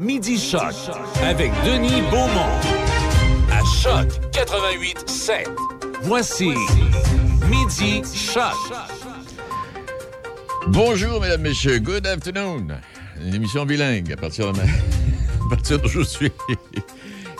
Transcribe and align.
Midi 0.00 0.38
Choc 0.38 0.72
avec 1.22 1.52
Denis 1.62 2.00
Beaumont. 2.10 2.48
À 3.52 3.62
Choc 3.82 4.08
88 4.32 5.06
7. 5.06 5.48
Voici 6.04 6.48
Midi 7.50 8.00
Choc. 8.14 8.54
Bonjour, 10.68 11.20
mesdames, 11.20 11.42
messieurs. 11.42 11.80
Good 11.80 12.06
afternoon. 12.06 12.68
Une 13.22 13.34
émission 13.34 13.66
bilingue 13.66 14.10
à 14.10 14.16
partir 14.16 14.50
de 14.54 14.60
à 14.60 15.48
partir 15.50 15.78
d'aujourd'hui. 15.78 16.32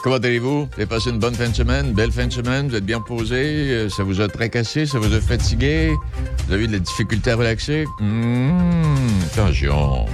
Comment 0.03 0.17
allez-vous? 0.17 0.65
Vous 0.65 0.73
avez 0.77 0.85
passé 0.85 1.09
une 1.09 1.17
bonne 1.19 1.33
fin 1.33 1.49
de 1.49 1.55
semaine, 1.55 1.93
belle 1.93 2.11
fin 2.11 2.27
de 2.27 2.33
semaine, 2.33 2.69
vous 2.69 2.75
êtes 2.75 2.85
bien 2.85 3.01
posé, 3.01 3.71
euh, 3.71 3.89
ça 3.89 4.03
vous 4.03 4.21
a 4.21 4.27
tracassé, 4.27 4.85
ça 4.85 4.99
vous 4.99 5.13
a 5.15 5.19
fatigué, 5.21 5.93
vous 6.47 6.53
avez 6.53 6.65
eu 6.65 6.67
de 6.67 6.73
la 6.73 6.79
difficulté 6.79 7.31
à 7.31 7.35
relaxer? 7.35 7.85
Mmh, 7.99 8.95
attention. 9.31 10.05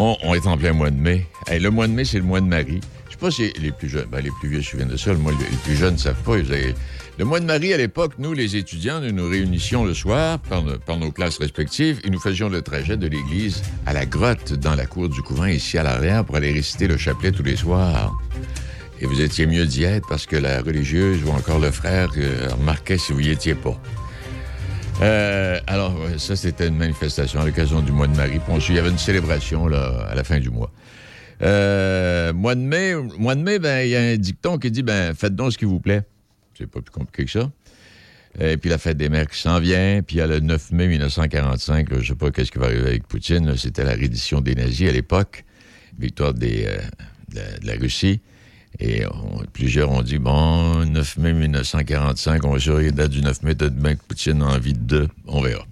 On, 0.00 0.32
est 0.32 0.46
en 0.46 0.56
plein 0.56 0.72
mois 0.72 0.90
de 0.90 0.96
mai. 0.96 1.26
Le 1.50 1.70
mois 1.70 1.88
de 1.88 1.92
mai, 1.92 2.04
c'est 2.04 2.18
le 2.18 2.24
mois 2.24 2.40
de 2.40 2.46
Marie. 2.46 2.80
Je 3.08 3.12
sais 3.14 3.18
pas 3.18 3.32
si 3.32 3.52
les 3.60 3.72
plus 3.72 3.88
jeunes, 3.88 4.06
ben, 4.08 4.20
les 4.20 4.30
plus 4.38 4.48
vieux 4.48 4.62
se 4.62 4.70
souviennent 4.70 4.88
de 4.88 4.96
ça, 4.96 5.10
le 5.10 5.18
mois, 5.18 5.32
les 5.32 5.56
plus 5.64 5.74
jeunes 5.74 5.94
ne 5.94 5.98
savent 5.98 6.22
pas. 6.22 6.36
Le 6.36 7.24
mois 7.24 7.40
de 7.40 7.44
Marie, 7.44 7.72
à 7.72 7.76
l'époque, 7.78 8.12
nous, 8.16 8.32
les 8.32 8.54
étudiants, 8.54 9.00
nous 9.00 9.10
nous 9.10 9.28
réunissions 9.28 9.84
le 9.84 9.94
soir 9.94 10.38
par, 10.38 10.62
par, 10.86 10.98
nos 10.98 11.10
classes 11.10 11.38
respectives 11.38 12.00
et 12.04 12.10
nous 12.10 12.20
faisions 12.20 12.48
le 12.48 12.62
trajet 12.62 12.96
de 12.96 13.08
l'église 13.08 13.60
à 13.86 13.92
la 13.92 14.06
grotte 14.06 14.52
dans 14.52 14.76
la 14.76 14.86
cour 14.86 15.08
du 15.08 15.20
couvent, 15.20 15.46
ici 15.46 15.78
à 15.78 15.82
l'arrière, 15.82 16.24
pour 16.24 16.36
aller 16.36 16.52
réciter 16.52 16.86
le 16.86 16.96
chapelet 16.96 17.32
tous 17.32 17.42
les 17.42 17.56
soirs. 17.56 18.16
Et 19.00 19.06
vous 19.06 19.20
étiez 19.20 19.46
mieux 19.46 19.66
d'y 19.66 19.82
être 19.82 20.06
parce 20.08 20.26
que 20.26 20.36
la 20.36 20.62
religieuse 20.62 21.24
ou 21.24 21.30
encore 21.30 21.58
le 21.58 21.72
frère 21.72 22.10
euh, 22.18 22.48
remarquait 22.52 22.98
si 22.98 23.12
vous 23.12 23.20
y 23.20 23.30
étiez 23.30 23.56
pas. 23.56 23.76
Euh, 25.00 25.60
alors, 25.66 25.94
ça, 26.18 26.34
c'était 26.34 26.68
une 26.68 26.76
manifestation 26.76 27.40
à 27.40 27.46
l'occasion 27.46 27.82
du 27.82 27.92
mois 27.92 28.08
de 28.08 28.16
Marie. 28.16 28.40
Il 28.68 28.74
y 28.74 28.78
avait 28.78 28.90
une 28.90 28.98
célébration 28.98 29.66
là, 29.68 30.06
à 30.10 30.14
la 30.14 30.24
fin 30.24 30.40
du 30.40 30.50
mois. 30.50 30.72
Euh, 31.40 32.32
mois 32.32 32.54
de 32.54 32.60
mai, 32.60 32.94
mois 32.94 33.36
de 33.36 33.42
mai, 33.42 33.58
ben, 33.58 33.82
il 33.82 33.90
y 33.90 33.96
a 33.96 34.00
un 34.00 34.16
dicton 34.16 34.58
qui 34.58 34.70
dit 34.70 34.82
ben, 34.82 35.14
faites 35.14 35.36
donc 35.36 35.52
ce 35.52 35.58
qui 35.58 35.64
vous 35.64 35.78
plaît. 35.78 36.02
C'est 36.56 36.66
pas 36.66 36.80
plus 36.80 36.90
compliqué 36.90 37.24
que 37.24 37.30
ça. 37.30 37.50
Et 38.40 38.56
puis 38.56 38.70
la 38.70 38.78
fête 38.78 38.96
des 38.96 39.08
mères 39.08 39.26
qui 39.26 39.38
s'en 39.38 39.58
vient. 39.60 40.02
Puis 40.02 40.16
il 40.16 40.18
y 40.18 40.22
a 40.22 40.26
le 40.26 40.40
9 40.40 40.72
mai 40.72 40.88
1945, 40.88 41.90
là, 41.90 41.96
je 42.00 42.08
sais 42.08 42.14
pas 42.14 42.30
qu'est-ce 42.30 42.50
qui 42.50 42.58
va 42.58 42.66
arriver 42.66 42.88
avec 42.88 43.06
Poutine. 43.06 43.56
C'était 43.56 43.84
la 43.84 43.92
reddition 43.92 44.40
des 44.40 44.54
nazis 44.54 44.88
à 44.88 44.92
l'époque, 44.92 45.44
victoire 45.98 46.30
euh, 46.42 46.78
de, 47.28 47.66
la, 47.66 47.74
Russie. 47.74 48.20
Et 48.80 49.02
plusieurs 49.52 49.90
ont 49.90 50.02
dit, 50.02 50.18
bon, 50.18 50.84
9 50.84 51.16
mai 51.18 51.32
1945, 51.32 52.44
on 52.44 52.52
va 52.52 52.58
surveiller 52.60 52.90
la 52.90 52.96
date 52.96 53.10
du 53.10 53.22
9 53.22 53.42
mai, 53.42 53.54
peut-être 53.54 53.74
bien 53.74 53.96
que 53.96 54.02
Poutine 54.06 54.42
a 54.42 54.46
envie 54.46 54.74
de... 54.74 55.08
On 55.26 55.40
verra. 55.40 55.66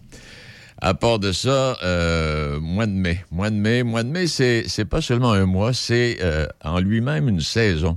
À 0.79 0.93
part 0.93 1.19
de 1.19 1.33
ça, 1.33 1.79
euh, 1.83 2.61
mois 2.61 2.87
de 2.87 2.93
mai. 2.93 3.25
Mois 3.31 3.51
de 3.51 3.57
mai, 3.57 3.83
mois 3.83 4.03
de 4.03 4.11
mai, 4.11 4.27
c'est, 4.27 4.65
c'est 4.67 4.85
pas 4.85 5.01
seulement 5.01 5.33
un 5.33 5.47
mois, 5.47 5.73
c'est 5.73 6.19
euh, 6.21 6.47
en 6.63 6.81
lui-même 6.81 7.29
une 7.29 7.41
saison. 7.41 7.97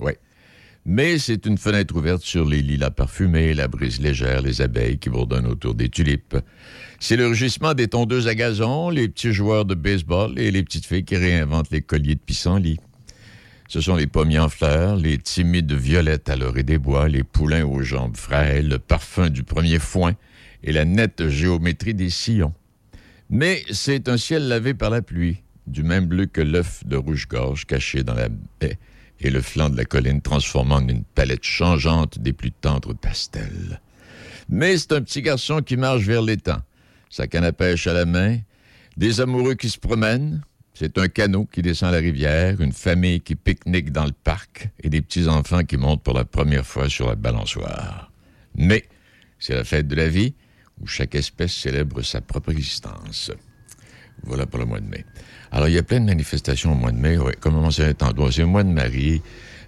Oui. 0.00 0.12
Mais 0.84 1.18
c'est 1.18 1.46
une 1.46 1.56
fenêtre 1.56 1.96
ouverte 1.96 2.22
sur 2.22 2.44
les 2.46 2.60
lilas 2.60 2.90
parfumés, 2.90 3.54
la 3.54 3.68
brise 3.68 4.00
légère, 4.00 4.42
les 4.42 4.60
abeilles 4.60 4.98
qui 4.98 5.08
bourdonnent 5.08 5.46
autour 5.46 5.74
des 5.74 5.88
tulipes. 5.88 6.36
C'est 7.00 7.16
le 7.16 7.26
rugissement 7.26 7.72
des 7.72 7.88
tondeuses 7.88 8.28
à 8.28 8.34
gazon, 8.34 8.90
les 8.90 9.08
petits 9.08 9.32
joueurs 9.32 9.64
de 9.64 9.74
baseball 9.74 10.38
et 10.38 10.50
les 10.50 10.62
petites 10.62 10.84
filles 10.84 11.04
qui 11.04 11.16
réinventent 11.16 11.70
les 11.70 11.80
colliers 11.80 12.16
de 12.16 12.20
pissenlit. 12.20 12.78
Ce 13.68 13.80
sont 13.80 13.96
les 13.96 14.06
pommiers 14.06 14.38
en 14.38 14.48
fleurs, 14.48 14.96
les 14.96 15.18
timides 15.18 15.72
violettes 15.72 16.28
à 16.28 16.36
l'orée 16.36 16.62
des 16.62 16.78
bois, 16.78 17.08
les 17.08 17.24
poulains 17.24 17.64
aux 17.64 17.82
jambes 17.82 18.16
frêles, 18.16 18.68
le 18.68 18.78
parfum 18.78 19.30
du 19.30 19.42
premier 19.42 19.78
foin 19.78 20.14
et 20.62 20.72
la 20.72 20.84
nette 20.84 21.28
géométrie 21.28 21.94
des 21.94 22.10
sillons. 22.10 22.52
Mais 23.30 23.62
c'est 23.70 24.08
un 24.08 24.16
ciel 24.16 24.48
lavé 24.48 24.74
par 24.74 24.90
la 24.90 25.02
pluie, 25.02 25.38
du 25.66 25.82
même 25.82 26.06
bleu 26.06 26.26
que 26.26 26.42
l'œuf 26.42 26.86
de 26.86 26.96
rouge-gorge 26.96 27.64
caché 27.66 28.02
dans 28.02 28.14
la 28.14 28.28
baie 28.60 28.78
et 29.20 29.30
le 29.30 29.40
flanc 29.40 29.70
de 29.70 29.76
la 29.76 29.84
colline 29.84 30.20
transformant 30.20 30.76
en 30.76 30.88
une 30.88 31.04
palette 31.04 31.44
changeante 31.44 32.18
des 32.18 32.32
plus 32.32 32.52
tendres 32.52 32.94
pastels. 32.94 33.80
Mais 34.48 34.76
c'est 34.76 34.92
un 34.92 35.00
petit 35.00 35.22
garçon 35.22 35.62
qui 35.62 35.76
marche 35.76 36.02
vers 36.02 36.20
l'étang, 36.20 36.60
sa 37.08 37.26
canne 37.26 37.44
à 37.44 37.52
pêche 37.52 37.86
à 37.86 37.94
la 37.94 38.04
main, 38.04 38.38
des 38.96 39.20
amoureux 39.20 39.54
qui 39.54 39.70
se 39.70 39.78
promènent, 39.78 40.42
c'est 40.74 40.98
un 40.98 41.06
canot 41.08 41.46
qui 41.46 41.62
descend 41.62 41.92
la 41.92 41.98
rivière, 41.98 42.60
une 42.60 42.72
famille 42.72 43.20
qui 43.20 43.36
pique-nique 43.36 43.92
dans 43.92 44.04
le 44.04 44.12
parc 44.12 44.68
et 44.82 44.88
des 44.88 45.00
petits-enfants 45.00 45.62
qui 45.62 45.76
montent 45.76 46.02
pour 46.02 46.14
la 46.14 46.24
première 46.24 46.66
fois 46.66 46.88
sur 46.88 47.08
la 47.08 47.14
balançoire. 47.14 48.10
Mais 48.56 48.84
c'est 49.38 49.54
la 49.54 49.62
fête 49.62 49.86
de 49.86 49.94
la 49.94 50.08
vie 50.08 50.34
où 50.80 50.86
chaque 50.86 51.14
espèce 51.14 51.52
célèbre 51.52 52.02
sa 52.02 52.20
propre 52.20 52.50
existence. 52.50 53.30
Voilà 54.24 54.46
pour 54.46 54.58
le 54.58 54.66
mois 54.66 54.80
de 54.80 54.88
mai. 54.88 55.04
Alors, 55.52 55.68
il 55.68 55.74
y 55.74 55.78
a 55.78 55.82
plein 55.84 56.00
de 56.00 56.06
manifestations 56.06 56.72
au 56.72 56.74
mois 56.74 56.90
de 56.90 56.98
mai. 56.98 57.18
Oui, 57.18 57.32
comme 57.38 57.54
on 57.54 57.60
mentionné 57.60 57.94
tantôt, 57.94 58.30
c'est 58.30 58.40
le 58.40 58.48
mois 58.48 58.64
de 58.64 58.70
Marie, 58.70 59.22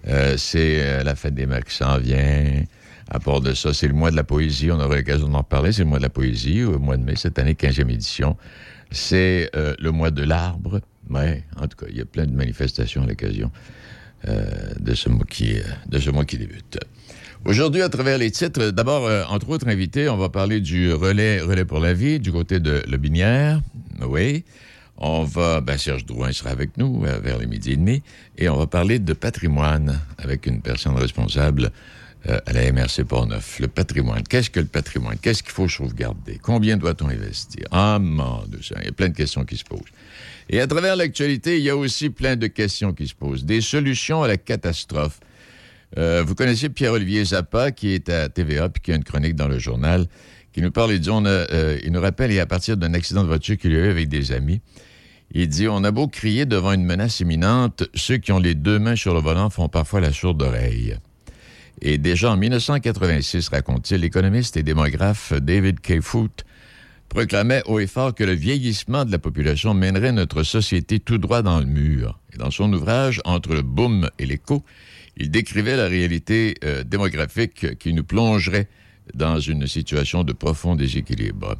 euh, 0.08 0.36
c'est 0.36 0.80
euh, 0.80 1.04
la 1.04 1.14
fête 1.14 1.34
des 1.34 1.46
mères 1.46 1.64
qui 1.64 1.74
s'en 1.74 1.98
vient. 1.98 2.64
À 3.08 3.20
part 3.20 3.40
de 3.40 3.54
ça, 3.54 3.72
c'est 3.72 3.86
le 3.86 3.94
mois 3.94 4.10
de 4.10 4.16
la 4.16 4.24
poésie. 4.24 4.72
On 4.72 4.80
aura 4.80 4.96
l'occasion 4.96 5.28
d'en 5.28 5.38
reparler. 5.38 5.70
C'est 5.70 5.82
le 5.82 5.88
mois 5.88 5.98
de 5.98 6.02
la 6.02 6.08
poésie, 6.08 6.64
au 6.64 6.80
mois 6.80 6.96
de 6.96 7.04
mai, 7.04 7.14
cette 7.14 7.38
année, 7.38 7.52
15e 7.54 7.88
édition. 7.90 8.36
C'est 8.90 9.50
euh, 9.54 9.74
le 9.78 9.92
mois 9.92 10.10
de 10.10 10.24
l'arbre. 10.24 10.80
Mais, 11.08 11.44
en 11.56 11.66
tout 11.68 11.76
cas, 11.76 11.86
il 11.88 11.96
y 11.96 12.00
a 12.00 12.04
plein 12.04 12.26
de 12.26 12.34
manifestations 12.34 13.02
à 13.02 13.06
l'occasion 13.06 13.50
euh, 14.28 14.44
de, 14.80 14.94
ce 14.94 15.08
mois 15.08 15.26
qui, 15.28 15.56
de 15.88 15.98
ce 15.98 16.10
qui 16.24 16.38
débute. 16.38 16.78
Aujourd'hui, 17.44 17.82
à 17.82 17.88
travers 17.88 18.18
les 18.18 18.30
titres, 18.30 18.70
d'abord, 18.70 19.06
euh, 19.06 19.22
entre 19.28 19.50
autres 19.50 19.68
invités, 19.68 20.08
on 20.08 20.16
va 20.16 20.28
parler 20.28 20.60
du 20.60 20.92
relais, 20.92 21.40
relais 21.40 21.64
pour 21.64 21.78
la 21.78 21.92
vie 21.92 22.18
du 22.18 22.32
côté 22.32 22.58
de 22.58 22.82
Le 22.88 22.96
Binière. 22.96 23.60
Oui. 24.00 24.44
On 24.98 25.24
va, 25.24 25.60
ben 25.60 25.76
Serge 25.76 26.06
Drouin 26.06 26.32
sera 26.32 26.50
avec 26.50 26.76
nous 26.78 27.04
euh, 27.04 27.20
vers 27.20 27.38
les 27.38 27.46
midi 27.46 27.72
et 27.72 27.76
demi, 27.76 28.02
et 28.38 28.48
on 28.48 28.56
va 28.56 28.66
parler 28.66 28.98
de 28.98 29.12
patrimoine 29.12 30.00
avec 30.18 30.46
une 30.46 30.62
personne 30.62 30.96
responsable 30.96 31.70
euh, 32.28 32.40
à 32.46 32.52
la 32.52 32.72
MRC 32.72 33.04
Portneuf. 33.04 33.60
Le 33.60 33.68
patrimoine. 33.68 34.22
Qu'est-ce 34.22 34.50
que 34.50 34.58
le 34.58 34.66
patrimoine? 34.66 35.16
Qu'est-ce 35.18 35.42
qu'il 35.42 35.52
faut 35.52 35.68
sauvegarder? 35.68 36.40
Combien 36.42 36.76
doit-on 36.78 37.08
investir? 37.08 37.66
Ah, 37.70 37.98
mon 38.00 38.42
Dieu, 38.48 38.58
il 38.80 38.86
y 38.86 38.88
a 38.88 38.92
plein 38.92 39.10
de 39.10 39.14
questions 39.14 39.44
qui 39.44 39.56
se 39.56 39.64
posent. 39.64 39.80
Et 40.48 40.60
à 40.60 40.66
travers 40.66 40.96
l'actualité, 40.96 41.58
il 41.58 41.64
y 41.64 41.70
a 41.70 41.76
aussi 41.76 42.10
plein 42.10 42.36
de 42.36 42.46
questions 42.46 42.92
qui 42.92 43.08
se 43.08 43.14
posent. 43.14 43.44
Des 43.44 43.60
solutions 43.60 44.22
à 44.22 44.28
la 44.28 44.36
catastrophe. 44.36 45.18
Euh, 45.98 46.22
vous 46.24 46.34
connaissez 46.34 46.68
Pierre-Olivier 46.68 47.24
Zappa, 47.24 47.72
qui 47.72 47.92
est 47.92 48.08
à 48.08 48.28
TVA, 48.28 48.68
puis 48.68 48.82
qui 48.82 48.92
a 48.92 48.96
une 48.96 49.04
chronique 49.04 49.34
dans 49.34 49.48
le 49.48 49.58
journal, 49.58 50.06
qui 50.52 50.62
nous 50.62 50.70
parle, 50.70 50.92
il 50.92 51.02
euh, 51.08 51.78
il 51.84 51.92
nous 51.92 52.00
rappelle, 52.00 52.30
et 52.32 52.40
à 52.40 52.46
partir 52.46 52.76
d'un 52.76 52.94
accident 52.94 53.22
de 53.22 53.28
voiture 53.28 53.56
qu'il 53.56 53.74
a 53.74 53.78
eu 53.78 53.90
avec 53.90 54.08
des 54.08 54.32
amis, 54.32 54.60
il 55.32 55.48
dit, 55.48 55.66
on 55.68 55.82
a 55.82 55.90
beau 55.90 56.06
crier 56.06 56.46
devant 56.46 56.72
une 56.72 56.84
menace 56.84 57.20
imminente, 57.20 57.84
ceux 57.94 58.16
qui 58.18 58.30
ont 58.30 58.38
les 58.38 58.54
deux 58.54 58.78
mains 58.78 58.96
sur 58.96 59.14
le 59.14 59.20
volant 59.20 59.50
font 59.50 59.68
parfois 59.68 60.00
la 60.00 60.12
sourde 60.12 60.40
oreille. 60.42 60.96
Et 61.82 61.98
déjà 61.98 62.30
en 62.30 62.36
1986, 62.36 63.48
raconte-t-il, 63.48 64.00
l'économiste 64.00 64.56
et 64.56 64.62
démographe 64.62 65.32
David 65.32 65.80
K. 65.80 66.00
Foote 66.00 66.44
proclamait 67.08 67.62
haut 67.66 67.78
et 67.78 67.86
fort 67.86 68.14
que 68.14 68.24
le 68.24 68.32
vieillissement 68.32 69.04
de 69.04 69.12
la 69.12 69.18
population 69.18 69.74
mènerait 69.74 70.12
notre 70.12 70.42
société 70.42 71.00
tout 71.00 71.18
droit 71.18 71.42
dans 71.42 71.60
le 71.60 71.66
mur. 71.66 72.18
Et 72.34 72.38
dans 72.38 72.50
son 72.50 72.72
ouvrage 72.72 73.20
Entre 73.24 73.54
le 73.54 73.62
boom 73.62 74.10
et 74.18 74.26
l'écho, 74.26 74.64
il 75.16 75.30
décrivait 75.30 75.76
la 75.76 75.86
réalité 75.86 76.54
euh, 76.64 76.84
démographique 76.84 77.78
qui 77.78 77.94
nous 77.94 78.04
plongerait 78.04 78.68
dans 79.14 79.38
une 79.38 79.66
situation 79.66 80.24
de 80.24 80.32
profond 80.32 80.74
déséquilibre. 80.74 81.56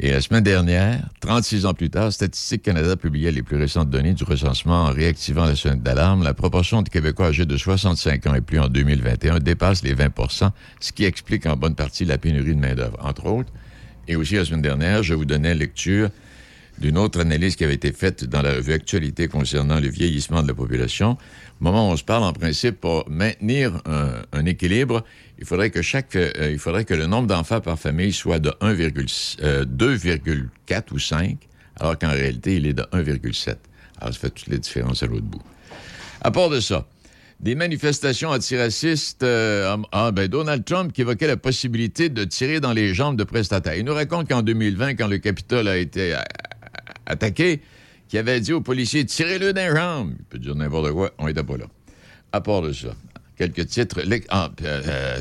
Et 0.00 0.10
la 0.10 0.20
semaine 0.20 0.42
dernière, 0.42 1.08
36 1.20 1.66
ans 1.66 1.74
plus 1.74 1.88
tard, 1.88 2.12
Statistique 2.12 2.62
Canada 2.62 2.96
publiait 2.96 3.30
les 3.30 3.42
plus 3.42 3.56
récentes 3.56 3.90
données 3.90 4.14
du 4.14 4.24
recensement 4.24 4.84
en 4.84 4.92
réactivant 4.92 5.44
la 5.44 5.54
sonnette 5.54 5.84
d'alarme. 5.84 6.24
La 6.24 6.34
proportion 6.34 6.82
de 6.82 6.88
Québécois 6.88 7.26
âgés 7.26 7.46
de 7.46 7.56
65 7.56 8.26
ans 8.26 8.34
et 8.34 8.40
plus 8.40 8.58
en 8.58 8.68
2021 8.68 9.38
dépasse 9.38 9.84
les 9.84 9.94
20% 9.94 10.50
ce 10.80 10.92
qui 10.92 11.04
explique 11.04 11.46
en 11.46 11.56
bonne 11.56 11.76
partie 11.76 12.04
la 12.04 12.18
pénurie 12.18 12.56
de 12.56 12.60
main-d'œuvre, 12.60 12.98
entre 13.00 13.26
autres. 13.26 13.52
Et 14.08 14.16
aussi, 14.16 14.34
la 14.34 14.44
semaine 14.44 14.62
dernière, 14.62 15.02
je 15.02 15.14
vous 15.14 15.24
donnais 15.24 15.54
lecture 15.54 16.10
d'une 16.78 16.98
autre 16.98 17.20
analyse 17.20 17.56
qui 17.56 17.64
avait 17.64 17.74
été 17.74 17.92
faite 17.92 18.24
dans 18.24 18.42
la 18.42 18.54
revue 18.54 18.72
Actualité 18.72 19.28
concernant 19.28 19.78
le 19.80 19.88
vieillissement 19.88 20.42
de 20.42 20.48
la 20.48 20.54
population. 20.54 21.12
Au 21.60 21.64
moment 21.64 21.88
où 21.88 21.92
on 21.92 21.96
se 21.96 22.04
parle, 22.04 22.24
en 22.24 22.32
principe, 22.32 22.80
pour 22.80 23.08
maintenir 23.08 23.80
un, 24.32 24.44
équilibre, 24.44 25.04
il 25.38 25.44
faudrait 25.46 25.70
que 25.70 25.82
chaque, 25.82 26.16
euh, 26.16 26.50
il 26.50 26.58
faudrait 26.58 26.84
que 26.84 26.94
le 26.94 27.06
nombre 27.06 27.28
d'enfants 27.28 27.60
par 27.60 27.78
famille 27.78 28.12
soit 28.12 28.38
de 28.38 28.50
2,4 28.50 29.32
euh, 29.42 30.80
ou 30.92 30.98
5, 30.98 31.38
alors 31.80 31.98
qu'en 31.98 32.10
réalité, 32.10 32.56
il 32.56 32.66
est 32.66 32.74
de 32.74 32.82
1,7. 32.92 33.56
Alors, 34.00 34.12
ça 34.12 34.20
fait 34.20 34.30
toutes 34.30 34.48
les 34.48 34.58
différences 34.58 35.02
à 35.02 35.06
l'autre 35.06 35.26
bout. 35.26 35.42
À 36.20 36.30
part 36.30 36.50
de 36.50 36.60
ça, 36.60 36.86
des 37.44 37.54
manifestations 37.54 38.30
antiracistes. 38.30 39.22
Euh, 39.22 39.76
ah, 39.92 40.10
Donald 40.12 40.64
Trump 40.64 40.92
qui 40.92 41.02
évoquait 41.02 41.26
la 41.26 41.36
possibilité 41.36 42.08
de 42.08 42.24
tirer 42.24 42.58
dans 42.58 42.72
les 42.72 42.94
jambes 42.94 43.16
de 43.16 43.24
prestataires. 43.24 43.76
Il 43.76 43.84
nous 43.84 43.94
raconte 43.94 44.28
qu'en 44.28 44.42
2020, 44.42 44.94
quand 44.94 45.08
le 45.08 45.18
Capitole 45.18 45.68
a 45.68 45.76
été 45.76 46.16
attaqué, 47.04 47.60
qu'il 48.08 48.18
avait 48.18 48.40
dit 48.40 48.54
aux 48.54 48.62
policiers 48.62 49.04
tirez-le 49.04 49.52
dans 49.52 49.60
les 49.60 49.76
jambes. 49.76 50.14
Il 50.18 50.24
peut 50.24 50.38
dire 50.38 50.54
n'importe 50.54 50.90
quoi, 50.92 51.12
on 51.18 51.26
n'était 51.26 51.44
pas 51.44 51.58
là. 51.58 51.66
À 52.32 52.40
part 52.40 52.62
de 52.62 52.72
ça, 52.72 52.94
quelques 53.36 53.66
titres. 53.66 54.00
Ah, 54.30 54.50
euh, 54.62 55.20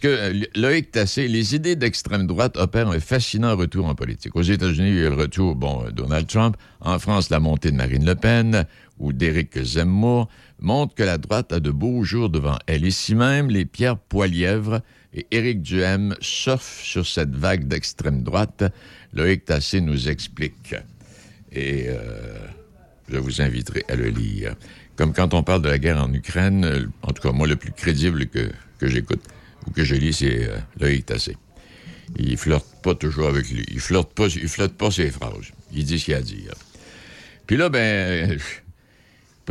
que 0.00 0.08
euh, 0.08 0.44
Loïc 0.54 0.90
Tassé, 0.90 1.28
les 1.28 1.54
idées 1.54 1.76
d'extrême 1.76 2.26
droite 2.26 2.56
opèrent 2.56 2.88
un 2.88 3.00
fascinant 3.00 3.56
retour 3.56 3.86
en 3.86 3.94
politique. 3.94 4.36
Aux 4.36 4.42
États-Unis, 4.42 4.90
il 4.90 5.02
y 5.02 5.06
a 5.06 5.10
le 5.10 5.16
retour, 5.16 5.54
bon, 5.54 5.84
euh, 5.84 5.90
Donald 5.90 6.26
Trump. 6.26 6.56
En 6.80 6.98
France, 6.98 7.30
la 7.30 7.40
montée 7.40 7.70
de 7.70 7.76
Marine 7.76 8.04
Le 8.04 8.14
Pen 8.14 8.66
ou 8.98 9.12
d'Éric 9.12 9.62
Zemmour 9.62 10.28
montre 10.60 10.94
que 10.94 11.02
la 11.02 11.18
droite 11.18 11.52
a 11.52 11.60
de 11.60 11.70
beaux 11.70 12.02
jours 12.02 12.30
devant 12.30 12.58
elle. 12.66 12.84
Ici 12.84 13.14
même, 13.14 13.50
les 13.50 13.64
Pierre 13.64 13.98
Poilièvre 13.98 14.80
et 15.14 15.26
Éric 15.30 15.62
Duhem 15.62 16.14
surfent 16.20 16.82
sur 16.82 17.06
cette 17.06 17.34
vague 17.34 17.66
d'extrême 17.66 18.22
droite. 18.22 18.64
Loïc 19.12 19.44
Tassé 19.44 19.80
nous 19.80 20.08
explique. 20.08 20.74
Et 21.52 21.86
euh, 21.88 22.38
je 23.08 23.18
vous 23.18 23.40
inviterai 23.40 23.84
à 23.88 23.96
le 23.96 24.08
lire. 24.08 24.54
Comme 24.96 25.12
quand 25.12 25.32
on 25.32 25.42
parle 25.42 25.62
de 25.62 25.68
la 25.68 25.78
guerre 25.78 26.02
en 26.02 26.12
Ukraine, 26.12 26.64
euh, 26.64 26.86
en 27.02 27.12
tout 27.12 27.22
cas, 27.22 27.32
moi, 27.32 27.46
le 27.46 27.56
plus 27.56 27.72
crédible 27.72 28.26
que, 28.26 28.50
j'écoute 28.82 29.22
ou 29.66 29.70
que 29.70 29.84
je 29.84 29.94
lis, 29.94 30.12
c'est 30.12 30.48
euh, 30.48 30.58
Loïc 30.80 31.06
Tassé. 31.06 31.36
Il 32.16 32.36
flirte 32.36 32.66
pas 32.82 32.94
toujours 32.94 33.28
avec 33.28 33.48
lui. 33.50 33.64
Il 33.70 33.80
flirte 33.80 34.12
pas, 34.12 34.26
il 34.26 34.48
flotte 34.48 34.74
pas 34.74 34.90
ses 34.90 35.10
phrases. 35.10 35.52
Il 35.72 35.84
dit 35.84 35.98
ce 35.98 36.06
qu'il 36.06 36.14
a 36.14 36.18
à 36.18 36.22
dire. 36.22 36.54
Puis 37.46 37.56
là, 37.56 37.68
ben, 37.68 38.38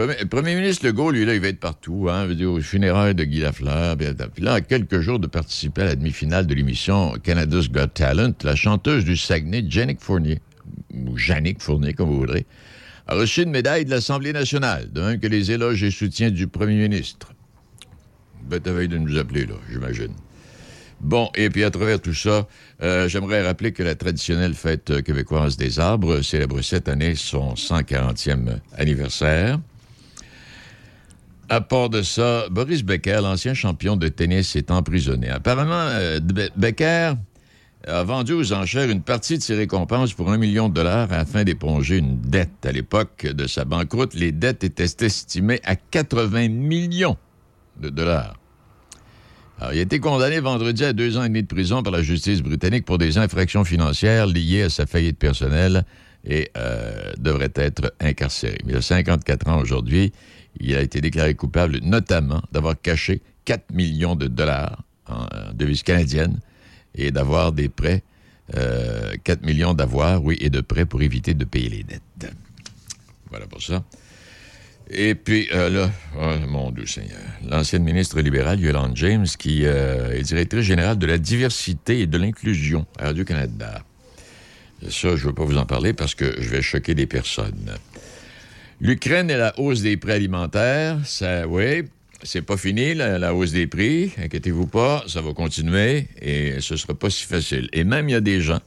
le 0.06 0.26
premier 0.26 0.56
ministre 0.56 0.86
Legault, 0.86 1.12
lui, 1.12 1.26
là, 1.26 1.34
il 1.34 1.42
va 1.42 1.48
être 1.48 1.60
partout, 1.60 2.08
hein, 2.10 2.28
au 2.42 2.62
funérailles 2.62 3.16
de 3.16 3.24
Guy 3.24 3.40
Lafleur. 3.40 3.98
Puis 3.98 4.44
là, 4.44 4.54
à 4.54 4.62
quelques 4.62 5.00
jours 5.00 5.18
de 5.18 5.28
participer 5.28 5.82
à 5.82 5.86
la 5.86 5.96
demi-finale 5.96 6.46
de 6.46 6.54
l'émission 6.54 7.14
Canada's 7.24 7.70
Got 7.70 7.88
Talent, 7.88 8.34
la 8.44 8.56
chanteuse 8.56 9.06
du 9.06 9.18
Saguenay, 9.18 9.66
Jannick 9.68 10.00
Fournier, 10.00 10.40
ou 10.94 11.18
Jannick 11.18 11.62
Fournier, 11.62 11.94
comme 11.94 12.10
vous 12.10 12.20
voudrez, 12.20 12.46
a 13.08 13.16
reçu 13.16 13.42
une 13.42 13.50
médaille 13.50 13.86
de 13.86 13.90
l'Assemblée 13.90 14.34
nationale, 14.34 14.92
de 14.92 15.02
même 15.02 15.20
que 15.20 15.28
les 15.28 15.52
éloges 15.52 15.82
et 15.84 15.92
soutiens 15.92 16.30
du 16.30 16.48
premier 16.48 16.76
ministre. 16.76 17.34
Bête 18.44 18.68
veille 18.68 18.88
de 18.88 18.98
nous 18.98 19.18
appeler, 19.18 19.46
là, 19.46 19.56
j'imagine. 19.72 20.14
Bon, 21.00 21.30
et 21.36 21.50
puis 21.50 21.64
à 21.64 21.72
travers 21.72 22.00
tout 22.00 22.14
ça, 22.14 22.48
euh, 22.82 23.08
j'aimerais 23.08 23.46
rappeler 23.46 23.72
que 23.72 23.84
la 23.84 23.96
traditionnelle 23.96 24.54
fête 24.54 25.02
québécoise 25.04 25.58
des 25.58 25.80
arbres 25.80 26.22
célèbre 26.22 26.62
cette 26.62 26.88
année 26.88 27.16
son 27.16 27.54
140e 27.54 28.60
anniversaire. 28.76 29.60
À 31.50 31.62
part 31.62 31.90
de 31.90 32.02
ça, 32.02 32.50
Boris 32.52 32.84
Becker, 32.84 33.22
l'ancien 33.22 33.54
champion 33.54 33.96
de 33.96 34.10
tennis, 34.10 34.58
est 34.58 34.70
emprisonné. 34.70 35.30
Apparemment, 35.30 35.88
euh, 35.92 36.20
Becker 36.58 37.14
a 37.88 38.04
vendu 38.04 38.34
aux 38.34 38.52
enchères 38.52 38.90
une 38.90 39.02
partie 39.02 39.38
de 39.38 39.44
ses 39.44 39.56
récompenses 39.56 40.14
pour 40.14 40.30
un 40.30 40.38
million 40.38 40.68
de 40.68 40.74
dollars 40.74 41.14
afin 41.14 41.46
d'éponger 41.46 41.98
une 41.98 42.20
dette. 42.20 42.66
À 42.66 42.74
l'époque 42.74 43.26
de 43.26 43.48
sa 43.48 43.64
banqueroute, 43.64 44.14
les 44.14 44.34
dettes 44.34 44.66
étaient 44.66 45.06
estimées 45.06 45.62
à 45.64 45.78
80 45.78 46.50
millions 46.50 47.16
de 47.80 47.90
dollars. 47.90 48.36
Il 49.72 49.80
a 49.80 49.82
été 49.82 50.00
condamné 50.00 50.40
vendredi 50.40 50.84
à 50.84 50.94
deux 50.94 51.18
ans 51.18 51.24
et 51.24 51.30
demi 51.30 51.42
de 51.42 51.48
prison 51.48 51.82
par 51.82 51.92
la 51.92 52.04
justice 52.04 52.42
britannique 52.42 52.86
pour 52.86 52.98
des 52.98 53.18
infractions 53.18 53.64
financières 53.64 54.28
liées 54.28 54.64
à 54.64 54.70
sa 54.70 54.86
faillite 54.86 55.18
personnelle 55.18 55.84
et 56.26 56.52
euh, 56.58 57.14
devrait 57.18 57.54
être 57.56 57.94
incarcéré. 58.00 58.58
Il 58.68 58.76
a 58.76 58.82
54 58.82 59.48
ans 59.48 59.60
aujourd'hui. 59.60 60.12
Il 60.60 60.76
a 60.76 60.82
été 60.82 61.02
déclaré 61.02 61.36
coupable 61.36 61.80
notamment 61.82 62.42
d'avoir 62.52 62.80
caché 62.80 63.22
4 63.46 63.74
millions 63.74 64.16
de 64.16 64.28
dollars 64.28 64.84
en, 65.08 65.26
devises 65.54 65.84
canadiennes 65.84 66.40
et 66.96 67.12
d'avoir 67.12 67.52
des 67.52 67.70
prêts, 67.70 68.04
4 68.52 68.58
euh, 68.58 69.16
millions 69.44 69.74
d'avoirs, 69.74 70.24
oui, 70.24 70.38
et 70.40 70.50
de 70.50 70.62
prêts 70.62 70.86
pour 70.86 71.02
éviter 71.02 71.34
de 71.34 71.46
payer 71.46 71.70
les 71.70 71.84
dettes. 71.84 72.34
Voilà 73.30 73.46
pour 73.46 73.62
ça. 73.62 73.84
Et 74.90 75.16
puis 75.16 75.50
euh, 75.54 75.70
là, 75.70 75.92
oh, 76.18 76.48
mon 76.48 76.72
Dieu 76.72 76.86
Seigneur, 76.86 77.20
l'ancienne 77.46 77.84
ministre 77.84 78.22
libérale, 78.22 78.60
Yolande 78.60 78.96
James, 78.96 79.26
qui 79.38 79.66
euh, 79.66 80.18
est 80.18 80.24
directrice 80.24 80.62
générale 80.62 80.98
de 80.98 81.06
la 81.06 81.18
diversité 81.18 82.00
et 82.00 82.08
de 82.08 82.18
l'inclusion 82.18 82.86
à 82.98 83.08
Radio-Canada. 83.08 83.84
Ça, 84.84 85.16
je 85.16 85.24
ne 85.24 85.30
veux 85.30 85.34
pas 85.34 85.44
vous 85.44 85.58
en 85.58 85.66
parler 85.66 85.92
parce 85.92 86.16
que 86.16 86.42
je 86.42 86.50
vais 86.50 86.62
choquer 86.62 86.96
des 86.96 87.08
personnes. 87.08 87.76
L'Ukraine 88.80 89.32
et 89.32 89.38
la 89.38 89.60
hausse 89.60 89.82
des 89.82 89.98
prix 89.98 90.12
alimentaires, 90.12 91.00
ça, 91.04 91.48
oui, 91.48 91.84
c'est 92.22 92.44
pas 92.44 92.58
fini, 92.58 92.94
la, 92.94 93.34
hausse 93.34 93.52
des 93.52 93.66
prix. 93.66 94.12
Inquiétez-vous 94.20 94.68
pas, 94.68 95.04
ça 95.08 95.20
va 95.22 95.34
continuer 95.34 96.08
et 96.22 96.62
ce 96.62 96.76
sera 96.76 96.94
pas 96.94 97.10
si 97.10 97.26
facile. 97.26 97.70
Et 97.74 97.84
même, 97.84 98.08
il 98.08 98.12
y 98.12 98.16
a 98.16 98.22
des 98.22 98.40
gens, 98.40 98.60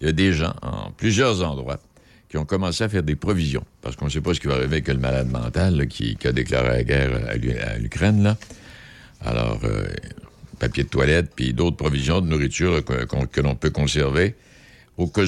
il 0.00 0.06
y 0.06 0.10
a 0.10 0.12
des 0.12 0.32
gens 0.32 0.54
en 0.62 0.92
plusieurs 0.92 1.42
endroits 1.42 1.80
qui 2.28 2.36
ont 2.36 2.44
commencé 2.44 2.84
à 2.84 2.88
faire 2.88 3.02
des 3.02 3.16
provisions 3.16 3.64
parce 3.82 3.96
qu'on 3.96 4.04
ne 4.04 4.10
sait 4.10 4.20
pas 4.20 4.34
ce 4.34 4.40
qui 4.40 4.46
va 4.46 4.54
arriver 4.54 4.76
avec 4.76 4.88
le 4.88 4.98
malade 4.98 5.28
mental 5.28 5.88
qui, 5.88 6.16
a 6.24 6.30
déclaré 6.30 6.68
la 6.68 6.84
guerre 6.84 7.20
à 7.28 7.76
l'Ukraine, 7.78 8.22
là. 8.22 8.36
Alors, 9.22 9.60
euh, 9.64 9.88
papier 10.60 10.84
de 10.84 10.88
toilette, 10.88 11.32
puis 11.34 11.52
d'autres 11.52 11.76
provisions 11.76 12.20
de 12.20 12.28
nourriture 12.28 12.84
que 12.84 13.40
l'on 13.40 13.56
peut 13.56 13.70
conserver 13.70 14.34
au 14.96 15.08
cas. 15.08 15.24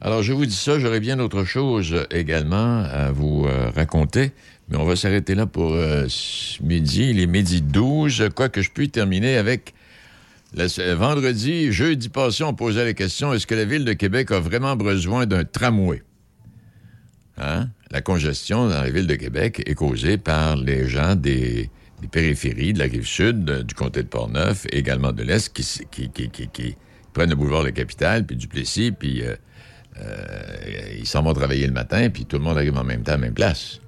Alors, 0.00 0.22
je 0.22 0.32
vous 0.32 0.46
dis 0.46 0.54
ça, 0.54 0.78
j'aurais 0.78 1.00
bien 1.00 1.18
autre 1.18 1.44
chose 1.44 2.06
également 2.10 2.84
à 2.84 3.10
vous 3.10 3.46
euh, 3.46 3.70
raconter, 3.74 4.32
mais 4.68 4.76
on 4.76 4.84
va 4.84 4.96
s'arrêter 4.96 5.34
là 5.34 5.46
pour 5.46 5.72
euh, 5.72 6.06
midi, 6.62 7.12
les 7.12 7.26
midi 7.26 7.62
12, 7.62 8.28
quoique 8.34 8.62
je 8.62 8.70
puis 8.70 8.88
terminer 8.88 9.36
avec 9.36 9.74
vendredi, 10.54 11.72
jeudi 11.72 12.08
passé, 12.08 12.44
on 12.44 12.54
posait 12.54 12.84
la 12.84 12.94
question 12.94 13.32
est-ce 13.32 13.46
que 13.46 13.54
la 13.54 13.64
ville 13.64 13.84
de 13.84 13.92
Québec 13.92 14.30
a 14.30 14.40
vraiment 14.40 14.76
besoin 14.76 15.26
d'un 15.26 15.44
tramway? 15.44 16.02
Hein? 17.38 17.68
La 17.90 18.00
congestion 18.00 18.68
dans 18.68 18.82
la 18.82 18.90
ville 18.90 19.06
de 19.06 19.14
Québec 19.14 19.62
est 19.66 19.74
causée 19.74 20.18
par 20.18 20.56
les 20.56 20.88
gens 20.88 21.14
des, 21.14 21.70
périphéries 22.10 22.72
de 22.72 22.78
la 22.78 22.86
rive 22.86 23.06
sud, 23.06 23.44
du 23.44 23.74
comté 23.74 24.02
de 24.02 24.08
Portneuf, 24.08 24.66
et 24.66 24.78
également 24.78 25.12
de 25.12 25.22
l'Est, 25.22 25.52
qui, 25.52 26.76
prennent 27.12 27.30
le 27.30 27.36
boulevard 27.36 27.60
de 27.60 27.66
la 27.66 27.72
capitale, 27.72 28.26
puis 28.26 28.36
du 28.36 28.48
Plessis, 28.48 28.92
puis 28.92 29.22
euh, 29.22 29.30
euh, 29.32 29.36
ils 30.98 31.06
s'en 31.06 31.22
vont 31.22 31.32
travailler 31.32 31.66
le 31.66 31.72
matin, 31.72 32.08
puis 32.10 32.24
tout 32.26 32.36
le 32.36 32.42
monde 32.42 32.56
arrive 32.56 32.76
en 32.76 32.84
même 32.84 33.02
temps 33.02 33.12
à 33.12 33.16
la 33.16 33.22
même 33.22 33.34
place. 33.34 33.80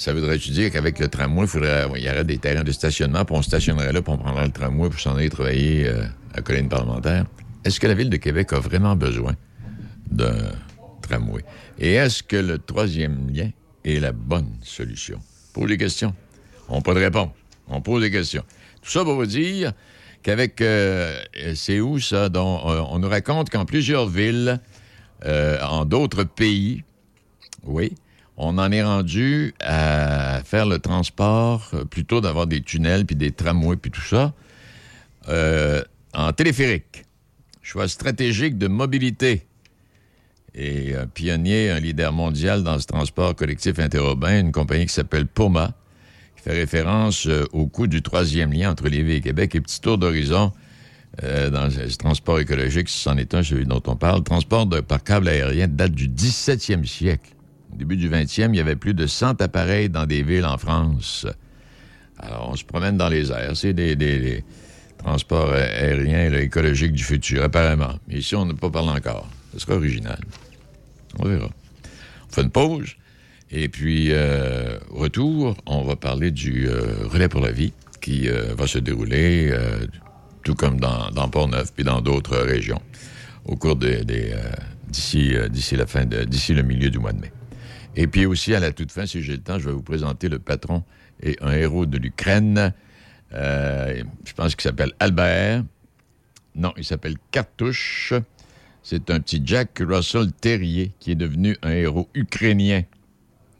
Ça 0.00 0.14
voudrait 0.14 0.38
dire 0.38 0.70
qu'avec 0.70 0.98
le 0.98 1.08
tramway, 1.08 1.46
il, 1.96 2.02
y 2.02 2.08
aurait 2.08 2.24
des 2.24 2.38
terrains 2.38 2.64
de 2.64 2.72
stationnement, 2.72 3.26
puis 3.26 3.36
on 3.36 3.42
stationnerait 3.42 3.92
là, 3.92 4.00
puis 4.00 4.12
on 4.12 4.16
prendrait 4.16 4.46
le 4.46 4.52
tramway 4.52 4.88
pour 4.88 4.98
s'en 4.98 5.16
aller 5.16 5.28
travailler 5.28 5.86
euh, 5.88 6.04
à 6.32 6.40
colline 6.40 6.70
parlementaire? 6.70 7.26
Est-ce 7.64 7.78
que 7.78 7.86
la 7.86 7.92
Ville 7.92 8.08
de 8.08 8.16
Québec 8.16 8.52
a 8.54 8.60
vraiment 8.60 8.96
besoin 8.96 9.34
d'un 10.10 10.52
tramway? 11.02 11.44
Et 11.78 11.94
est-ce 11.94 12.22
que 12.22 12.36
le 12.36 12.58
troisième 12.58 13.30
lien 13.30 13.50
est 13.84 14.00
la 14.00 14.12
bonne 14.12 14.54
solution? 14.62 15.20
Pose 15.52 15.68
des 15.68 15.76
questions. 15.76 16.14
On 16.70 16.80
pas 16.80 16.94
de 16.94 17.00
réponse. 17.00 17.30
On 17.68 17.82
pose 17.82 18.00
des 18.00 18.10
questions. 18.10 18.44
Tout 18.80 18.90
ça 18.90 19.04
pour 19.04 19.16
vous 19.16 19.26
dire 19.26 19.74
qu'avec... 20.22 20.62
Euh, 20.62 21.20
c'est 21.54 21.80
où 21.80 21.98
ça? 21.98 22.30
dont 22.30 22.60
on 22.64 22.98
nous 23.00 23.08
raconte 23.08 23.50
qu'en 23.50 23.66
plusieurs 23.66 24.08
villes, 24.08 24.60
euh, 25.24 25.60
en 25.62 25.84
d'autres 25.84 26.24
pays, 26.24 26.84
oui, 27.64 27.92
on 28.36 28.56
en 28.58 28.72
est 28.72 28.82
rendu 28.82 29.54
à 29.60 30.40
faire 30.44 30.66
le 30.66 30.78
transport, 30.78 31.70
euh, 31.74 31.84
plutôt 31.84 32.20
d'avoir 32.20 32.46
des 32.46 32.62
tunnels, 32.62 33.04
puis 33.04 33.16
des 33.16 33.30
tramways, 33.30 33.76
puis 33.76 33.90
tout 33.90 34.00
ça, 34.00 34.32
euh, 35.28 35.82
en 36.14 36.32
téléphérique. 36.32 37.04
Choix 37.62 37.88
stratégique 37.88 38.56
de 38.56 38.66
mobilité. 38.66 39.46
Et 40.54 40.96
un 40.96 41.06
pionnier, 41.06 41.70
un 41.70 41.78
leader 41.78 42.12
mondial 42.12 42.64
dans 42.64 42.78
ce 42.78 42.86
transport 42.86 43.36
collectif 43.36 43.78
interurbain, 43.78 44.40
une 44.40 44.52
compagnie 44.52 44.86
qui 44.86 44.92
s'appelle 44.92 45.26
Poma, 45.26 45.72
qui 46.36 46.42
fait 46.42 46.52
référence 46.52 47.28
au 47.52 47.66
coût 47.66 47.86
du 47.86 48.02
troisième 48.02 48.52
lien 48.52 48.72
entre 48.72 48.88
Lévis 48.88 49.16
et 49.16 49.20
Québec 49.20 49.54
et 49.54 49.60
petit 49.60 49.80
tour 49.80 49.98
d'horizon 49.98 50.52
euh, 51.22 51.50
dans 51.50 51.66
le 51.66 51.96
transport 51.96 52.38
écologique, 52.38 52.88
c'en 52.88 53.16
est 53.16 53.34
un, 53.34 53.42
celui 53.42 53.66
dont 53.66 53.82
on 53.86 53.96
parle. 53.96 54.18
Le 54.18 54.24
transport 54.24 54.66
de, 54.66 54.80
par 54.80 55.02
câble 55.02 55.28
aérien 55.28 55.68
date 55.68 55.92
du 55.92 56.08
17e 56.08 56.84
siècle. 56.86 57.30
Au 57.72 57.76
début 57.76 57.96
du 57.96 58.08
20e, 58.08 58.50
il 58.52 58.56
y 58.56 58.60
avait 58.60 58.76
plus 58.76 58.94
de 58.94 59.06
100 59.06 59.40
appareils 59.42 59.88
dans 59.88 60.06
des 60.06 60.22
villes 60.22 60.46
en 60.46 60.56
France. 60.56 61.26
Alors, 62.18 62.50
on 62.52 62.56
se 62.56 62.64
promène 62.64 62.96
dans 62.96 63.08
les 63.08 63.30
airs. 63.30 63.56
C'est 63.56 63.72
des, 63.72 64.44
transports 64.98 65.52
aériens 65.52 66.32
écologiques 66.34 66.92
du 66.92 67.02
futur, 67.02 67.42
apparemment. 67.42 67.94
Mais 68.06 68.16
ici, 68.16 68.36
on 68.36 68.44
n'a 68.44 68.54
pas 68.54 68.70
parlé 68.70 68.90
encore. 68.90 69.28
Ce 69.54 69.60
sera 69.60 69.74
original. 69.74 70.18
On 71.18 71.26
verra. 71.26 71.48
On 72.28 72.32
fait 72.32 72.42
une 72.42 72.50
pause. 72.50 72.96
Et 73.50 73.68
puis, 73.68 74.08
euh, 74.10 74.78
retour, 74.90 75.56
on 75.66 75.82
va 75.82 75.96
parler 75.96 76.30
du 76.30 76.68
euh, 76.68 77.08
relais 77.08 77.28
pour 77.28 77.40
la 77.40 77.50
vie 77.50 77.72
qui 78.00 78.28
va 78.28 78.66
se 78.66 78.78
dérouler 78.78 79.52
tout 80.42 80.54
comme 80.54 80.80
dans, 80.80 81.28
Port-Neuf, 81.28 81.72
puis 81.74 81.84
dans 81.84 82.00
d'autres 82.00 82.36
régions, 82.36 82.80
au 83.44 83.56
cours 83.56 83.76
des, 83.76 84.04
euh, 84.08 84.52
d'ici, 84.88 85.36
euh, 85.36 85.48
d'ici 85.48 85.76
la 85.76 85.86
fin 85.86 86.06
de, 86.06 86.24
d'ici 86.24 86.54
le 86.54 86.62
milieu 86.62 86.90
du 86.90 86.98
mois 86.98 87.12
de 87.12 87.20
mai. 87.20 87.32
Et 87.96 88.06
puis 88.06 88.26
aussi, 88.26 88.54
à 88.54 88.60
la 88.60 88.72
toute 88.72 88.92
fin, 88.92 89.06
si 89.06 89.22
j'ai 89.22 89.32
le 89.32 89.42
temps, 89.42 89.58
je 89.58 89.66
vais 89.66 89.74
vous 89.74 89.82
présenter 89.82 90.28
le 90.28 90.38
patron 90.38 90.84
et 91.22 91.36
un 91.40 91.52
héros 91.52 91.86
de 91.86 91.98
l'Ukraine. 91.98 92.72
Euh, 93.32 94.02
je 94.24 94.32
pense 94.32 94.54
qu'il 94.54 94.62
s'appelle 94.62 94.92
Albert. 95.00 95.64
Non, 96.54 96.72
il 96.76 96.84
s'appelle 96.84 97.16
Cartouche. 97.30 98.14
C'est 98.82 99.10
un 99.10 99.20
petit 99.20 99.42
Jack 99.44 99.80
Russell 99.80 100.32
Terrier 100.32 100.92
qui 101.00 101.12
est 101.12 101.16
devenu 101.16 101.56
un 101.62 101.70
héros 101.70 102.08
ukrainien. 102.14 102.82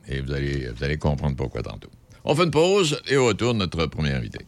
Et 0.09 0.21
vous 0.21 0.33
allez, 0.33 0.69
vous 0.75 0.83
allez 0.83 0.97
comprendre 0.97 1.37
pourquoi 1.37 1.63
tantôt. 1.63 1.91
On 2.25 2.35
fait 2.35 2.45
une 2.45 2.51
pause 2.51 3.01
et 3.09 3.17
au 3.17 3.27
retour, 3.27 3.55
notre 3.55 3.87
premier 3.87 4.13
invité. 4.13 4.47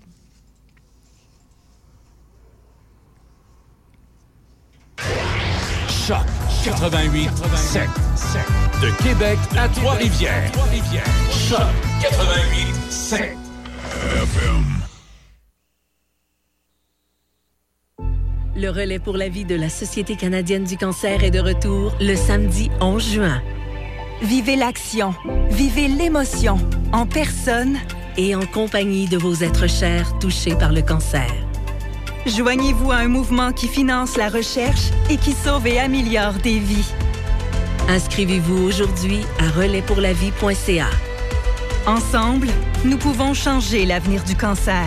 Choc 6.06 6.16
88 6.64 7.30
7. 7.54 7.88
De 8.82 8.90
Québec 9.04 9.38
à 9.56 9.68
Trois-Rivières. 9.68 10.50
Choc 11.30 11.60
88 12.00 12.90
7. 12.90 13.36
Le 18.56 18.68
relais 18.68 18.98
pour 18.98 19.16
la 19.16 19.28
vie 19.28 19.44
de 19.44 19.54
la 19.54 19.68
Société 19.68 20.16
canadienne 20.16 20.64
du 20.64 20.76
cancer 20.76 21.22
est 21.22 21.30
de 21.30 21.38
retour 21.38 21.94
le 22.00 22.16
samedi 22.16 22.68
11 22.80 23.12
juin. 23.12 23.42
Vivez 24.22 24.56
l'action, 24.56 25.14
vivez 25.50 25.86
l'émotion, 25.86 26.58
en 26.92 27.06
personne 27.06 27.76
et 28.16 28.34
en 28.34 28.44
compagnie 28.46 29.06
de 29.06 29.18
vos 29.18 29.34
êtres 29.36 29.68
chers 29.68 30.18
touchés 30.18 30.56
par 30.56 30.72
le 30.72 30.82
cancer. 30.82 31.30
Joignez-vous 32.26 32.92
à 32.92 32.96
un 32.96 33.08
mouvement 33.08 33.52
qui 33.52 33.66
finance 33.66 34.16
la 34.16 34.28
recherche 34.28 34.90
et 35.10 35.16
qui 35.16 35.32
sauve 35.32 35.66
et 35.66 35.80
améliore 35.80 36.34
des 36.34 36.60
vies. 36.60 36.92
Inscrivez-vous 37.88 38.64
aujourd'hui 38.64 39.20
à 39.40 39.50
relaispourlavie.ca. 39.50 40.86
Ensemble, 41.86 42.46
nous 42.84 42.96
pouvons 42.96 43.34
changer 43.34 43.84
l'avenir 43.86 44.22
du 44.22 44.36
cancer. 44.36 44.86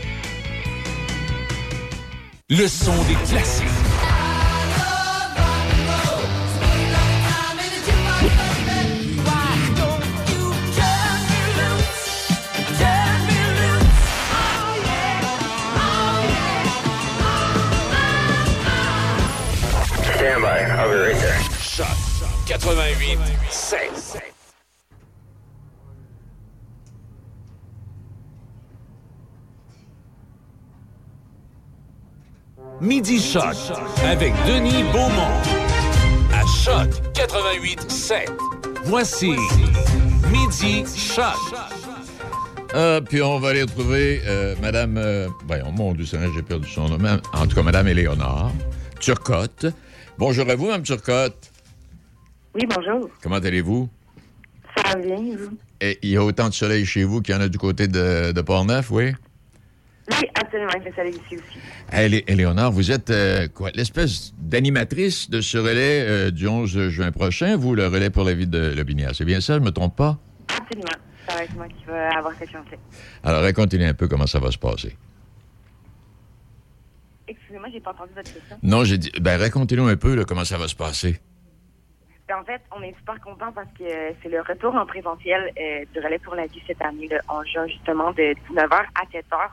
Le 2.53 2.67
son 2.67 2.91
des 3.03 3.13
classiques. 3.13 3.65
Stand 20.17 20.41
by. 20.41 20.59
I'll 20.59 20.89
be 20.89 20.95
right 20.97 21.15
there. 21.15 21.39
Choc 21.61 21.87
88 22.49 23.17
7. 23.49 24.40
Midi 32.81 33.19
Choc 33.19 33.43
avec 34.03 34.33
Denis 34.47 34.81
Beaumont. 34.91 35.37
À 36.33 36.43
Choc 36.47 36.89
88 37.13 37.91
7. 37.91 38.31
Voici 38.85 39.33
Midi 40.31 40.83
Choc. 40.97 41.35
Ah, 42.73 42.99
puis 43.07 43.21
on 43.21 43.37
va 43.37 43.49
aller 43.49 43.61
retrouver 43.61 44.21
euh, 44.25 44.55
Madame... 44.63 44.97
Euh, 44.97 45.27
voyons, 45.45 45.71
mon 45.71 45.93
Dieu, 45.93 46.05
j'ai 46.05 46.41
perdu 46.41 46.67
son 46.67 46.89
nom. 46.89 46.97
mais 46.99 47.09
En 47.33 47.45
tout 47.45 47.55
cas, 47.55 47.61
Madame 47.61 47.87
Éléonore 47.87 48.51
Turcotte. 48.99 49.67
Bonjour 50.17 50.49
à 50.49 50.55
vous, 50.55 50.65
Mme 50.65 50.81
Turcotte. 50.81 51.51
Oui, 52.55 52.63
bonjour. 52.67 53.09
Comment 53.21 53.35
allez-vous? 53.35 53.89
Ça 54.75 54.83
va 54.89 54.95
bien, 54.95 55.17
vous? 55.17 55.55
Et 55.81 55.99
il 56.01 56.09
y 56.09 56.17
a 56.17 56.23
autant 56.23 56.49
de 56.49 56.53
soleil 56.55 56.87
chez 56.87 57.03
vous 57.03 57.21
qu'il 57.21 57.35
y 57.35 57.37
en 57.37 57.41
a 57.41 57.47
du 57.47 57.59
côté 57.59 57.87
de, 57.87 58.31
de 58.31 58.41
Port-Neuf, 58.41 58.89
oui? 58.89 59.11
Oui, 60.09 60.27
absolument, 60.33 60.71
il 60.75 60.81
fait 60.81 60.95
soleil 60.95 61.13
ici 61.13 61.35
aussi. 61.35 61.59
Hey, 61.91 62.23
Éléonore, 62.27 62.71
vous 62.71 62.91
êtes 62.91 63.11
euh, 63.11 63.47
quoi, 63.47 63.69
l'espèce 63.71 64.33
d'animatrice 64.37 65.29
de 65.29 65.41
ce 65.41 65.57
relais 65.57 66.01
euh, 66.01 66.31
du 66.31 66.47
11 66.47 66.89
juin 66.89 67.11
prochain, 67.11 67.55
vous, 67.55 67.75
le 67.75 67.87
relais 67.87 68.09
pour 68.09 68.23
la 68.23 68.33
vie 68.33 68.47
de 68.47 68.73
Lobinière. 68.75 69.11
C'est 69.13 69.25
bien 69.25 69.41
ça, 69.41 69.55
je 69.55 69.59
me 69.59 69.71
trompe 69.71 69.95
pas? 69.95 70.17
Absolument. 70.49 70.87
Ça 71.27 71.35
va 71.35 71.43
être 71.43 71.55
moi 71.55 71.67
qui 71.67 71.85
va 71.85 72.17
avoir 72.17 72.33
cette 72.39 72.49
chance-là. 72.49 72.77
Alors, 73.23 73.41
racontez-nous 73.43 73.85
un 73.85 73.93
peu 73.93 74.07
comment 74.07 74.27
ça 74.27 74.39
va 74.39 74.51
se 74.51 74.57
passer. 74.57 74.97
Excusez-moi, 77.27 77.69
j'ai 77.71 77.79
pas 77.79 77.91
entendu 77.91 78.11
votre 78.15 78.33
question. 78.33 78.57
Non, 78.63 78.83
j'ai 78.83 78.97
dit, 78.97 79.11
ben 79.21 79.39
racontez-nous 79.39 79.87
un 79.87 79.95
peu 79.95 80.15
là, 80.15 80.25
comment 80.25 80.43
ça 80.43 80.57
va 80.57 80.67
se 80.67 80.75
passer. 80.75 81.21
Ben, 82.27 82.37
en 82.39 82.43
fait, 82.43 82.61
on 82.75 82.81
est 82.81 82.95
super 82.97 83.19
contents 83.21 83.51
parce 83.51 83.67
que 83.77 83.83
euh, 83.83 84.11
c'est 84.21 84.29
le 84.29 84.41
retour 84.41 84.73
en 84.75 84.85
présentiel 84.85 85.51
euh, 85.59 85.85
du 85.93 85.99
relais 85.99 86.19
pour 86.19 86.35
la 86.35 86.47
vie 86.47 86.61
cette 86.65 86.81
année, 86.81 87.07
le 87.09 87.19
11 87.29 87.45
juin, 87.45 87.67
justement, 87.67 88.11
de 88.11 88.33
19h 88.49 88.71
à 88.71 89.05
7h 89.13 89.49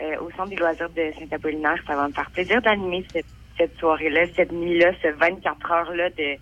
euh, 0.00 0.16
au 0.20 0.30
Centre 0.30 0.50
des 0.50 0.56
loisirs 0.56 0.90
de 0.90 1.10
Saint-Apollinaire. 1.18 1.78
Ça 1.86 1.96
va 1.96 2.06
me 2.06 2.12
faire 2.12 2.30
plaisir 2.30 2.62
d'animer 2.62 3.04
cette, 3.12 3.78
soirée-là, 3.78 4.26
cette 4.36 4.52
nuit-là, 4.52 4.92
ce 5.02 5.08
24 5.08 5.70
heures-là 5.72 6.10
de 6.10 6.36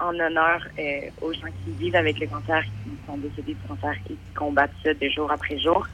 en, 0.00 0.18
honneur 0.18 0.66
euh, 0.78 1.00
aux 1.20 1.32
gens 1.32 1.48
qui 1.64 1.72
vivent 1.78 1.96
avec 1.96 2.18
le 2.18 2.26
cancer, 2.26 2.62
qui 2.62 2.90
sont 3.06 3.18
décédés 3.18 3.54
du 3.54 3.68
cancer 3.68 3.94
et 4.06 4.12
qui 4.12 4.34
combattent 4.34 4.74
ça 4.82 4.94
de 4.94 5.08
jour 5.10 5.30
après 5.30 5.58
jour. 5.58 5.86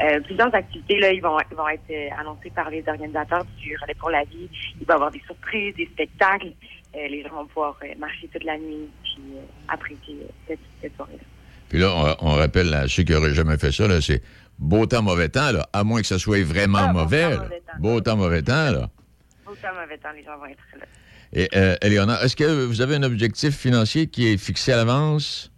Euh, 0.00 0.20
plusieurs 0.20 0.54
activités 0.54 1.00
là, 1.00 1.12
ils 1.12 1.20
vont, 1.20 1.36
vont 1.56 1.68
être 1.68 2.12
annoncées 2.18 2.50
par 2.50 2.70
les 2.70 2.84
organisateurs 2.86 3.44
du 3.58 3.76
Relais 3.80 3.94
pour 3.94 4.10
la 4.10 4.22
vie. 4.24 4.48
Il 4.80 4.86
va 4.86 4.94
y 4.94 4.96
avoir 4.96 5.10
des 5.10 5.22
surprises, 5.26 5.74
des 5.74 5.86
spectacles. 5.86 6.52
Les 6.94 7.22
gens 7.22 7.34
vont 7.34 7.46
pouvoir 7.46 7.76
marcher 7.98 8.28
toute 8.28 8.44
la 8.44 8.56
nuit 8.58 8.88
puis 9.02 9.22
apprécier 9.68 10.16
cette, 10.46 10.96
soirée-là. 10.96 11.22
Puis 11.68 11.78
là, 11.78 12.16
on, 12.20 12.34
rappelle 12.34 12.88
ceux 12.88 13.02
qui 13.02 13.12
n'auraient 13.12 13.34
jamais 13.34 13.58
fait 13.58 13.72
ça, 13.72 14.00
c'est 14.00 14.22
beau 14.58 14.86
temps, 14.86 15.02
mauvais 15.02 15.28
temps, 15.28 15.52
là, 15.52 15.68
à 15.72 15.84
moins 15.84 16.00
que 16.00 16.06
ça 16.06 16.18
soit 16.18 16.42
vraiment 16.44 16.78
Ah, 16.82 16.92
beau 16.92 17.00
mauvais. 17.00 17.36
temps, 17.36 17.42
temps. 17.42 17.72
Beau 17.78 18.00
temps, 18.00 18.16
mauvais 18.16 18.42
temps, 18.42 18.70
là. 18.70 18.88
Autant 19.46 19.68
mauvais 19.80 19.96
temps, 19.98 20.10
les 20.14 20.22
gens 20.24 20.36
vont 20.38 20.46
être 20.46 20.58
là. 20.78 20.84
Et, 21.32 21.48
euh, 21.56 21.76
est-ce 22.22 22.36
que 22.36 22.64
vous 22.66 22.80
avez 22.80 22.96
un 22.96 23.02
objectif 23.02 23.56
financier 23.56 24.06
qui 24.08 24.28
est 24.32 24.36
fixé 24.36 24.72
à 24.72 24.76
l'avance? 24.76 25.50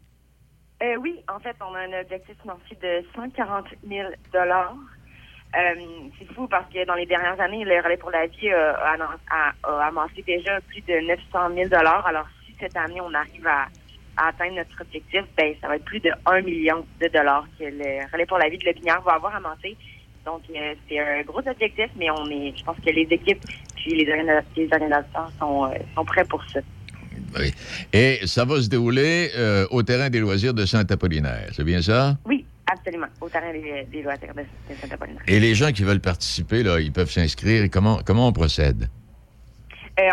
Euh, 0.83 0.97
oui, 1.01 1.21
en 1.29 1.39
fait, 1.41 1.57
on 1.61 1.75
a 1.75 1.81
un 1.81 2.01
objectif 2.01 2.37
financier 2.41 2.77
de 2.83 3.05
140 3.15 3.67
000 3.89 4.09
euh, 4.09 5.75
C'est 6.19 6.33
fou 6.35 6.47
parce 6.49 6.73
que 6.73 6.85
dans 6.87 6.95
les 6.95 7.07
dernières 7.07 7.39
années, 7.41 7.65
le 7.65 7.81
Relais 7.83 7.97
pour 7.97 8.11
la 8.11 8.27
vie 8.27 8.51
a, 8.51 8.97
a- 9.31 9.53
a 9.65 9.87
amassé 9.87 10.23
déjà 10.27 10.61
plus 10.69 10.81
de 10.83 11.07
900 11.07 11.55
000 11.55 11.75
Alors, 11.75 12.27
si 12.47 12.55
cette 12.61 12.77
année, 12.77 13.01
on 13.01 13.13
arrive 13.13 13.47
à, 13.47 13.67
à 14.21 14.29
atteindre 14.29 14.57
notre 14.57 14.81
objectif, 14.81 15.23
ben, 15.37 15.55
ça 15.61 15.69
va 15.69 15.77
être 15.77 15.85
plus 15.85 16.01
de 16.01 16.11
1 16.27 16.43
million 16.43 16.85
de 17.01 17.09
dollars 17.09 17.47
que 17.59 17.65
le 17.65 18.07
Relais 18.13 18.27
pour 18.27 18.39
la 18.39 18.49
vie 18.49 18.59
de 18.59 18.65
Lépinière 18.65 19.01
va 19.03 19.13
avoir 19.13 19.35
amassé. 19.35 19.77
Donc, 20.27 20.43
euh, 20.55 20.75
c'est 20.89 20.99
un 20.99 21.23
gros 21.23 21.41
objectif, 21.41 21.87
mais 21.97 22.11
on 22.11 22.29
est, 22.31 22.53
je 22.57 22.63
pense 22.63 22.77
que 22.77 22.91
les 22.91 23.09
équipes 23.11 23.43
puis 23.77 23.95
les, 23.95 24.05
organisa- 24.13 24.45
les 24.57 24.69
organisateurs 24.71 25.31
sont, 25.39 25.65
euh, 25.65 25.75
sont 25.95 26.05
prêts 26.05 26.25
pour 26.27 26.45
ça. 26.51 26.61
Oui. 27.39 27.55
Et 27.93 28.19
ça 28.27 28.45
va 28.45 28.61
se 28.61 28.69
dérouler 28.69 29.31
euh, 29.37 29.67
au 29.71 29.83
terrain 29.83 30.11
des 30.11 30.21
loisirs 30.21 30.53
de 30.53 30.67
Saint-Apollinaire, 30.67 31.49
c'est 31.53 31.65
bien 31.65 31.81
ça? 31.81 32.17
Oui, 32.27 32.45
absolument, 32.71 33.07
au 33.23 33.29
terrain 33.31 33.53
des, 33.53 33.85
des 33.91 34.03
loisirs 34.03 34.35
de, 34.35 34.43
de 34.43 34.79
Saint-Apollinaire. 34.79 35.23
Et 35.27 35.41
les 35.41 35.55
gens 35.55 35.73
qui 35.73 35.83
veulent 35.85 36.01
participer, 36.01 36.63
là, 36.63 36.79
ils 36.81 36.93
peuvent 36.93 37.11
s'inscrire. 37.11 37.69
Comment, 37.73 38.01
comment 38.05 38.29
on 38.29 38.33
procède? 38.33 38.89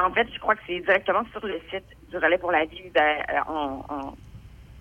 En 0.03 0.11
fait, 0.13 0.27
je 0.33 0.39
crois 0.39 0.55
que 0.55 0.61
c'est 0.67 0.79
directement 0.81 1.23
sur 1.31 1.45
le 1.45 1.59
site 1.71 1.85
du 2.09 2.17
Relais 2.17 2.37
pour 2.37 2.51
la 2.51 2.65
vie. 2.65 2.81
Ben, 2.93 3.17
euh, 3.29 3.39
en, 3.51 3.85
en- 3.89 4.13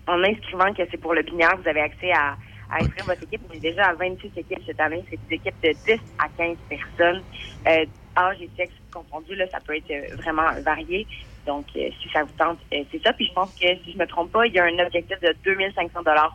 en 0.09 0.23
inscrivant 0.23 0.73
que 0.73 0.83
c'est 0.89 0.97
pour 0.97 1.13
le 1.13 1.21
binaire, 1.21 1.57
vous 1.61 1.67
avez 1.67 1.81
accès 1.81 2.11
à, 2.11 2.37
à 2.71 2.81
inscrire 2.81 3.05
votre 3.05 3.23
équipe. 3.23 3.41
On 3.49 3.53
est 3.53 3.59
déjà 3.59 3.87
à 3.89 3.93
26 3.93 4.27
équipes 4.37 4.61
cette 4.65 4.79
année. 4.79 5.03
C'est 5.09 5.19
des 5.27 5.35
équipes 5.35 5.55
de 5.63 5.71
10 5.85 5.99
à 6.19 6.29
15 6.37 6.55
personnes. 6.69 7.21
Euh, 7.67 7.85
âge 8.17 8.37
et 8.41 8.49
sexe 8.55 8.73
confondus, 8.93 9.35
là, 9.35 9.45
ça 9.51 9.59
peut 9.59 9.75
être 9.75 9.91
euh, 9.91 10.15
vraiment 10.15 10.47
varié. 10.65 11.05
Donc, 11.45 11.65
euh, 11.75 11.89
si 12.01 12.09
ça 12.09 12.23
vous 12.23 12.31
tente, 12.37 12.59
euh, 12.73 12.83
c'est 12.91 13.03
ça. 13.03 13.11
Puis 13.13 13.27
je 13.27 13.33
pense 13.33 13.51
que, 13.53 13.67
si 13.83 13.91
je 13.93 13.97
me 13.97 14.05
trompe 14.07 14.31
pas, 14.31 14.45
il 14.47 14.53
y 14.53 14.59
a 14.59 14.63
un 14.65 14.79
objectif 14.79 15.19
de 15.21 15.35
2500 15.43 15.89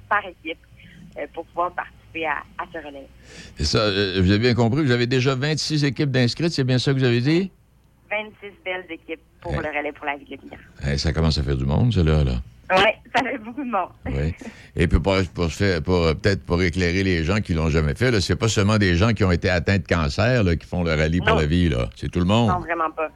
par 0.08 0.22
équipe 0.26 0.58
pour 1.34 1.44
pouvoir 1.46 1.72
participer 1.72 2.24
à, 2.26 2.38
à 2.58 2.64
ce 2.72 2.78
relais. 2.78 3.06
C'est 3.56 3.64
ça, 3.64 3.90
vous 3.90 4.30
avez 4.30 4.38
bien 4.38 4.54
compris, 4.54 4.82
vous 4.82 4.90
avez 4.92 5.06
déjà 5.06 5.34
26 5.34 5.84
équipes 5.84 6.10
d'inscrites, 6.10 6.52
c'est 6.52 6.64
bien 6.64 6.78
ça 6.78 6.92
que 6.92 6.98
vous 6.98 7.04
avez 7.04 7.20
dit? 7.20 7.50
26 8.12 8.52
belles 8.64 8.84
équipes 8.90 9.20
pour 9.40 9.52
le 9.52 9.68
relais 9.68 9.92
pour 9.92 10.04
la 10.04 10.16
vie 10.16 10.26
de 10.26 10.36
binaire. 10.36 10.58
Eh, 10.86 10.98
ça 10.98 11.12
commence 11.12 11.38
à 11.38 11.42
faire 11.42 11.56
du 11.56 11.64
monde, 11.64 11.92
ça, 11.92 12.02
là. 12.02 12.22
là. 12.22 12.34
Oui, 12.70 12.90
ça 13.14 13.22
fait 13.22 13.38
beaucoup 13.38 13.64
de 13.64 13.70
monde. 13.70 13.90
Oui. 14.06 14.34
Et 14.76 14.86
puis 14.86 15.00
pour, 15.00 15.16
pour 15.34 15.48
peut-être 15.48 16.44
pour 16.44 16.62
éclairer 16.62 17.02
les 17.02 17.24
gens 17.24 17.40
qui 17.40 17.54
l'ont 17.54 17.70
jamais 17.70 17.94
fait, 17.94 18.18
c'est 18.20 18.36
pas 18.36 18.48
seulement 18.48 18.78
des 18.78 18.94
gens 18.94 19.12
qui 19.12 19.24
ont 19.24 19.32
été 19.32 19.48
atteints 19.48 19.78
de 19.78 19.86
cancer 19.86 20.42
là, 20.42 20.56
qui 20.56 20.66
font 20.66 20.82
le 20.82 20.94
rallye 20.94 21.20
pour 21.20 21.36
la 21.36 21.46
vie, 21.46 21.68
là. 21.68 21.88
C'est 21.96 22.10
tout 22.10 22.20
le 22.20 22.26
monde. 22.26 22.48
Non, 22.48 22.60
vraiment 22.60 22.90
pas. 22.90 23.08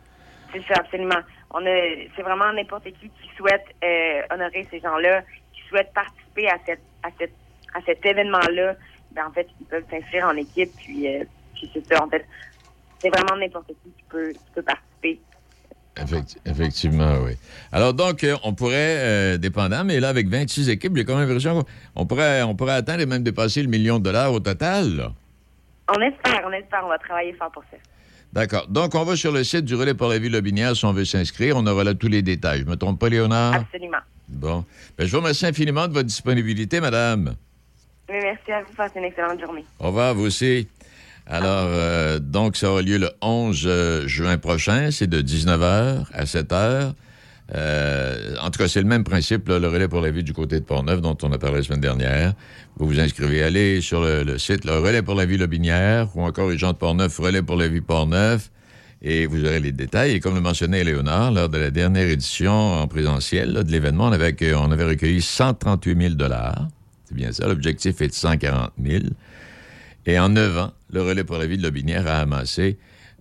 C'est 0.53 0.63
ça, 0.67 0.81
absolument. 0.81 1.21
On 1.51 1.61
c'est 1.63 2.23
vraiment 2.23 2.53
n'importe 2.53 2.85
qui 2.85 3.09
qui 3.09 3.37
souhaite 3.37 3.65
euh, 3.85 4.23
honorer 4.31 4.67
ces 4.71 4.81
gens-là, 4.81 5.23
qui 5.53 5.63
souhaite 5.69 5.93
participer 5.95 6.49
à 6.49 6.59
cette, 6.67 6.83
à 7.03 7.09
cette, 7.19 7.35
à 7.75 7.81
cet 7.85 8.05
événement-là. 8.05 8.75
Ben, 9.13 9.27
en 9.27 9.33
fait, 9.33 9.47
ils 9.61 9.67
peuvent 9.67 9.85
s'inscrire 9.91 10.27
en 10.27 10.37
équipe, 10.37 10.71
puis, 10.77 11.09
euh, 11.09 11.25
puis 11.55 11.71
c'est 11.73 11.87
ça. 11.87 12.05
En 12.05 12.09
fait, 12.09 12.27
c'est 12.99 13.11
vraiment 13.11 13.37
n'importe 13.37 13.69
qui 13.69 13.91
qui 13.97 14.05
peut 14.55 14.63
participer. 14.63 15.21
Effecti- 15.97 16.37
effectivement, 16.45 17.17
oui. 17.25 17.33
Alors, 17.73 17.95
donc, 17.95 18.23
euh, 18.23 18.37
on 18.45 18.53
pourrait, 18.53 18.75
euh, 18.99 19.37
dépendant, 19.39 19.83
mais 19.83 19.99
là, 19.99 20.11
avec 20.11 20.29
26 20.29 20.69
équipes, 20.69 20.95
j'ai 20.97 21.05
quand 21.07 21.17
même 21.17 21.27
l'impression 21.27 21.65
qu'on 21.95 22.07
pourrait, 22.07 22.43
on 22.43 22.55
pourrait 22.55 22.75
atteindre 22.75 23.01
et 23.01 23.07
même 23.07 23.23
dépasser 23.23 23.63
le 23.63 23.69
million 23.69 23.99
de 23.99 24.05
dollars 24.05 24.33
au 24.33 24.41
total. 24.41 24.95
là. 24.97 25.13
On 25.89 26.01
espère, 26.03 26.43
on 26.47 26.53
espère, 26.53 26.83
on 26.85 26.89
va 26.89 26.99
travailler 26.99 27.33
fort 27.35 27.51
pour 27.51 27.63
ça. 27.71 27.79
D'accord. 28.33 28.67
Donc, 28.69 28.95
on 28.95 29.05
va 29.05 29.17
sur 29.17 29.33
le 29.33 29.43
site 29.45 29.65
du 29.65 29.75
Relais 29.75 29.95
pour 29.95 30.09
la 30.09 30.19
vie 30.19 30.29
Lobinière 30.29 30.77
si 30.77 30.85
on 30.85 30.93
veut 30.93 31.05
s'inscrire. 31.07 31.57
On 31.57 31.67
aura 31.67 31.85
là 31.85 31.95
tous 31.95 32.09
les 32.09 32.21
détails. 32.23 32.61
Je 32.61 32.65
me 32.67 32.77
trompe 32.77 32.99
pas, 33.01 33.09
Léonard? 33.09 33.55
Absolument. 33.55 33.99
Bon. 34.29 34.65
Ben, 34.99 35.07
je 35.07 35.13
vous 35.13 35.19
remercie 35.23 35.47
infiniment 35.47 35.87
de 35.89 35.95
votre 35.95 36.07
disponibilité, 36.09 36.81
madame. 36.81 37.37
Mais 38.11 38.21
merci 38.21 38.53
à 38.53 38.63
vous, 38.63 38.75
passez 38.77 38.99
une 38.99 39.05
excellente 39.05 39.41
journée. 39.41 39.65
Au 39.79 39.87
revoir, 39.87 40.15
vous 40.15 40.27
aussi. 40.27 40.69
Alors, 41.27 41.67
euh, 41.71 42.19
donc, 42.21 42.57
ça 42.57 42.71
aura 42.71 42.83
lieu 42.83 42.99
le 42.99 43.11
11 43.21 43.63
euh, 43.67 44.07
juin 44.07 44.39
prochain. 44.39 44.91
C'est 44.91 45.09
de 45.09 45.21
19h 45.21 46.07
à 46.13 46.25
7h. 46.25 46.93
Euh, 47.55 48.35
en 48.41 48.51
tout 48.51 48.59
cas, 48.59 48.69
c'est 48.69 48.81
le 48.81 48.87
même 48.89 49.05
principe, 49.05 49.49
le 49.49 49.69
relais 49.69 49.89
pour 49.89 50.01
la 50.01 50.11
vie 50.11 50.23
du 50.25 50.33
côté 50.33 50.59
de 50.59 50.65
Portneuf, 50.65 51.01
dont 51.01 51.17
on 51.23 51.31
a 51.33 51.39
parlé 51.39 51.59
la 51.59 51.63
semaine 51.63 51.81
dernière. 51.81 52.33
Vous 52.77 52.87
vous 52.87 53.01
inscrivez, 53.01 53.43
allez 53.43 53.81
sur 53.81 54.03
le, 54.03 54.39
site, 54.39 54.65
le 54.65 54.79
relais 54.79 55.03
pour 55.03 55.15
la 55.15 55.27
vie 55.27 55.37
Lobinière, 55.37 56.09
ou 56.17 56.23
encore 56.23 56.51
les 56.51 56.59
gens 56.59 56.73
de 56.73 56.77
Portneuf, 56.77 57.17
relais 57.19 57.43
pour 57.43 57.57
la 57.57 57.69
vie 57.69 57.81
Portneuf, 57.81 58.51
et 59.03 59.27
vous 59.27 59.45
aurez 59.45 59.61
les 59.61 59.73
détails. 59.73 60.13
Et 60.13 60.21
comme 60.21 60.35
le 60.35 60.41
mentionnait 60.41 60.83
Léonard, 60.83 61.31
lors 61.31 61.49
de 61.49 61.59
la 61.59 61.71
dernière 61.71 62.09
édition 62.09 62.53
en 62.53 62.87
présentiel 62.89 63.53
de 63.53 63.71
l'événement, 63.71 64.07
on 64.07 64.13
avait, 64.13 64.33
accueilli- 64.33 64.55
on 64.55 64.71
avait 64.73 64.85
recueilli 64.85 65.23
138 65.23 66.17
000 66.19 66.31
C'est 67.05 67.15
bien 67.15 67.31
ça. 67.31 67.47
L'objectif 67.47 68.01
est 68.01 68.09
de 68.09 68.15
140 68.15 68.73
000 68.85 69.05
et 70.07 70.19
en 70.19 70.29
neuf 70.29 70.57
ans, 70.57 70.73
le 70.91 71.03
relais 71.03 71.25
pour 71.25 71.39
la 71.39 71.47
vie 71.47 71.59
de 71.59 71.63
Lobinière 71.63 72.07
a 72.07 72.21
amassé 72.21 72.79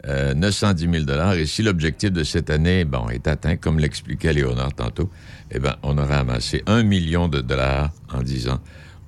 euh, 0.07 0.33
910 0.33 1.05
000 1.05 1.33
Et 1.33 1.45
si 1.45 1.63
l'objectif 1.63 2.11
de 2.11 2.23
cette 2.23 2.49
année, 2.49 2.85
bon, 2.85 3.09
est 3.09 3.27
atteint, 3.27 3.55
comme 3.55 3.79
l'expliquait 3.79 4.33
Léonard 4.33 4.73
tantôt, 4.73 5.09
eh 5.51 5.59
bien, 5.59 5.75
on 5.83 5.97
aura 5.97 6.19
amassé 6.19 6.63
un 6.67 6.83
million 6.83 7.27
de 7.27 7.41
dollars 7.41 7.91
en 8.13 8.21
10 8.21 8.49
ans 8.49 8.59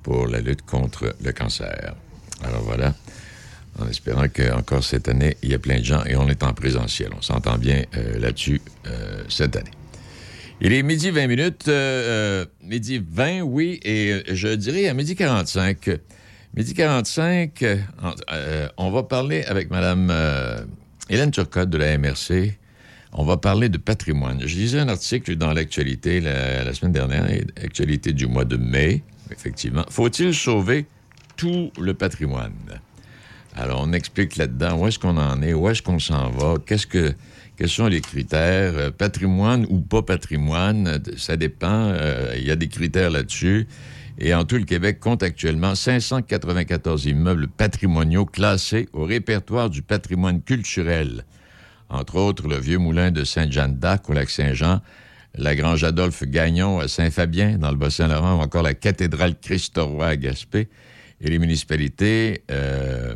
pour 0.02 0.26
la 0.26 0.40
lutte 0.40 0.62
contre 0.62 1.14
le 1.22 1.32
cancer. 1.32 1.94
Alors 2.44 2.62
voilà, 2.62 2.94
en 3.78 3.88
espérant 3.88 4.26
qu'encore 4.28 4.82
cette 4.82 5.08
année, 5.08 5.36
il 5.42 5.50
y 5.50 5.54
a 5.54 5.58
plein 5.58 5.78
de 5.78 5.84
gens 5.84 6.04
et 6.04 6.16
on 6.16 6.28
est 6.28 6.42
en 6.42 6.52
présentiel. 6.52 7.10
On 7.16 7.22
s'entend 7.22 7.58
bien 7.58 7.84
euh, 7.96 8.18
là-dessus 8.18 8.60
euh, 8.86 9.22
cette 9.28 9.54
année. 9.56 9.70
Il 10.60 10.72
est 10.72 10.82
midi 10.82 11.10
20 11.10 11.26
minutes, 11.28 11.68
euh, 11.68 12.42
euh, 12.42 12.44
midi 12.64 13.00
20, 13.08 13.42
oui, 13.42 13.78
et 13.84 14.12
euh, 14.12 14.22
je 14.32 14.48
dirais 14.48 14.88
à 14.88 14.94
midi 14.94 15.14
45. 15.14 15.90
Midi 16.58 16.74
45, 16.74 17.62
euh, 17.62 17.76
euh, 18.32 18.68
on 18.78 18.90
va 18.90 19.04
parler 19.04 19.44
avec 19.44 19.70
Mme 19.70 20.08
euh, 20.10 20.58
Hélène 21.08 21.30
Turcotte 21.30 21.70
de 21.70 21.78
la 21.78 21.96
MRC. 21.96 22.58
On 23.12 23.24
va 23.24 23.36
parler 23.36 23.68
de 23.68 23.78
patrimoine. 23.78 24.40
Je 24.44 24.56
lisais 24.56 24.80
un 24.80 24.88
article 24.88 25.36
dans 25.36 25.52
l'actualité 25.52 26.20
la, 26.20 26.74
semaine 26.74 26.90
dernière, 26.90 27.28
actualité 27.62 28.12
du 28.12 28.26
mois 28.26 28.44
de 28.44 28.56
mai, 28.56 29.04
effectivement. 29.30 29.84
Faut-il 29.88 30.34
sauver 30.34 30.86
tout 31.36 31.70
le 31.80 31.94
patrimoine? 31.94 32.50
Alors, 33.54 33.84
on 33.86 33.92
explique 33.92 34.34
là-dedans 34.34 34.80
où 34.80 34.88
est-ce 34.88 34.98
qu'on 34.98 35.16
en 35.16 35.40
est, 35.42 35.54
où 35.54 35.68
est-ce 35.68 35.80
qu'on 35.80 36.00
s'en 36.00 36.28
va, 36.30 36.56
qu'est-ce 36.66 36.88
que, 36.88 37.14
quels 37.56 37.68
sont 37.68 37.86
les 37.86 38.00
critères, 38.00 38.92
patrimoine 38.94 39.64
ou 39.70 39.78
pas 39.78 40.02
patrimoine, 40.02 41.00
ça 41.18 41.36
dépend. 41.36 41.94
Il 42.34 42.44
y 42.44 42.50
a 42.50 42.56
des 42.56 42.68
critères 42.68 43.10
là-dessus. 43.10 43.68
Et 44.20 44.34
en 44.34 44.44
tout, 44.44 44.56
le 44.56 44.64
Québec 44.64 44.98
compte 44.98 45.22
actuellement 45.22 45.76
594 45.76 47.06
immeubles 47.06 47.46
patrimoniaux 47.46 48.26
classés 48.26 48.88
au 48.92 49.04
répertoire 49.04 49.70
du 49.70 49.82
patrimoine 49.82 50.42
culturel. 50.42 51.24
Entre 51.88 52.16
autres, 52.16 52.48
le 52.48 52.58
vieux 52.58 52.78
moulin 52.78 53.12
de 53.12 53.22
Sainte-Jeanne 53.22 53.76
d'Arc 53.76 54.10
au 54.10 54.12
lac 54.12 54.28
Saint-Jean, 54.28 54.80
la 55.34 55.54
grange 55.54 55.84
Adolphe 55.84 56.24
Gagnon 56.24 56.80
à 56.80 56.88
Saint-Fabien, 56.88 57.58
dans 57.58 57.70
le 57.70 57.76
Bas-Saint-Laurent, 57.76 58.38
ou 58.38 58.40
encore 58.40 58.62
la 58.62 58.74
cathédrale 58.74 59.36
Christ-Roi 59.40 60.06
à 60.06 60.16
Gaspé. 60.16 60.68
Et 61.20 61.30
les 61.30 61.38
municipalités, 61.38 62.42
euh, 62.50 63.14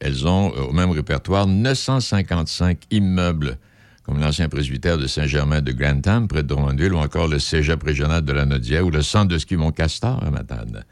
elles 0.00 0.26
ont 0.26 0.52
euh, 0.54 0.64
au 0.64 0.72
même 0.72 0.90
répertoire 0.90 1.46
955 1.46 2.78
immeubles, 2.90 3.58
comme 4.06 4.20
l'ancien 4.20 4.48
presbytère 4.48 4.98
de 4.98 5.08
Saint-Germain 5.08 5.60
de 5.60 5.72
Grantham, 5.72 6.28
près 6.28 6.44
de 6.44 6.48
Drummondville, 6.48 6.92
ou 6.92 6.98
encore 6.98 7.26
le 7.26 7.40
cégep 7.40 7.82
régional 7.82 8.24
de 8.24 8.32
la 8.32 8.46
Nodière, 8.46 8.86
ou 8.86 8.90
le 8.90 9.02
centre 9.02 9.26
de 9.26 9.36
ski 9.36 9.56
Mont-Castor 9.56 10.22
à 10.24 10.30
Matane. 10.30 10.84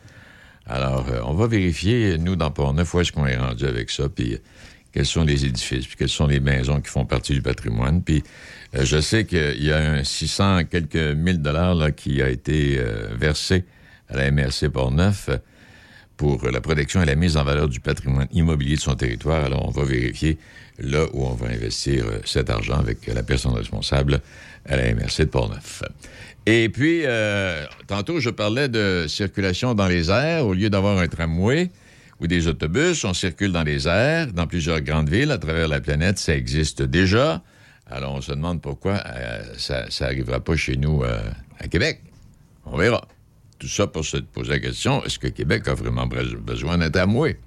Alors, 0.67 1.07
euh, 1.09 1.21
on 1.25 1.35
va 1.35 1.47
vérifier, 1.47 2.19
nous, 2.19 2.35
dans 2.35 2.51
Port-Neuf, 2.51 2.93
où 2.93 3.01
est-ce 3.01 3.13
qu'on 3.13 3.27
est 3.27 3.37
rendu 3.37 3.67
avec 3.67 3.91
ça, 3.91 4.09
puis 4.09 4.35
euh, 4.35 4.39
quels 4.91 5.07
sont 5.07 5.23
les 5.23 5.47
édifices, 5.47 5.87
puis 5.87 5.95
quelles 5.97 6.09
sont 6.09 6.27
les 6.27 6.41
maisons 6.41 6.81
qui 6.81 6.91
font 6.91 7.05
partie 7.05 7.35
du 7.35 7.43
patrimoine. 7.43 8.03
Puis, 8.03 8.25
euh, 8.75 8.85
je 8.85 9.01
sais 9.01 9.25
qu'il 9.25 9.63
y 9.63 9.71
a 9.71 9.79
un 9.79 10.03
600 10.03 10.65
quelques 10.65 10.97
mille 10.97 11.41
dollars 11.41 11.77
là, 11.77 11.93
qui 11.93 12.21
a 12.21 12.29
été 12.29 12.81
versé 13.13 13.65
à 14.09 14.17
la 14.17 14.31
MRC 14.33 14.71
Port-Neuf 14.73 15.31
pour 16.17 16.45
la 16.47 16.61
protection 16.61 17.03
et 17.03 17.07
la 17.07 17.17
mise 17.17 17.37
en 17.37 17.45
valeur 17.45 17.69
du 17.69 17.81
patrimoine 17.81 18.29
immobilier 18.33 18.77
de 18.77 18.81
son 18.81 18.95
territoire. 18.95 19.45
Alors, 19.45 19.67
on 19.67 19.71
va 19.71 19.85
vérifier 19.85 20.39
là 20.79 21.07
où 21.13 21.25
on 21.25 21.35
va 21.35 21.49
investir 21.49 22.05
euh, 22.07 22.19
cet 22.25 22.51
argent 22.51 22.79
avec 22.79 23.07
la 23.07 23.23
personne 23.23 23.55
responsable 23.55 24.21
à 24.67 24.77
la 24.77 24.95
MRC 24.95 25.21
de 25.21 25.25
Portneuf. 25.25 25.83
Et 26.47 26.69
puis, 26.69 27.03
euh, 27.05 27.65
tantôt, 27.87 28.21
je 28.21 28.31
parlais 28.31 28.69
de 28.69 29.07
circulation 29.09 29.75
dans 29.75 29.89
les 29.89 30.11
airs. 30.11 30.47
Au 30.47 30.55
lieu 30.55 30.71
d'avoir 30.71 30.99
un 30.99 31.09
tramway 31.09 31.71
ou 32.21 32.27
des 32.27 32.47
autobus, 32.49 33.05
on 33.05 33.15
circule 33.15 33.53
dans 33.53 33.63
les 33.63 33.89
airs, 33.89 34.33
dans 34.33 34.47
plusieurs 34.47 34.81
grandes 34.81 35.09
villes 35.09 35.31
à 35.31 35.39
travers 35.39 35.69
la 35.69 35.81
planète. 35.81 36.19
Ça 36.19 36.35
existe 36.35 36.83
déjà. 36.83 37.43
Alors, 37.91 38.15
on 38.15 38.21
se 38.21 38.33
demande 38.33 38.61
pourquoi 38.61 39.03
euh, 39.07 39.43
ça 39.59 39.87
n'arrivera 40.01 40.41
pas 40.41 40.57
chez 40.57 40.77
nous 40.77 41.03
à 41.05 41.69
Québec. 41.69 42.01
On 42.67 42.77
verra. 42.77 43.07
Ça 43.67 43.87
pour 43.87 44.05
se 44.05 44.19
poser 44.19 44.51
la 44.51 44.59
question, 44.61 45.05
est-ce 45.05 45.19
que 45.19 45.29
Québec 45.29 45.67
a 45.69 45.75
vraiment 45.75 46.07
be- 46.07 46.37
besoin 46.37 46.79
d'un 46.79 46.91
tramway? 46.91 47.39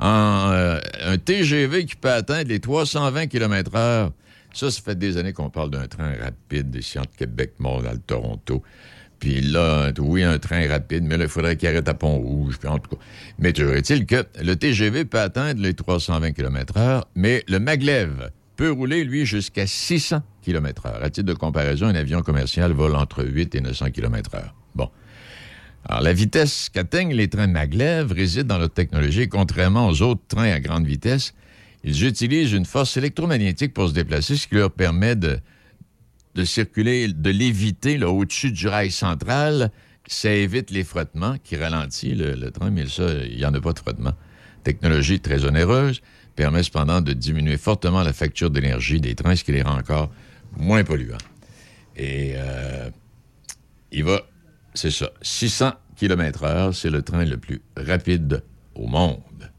Euh, 0.00 0.80
un 1.04 1.18
TGV 1.18 1.84
qui 1.86 1.96
peut 1.96 2.10
atteindre 2.10 2.48
les 2.48 2.60
320 2.60 3.26
km 3.26 3.72
h 3.72 4.10
ça, 4.54 4.70
ça 4.70 4.80
fait 4.80 4.98
des 4.98 5.16
années 5.18 5.32
qu'on 5.32 5.50
parle 5.50 5.70
d'un 5.70 5.86
train 5.86 6.14
rapide 6.22 6.74
ici 6.74 6.98
entre 6.98 7.14
Québec, 7.16 7.52
Montréal, 7.58 7.98
Toronto. 8.06 8.62
Puis 9.18 9.40
là, 9.40 9.90
oui, 9.98 10.22
un 10.22 10.38
train 10.38 10.66
rapide, 10.68 11.04
mais 11.04 11.16
là, 11.16 11.24
il 11.24 11.30
faudrait 11.30 11.56
qu'il 11.56 11.68
arrête 11.68 11.88
à 11.88 11.94
Pont-Rouge. 11.94 12.58
Puis 12.58 12.68
en 12.68 12.78
tout 12.78 12.96
cas. 12.96 13.02
Mais 13.38 13.52
toujours 13.52 13.74
est-il 13.74 14.06
que 14.06 14.24
le 14.40 14.56
TGV 14.56 15.04
peut 15.04 15.20
atteindre 15.20 15.60
les 15.60 15.74
320 15.74 16.32
km 16.32 16.74
h 16.78 17.02
mais 17.14 17.44
le 17.48 17.58
maglev 17.58 18.30
peut 18.56 18.70
rouler, 18.70 19.04
lui, 19.04 19.26
jusqu'à 19.26 19.66
600 19.66 20.22
km 20.42 20.84
h 20.86 21.02
À 21.02 21.10
titre 21.10 21.26
de 21.26 21.34
comparaison, 21.34 21.86
un 21.86 21.94
avion 21.94 22.22
commercial 22.22 22.72
vole 22.72 22.96
entre 22.96 23.24
8 23.24 23.54
et 23.54 23.60
900 23.60 23.90
km 23.90 24.30
h. 24.30 24.42
Alors, 25.84 26.02
la 26.02 26.12
vitesse 26.12 26.68
qu'atteignent 26.72 27.14
les 27.14 27.28
trains 27.28 27.46
maglev 27.46 28.12
réside 28.12 28.46
dans 28.46 28.58
leur 28.58 28.70
technologie. 28.70 29.28
Contrairement 29.28 29.88
aux 29.88 30.02
autres 30.02 30.22
trains 30.28 30.52
à 30.52 30.60
grande 30.60 30.86
vitesse, 30.86 31.34
ils 31.84 32.04
utilisent 32.04 32.52
une 32.52 32.66
force 32.66 32.96
électromagnétique 32.96 33.72
pour 33.72 33.88
se 33.88 33.94
déplacer, 33.94 34.36
ce 34.36 34.46
qui 34.48 34.56
leur 34.56 34.70
permet 34.70 35.16
de, 35.16 35.38
de 36.34 36.44
circuler, 36.44 37.08
de 37.08 37.30
l'éviter 37.30 38.02
au-dessus 38.02 38.52
du 38.52 38.68
rail 38.68 38.90
central. 38.90 39.70
Ça 40.06 40.32
évite 40.32 40.70
les 40.70 40.84
frottements 40.84 41.36
qui 41.42 41.56
ralentissent 41.56 42.16
le, 42.16 42.34
le 42.34 42.50
train, 42.50 42.70
mais 42.70 42.86
ça, 42.86 43.04
il 43.24 43.36
n'y 43.36 43.44
en 43.44 43.54
a 43.54 43.60
pas 43.60 43.72
de 43.72 43.78
frottement. 43.78 44.12
Technologie 44.64 45.20
très 45.20 45.44
onéreuse, 45.44 46.00
permet 46.34 46.62
cependant 46.62 47.00
de 47.00 47.12
diminuer 47.12 47.56
fortement 47.56 48.02
la 48.02 48.12
facture 48.12 48.50
d'énergie 48.50 49.00
des 49.00 49.14
trains, 49.14 49.36
ce 49.36 49.44
qui 49.44 49.52
les 49.52 49.62
rend 49.62 49.78
encore 49.78 50.10
moins 50.56 50.84
polluants. 50.84 51.18
Et 51.96 52.32
euh, 52.36 52.90
il 53.92 54.04
va, 54.04 54.22
c'est 54.78 54.92
ça, 54.92 55.10
600 55.22 55.72
km 55.96 56.44
heure, 56.44 56.72
c'est 56.74 56.90
le 56.90 57.02
train 57.02 57.24
le 57.24 57.36
plus 57.36 57.60
rapide 57.76 58.44
au 58.76 58.86
monde. 58.86 59.50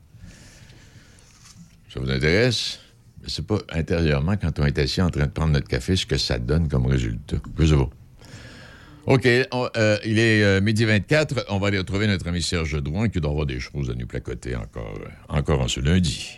Ça 1.94 2.00
vous 2.00 2.10
intéresse? 2.10 2.80
Je 3.24 3.30
sais 3.30 3.42
pas, 3.42 3.58
intérieurement, 3.70 4.38
quand 4.38 4.60
on 4.60 4.66
est 4.66 4.80
assis 4.80 5.02
en 5.02 5.10
train 5.10 5.26
de 5.26 5.32
prendre 5.32 5.52
notre 5.52 5.68
café, 5.68 5.98
ce 5.98 6.06
que 6.06 6.18
ça 6.18 6.40
donne 6.40 6.70
comme 6.70 6.86
résultat. 6.86 7.36
Sais 7.36 7.76
pas. 7.76 7.90
OK, 9.08 9.26
euh, 9.26 9.98
il 10.06 10.20
est 10.20 10.42
euh, 10.42 10.62
midi 10.62 10.86
24. 10.86 11.48
On 11.50 11.60
va 11.60 11.68
aller 11.68 11.80
retrouver 11.80 12.08
notre 12.08 12.28
ami 12.28 12.42
Serge 12.42 12.82
Drouin 12.82 13.10
qui 13.10 13.20
doit 13.20 13.32
avoir 13.32 13.46
des 13.46 13.60
choses 13.60 13.90
à 13.90 13.96
nous 13.96 14.08
placoter 14.08 14.56
encore, 14.56 15.00
encore 15.28 15.60
en 15.60 15.68
ce 15.68 15.82
lundi. 15.82 16.38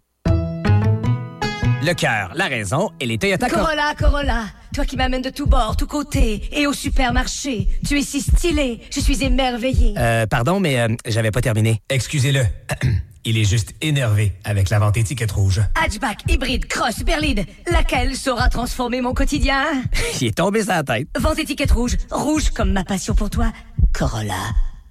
Le 1.83 1.93
cœur, 1.93 2.31
la 2.35 2.47
raison 2.47 2.91
et 2.99 3.05
les 3.05 3.17
Toyota 3.17 3.49
Corolla, 3.49 3.95
Corolla, 3.97 4.45
toi 4.73 4.85
qui 4.85 4.97
m'amènes 4.97 5.21
de 5.21 5.29
tous 5.29 5.47
bords, 5.47 5.75
tous 5.77 5.87
côtés 5.87 6.43
et 6.51 6.67
au 6.67 6.73
supermarché. 6.73 7.67
Tu 7.87 7.99
es 7.99 8.03
si 8.03 8.21
stylé, 8.21 8.81
je 8.93 8.99
suis 8.99 9.23
émerveillé. 9.23 9.95
Euh, 9.97 10.27
pardon, 10.27 10.59
mais 10.59 10.79
euh, 10.79 10.89
j'avais 11.07 11.31
pas 11.31 11.41
terminé. 11.41 11.81
Excusez-le. 11.89 12.45
Il 13.23 13.37
est 13.37 13.43
juste 13.43 13.75
énervé 13.81 14.33
avec 14.43 14.69
la 14.69 14.79
vente 14.79 14.97
étiquette 14.97 15.31
rouge. 15.31 15.61
Hatchback, 15.75 16.19
hybride, 16.27 16.65
cross, 16.65 17.03
berline, 17.03 17.45
laquelle 17.71 18.15
saura 18.15 18.49
transformer 18.49 19.01
mon 19.01 19.13
quotidien? 19.13 19.65
Il 20.21 20.27
est 20.27 20.37
tombé 20.37 20.63
sur 20.63 20.73
la 20.73 20.83
tête. 20.83 21.07
Vente 21.19 21.37
étiquette 21.37 21.71
rouge, 21.71 21.97
rouge 22.09 22.49
comme 22.49 22.71
ma 22.71 22.83
passion 22.83 23.13
pour 23.13 23.29
toi. 23.29 23.51
Corolla. 23.93 24.33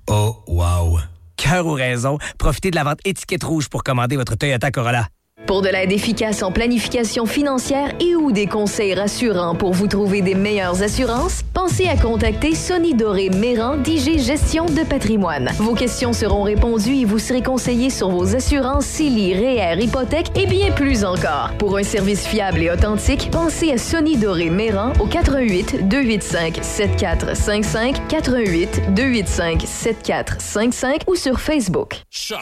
Oh, 0.08 0.36
wow. 0.46 1.00
Cœur 1.36 1.66
ou 1.66 1.72
raison, 1.72 2.18
profitez 2.38 2.70
de 2.70 2.76
la 2.76 2.84
vente 2.84 3.00
étiquette 3.04 3.42
rouge 3.42 3.68
pour 3.68 3.82
commander 3.82 4.16
votre 4.16 4.36
Toyota 4.36 4.70
Corolla. 4.70 5.08
Pour 5.46 5.62
de 5.62 5.68
l'aide 5.68 5.90
efficace 5.90 6.42
en 6.42 6.52
planification 6.52 7.26
financière 7.26 7.92
et 7.98 8.14
ou 8.14 8.30
des 8.30 8.46
conseils 8.46 8.94
rassurants 8.94 9.56
pour 9.56 9.72
vous 9.72 9.88
trouver 9.88 10.22
des 10.22 10.36
meilleures 10.36 10.80
assurances, 10.82 11.42
pensez 11.54 11.88
à 11.88 11.96
contacter 11.96 12.54
Sonny 12.54 12.94
Doré 12.94 13.30
Méran 13.30 13.76
d'IG 13.76 14.20
Gestion 14.20 14.66
de 14.66 14.84
patrimoine. 14.84 15.50
Vos 15.58 15.74
questions 15.74 16.12
seront 16.12 16.42
répondues 16.42 16.98
et 16.98 17.04
vous 17.04 17.18
serez 17.18 17.42
conseillé 17.42 17.90
sur 17.90 18.10
vos 18.10 18.36
assurances 18.36 18.86
CELI, 18.86 19.34
REER, 19.34 19.82
hypothèques 19.82 20.30
et 20.36 20.46
bien 20.46 20.70
plus 20.70 21.04
encore. 21.04 21.50
Pour 21.58 21.76
un 21.76 21.82
service 21.82 22.26
fiable 22.26 22.60
et 22.60 22.70
authentique, 22.70 23.28
pensez 23.32 23.72
à 23.72 23.78
Sonny 23.78 24.16
Doré 24.16 24.50
Méran 24.50 24.92
au 25.00 25.06
88 25.06 25.88
285 25.88 26.60
7455 26.62 28.06
88 28.08 28.94
285 28.94 29.62
7455 29.66 31.02
ou 31.08 31.16
sur 31.16 31.40
Facebook. 31.40 32.02
Choc. 32.08 32.38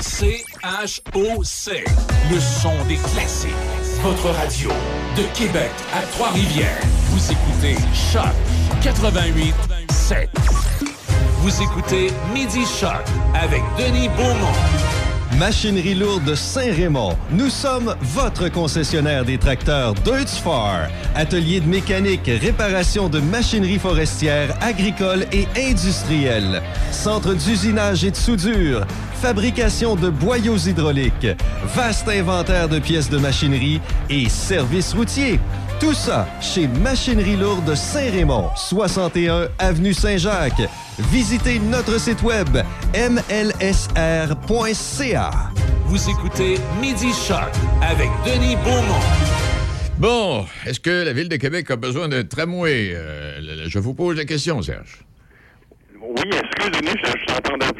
C-H-O-C. 0.00 1.84
Le 2.30 2.40
son 2.40 2.72
des 2.88 2.96
classiques. 2.96 3.50
Votre 4.02 4.30
radio. 4.30 4.70
De 5.16 5.22
Québec 5.34 5.70
à 5.94 6.02
Trois-Rivières. 6.12 6.80
Vous 7.10 7.32
écoutez 7.32 7.76
Choc 8.12 8.32
88 8.82 9.54
7. 9.90 10.30
Vous 11.38 11.62
écoutez 11.62 12.08
Midi 12.32 12.64
Choc 12.80 13.04
avec 13.34 13.62
Denis 13.78 14.08
Beaumont. 14.10 14.52
Machinerie 15.38 15.94
lourde 15.94 16.34
Saint-Raymond. 16.34 17.16
Nous 17.30 17.48
sommes 17.48 17.96
votre 18.00 18.48
concessionnaire 18.48 19.24
des 19.24 19.38
tracteurs 19.38 19.94
Deutz-Fahr. 19.94 20.88
Atelier 21.14 21.60
de 21.60 21.66
mécanique, 21.66 22.30
réparation 22.40 23.08
de 23.08 23.18
machinerie 23.18 23.78
forestière, 23.78 24.56
agricole 24.60 25.26
et 25.32 25.46
industrielle. 25.56 26.62
Centre 26.90 27.34
d'usinage 27.34 28.04
et 28.04 28.10
de 28.10 28.16
soudure. 28.16 28.86
Fabrication 29.22 29.94
de 29.94 30.10
boyaux 30.10 30.56
hydrauliques. 30.56 31.28
Vaste 31.76 32.08
inventaire 32.08 32.68
de 32.68 32.80
pièces 32.80 33.08
de 33.08 33.18
machinerie 33.18 33.80
et 34.10 34.28
services 34.28 34.92
routiers. 34.94 35.38
Tout 35.78 35.94
ça 35.94 36.26
chez 36.40 36.66
Machinerie 36.66 37.36
lourde 37.36 37.72
Saint-Raymond, 37.76 38.50
61 38.56 39.46
Avenue 39.60 39.94
Saint-Jacques. 39.94 40.68
Visitez 41.12 41.60
notre 41.60 42.00
site 42.00 42.20
web 42.24 42.48
mlsr.ca. 42.94 43.70
Vous 45.84 46.10
écoutez 46.10 46.56
Midi 46.80 47.12
Choc 47.12 47.52
avec 47.80 48.08
Denis 48.26 48.56
Beaumont. 48.56 48.98
Bon, 50.00 50.44
est-ce 50.66 50.80
que 50.80 51.04
la 51.04 51.12
Ville 51.12 51.28
de 51.28 51.36
Québec 51.36 51.70
a 51.70 51.76
besoin 51.76 52.08
d'un 52.08 52.24
tramway? 52.24 52.90
Euh, 52.92 53.68
je 53.68 53.78
vous 53.78 53.94
pose 53.94 54.16
la 54.16 54.24
question, 54.24 54.60
Serge. 54.62 55.04
Oui, 56.16 56.30
excuse-moi, 56.30 56.92
je 57.02 57.10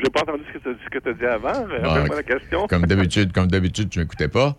j'ai 0.02 0.10
pas 0.10 0.20
entendu 0.22 0.42
ce 0.52 0.88
que 0.88 0.98
tu 0.98 1.08
as 1.08 1.12
dit 1.12 1.26
avant. 1.26 1.66
Bon, 2.08 2.14
la 2.14 2.22
question. 2.22 2.66
Comme 2.66 2.86
d'habitude, 2.86 3.32
comme 3.32 3.46
d'habitude, 3.48 3.90
tu 3.90 3.98
m'écoutais 3.98 4.28
pas. 4.28 4.56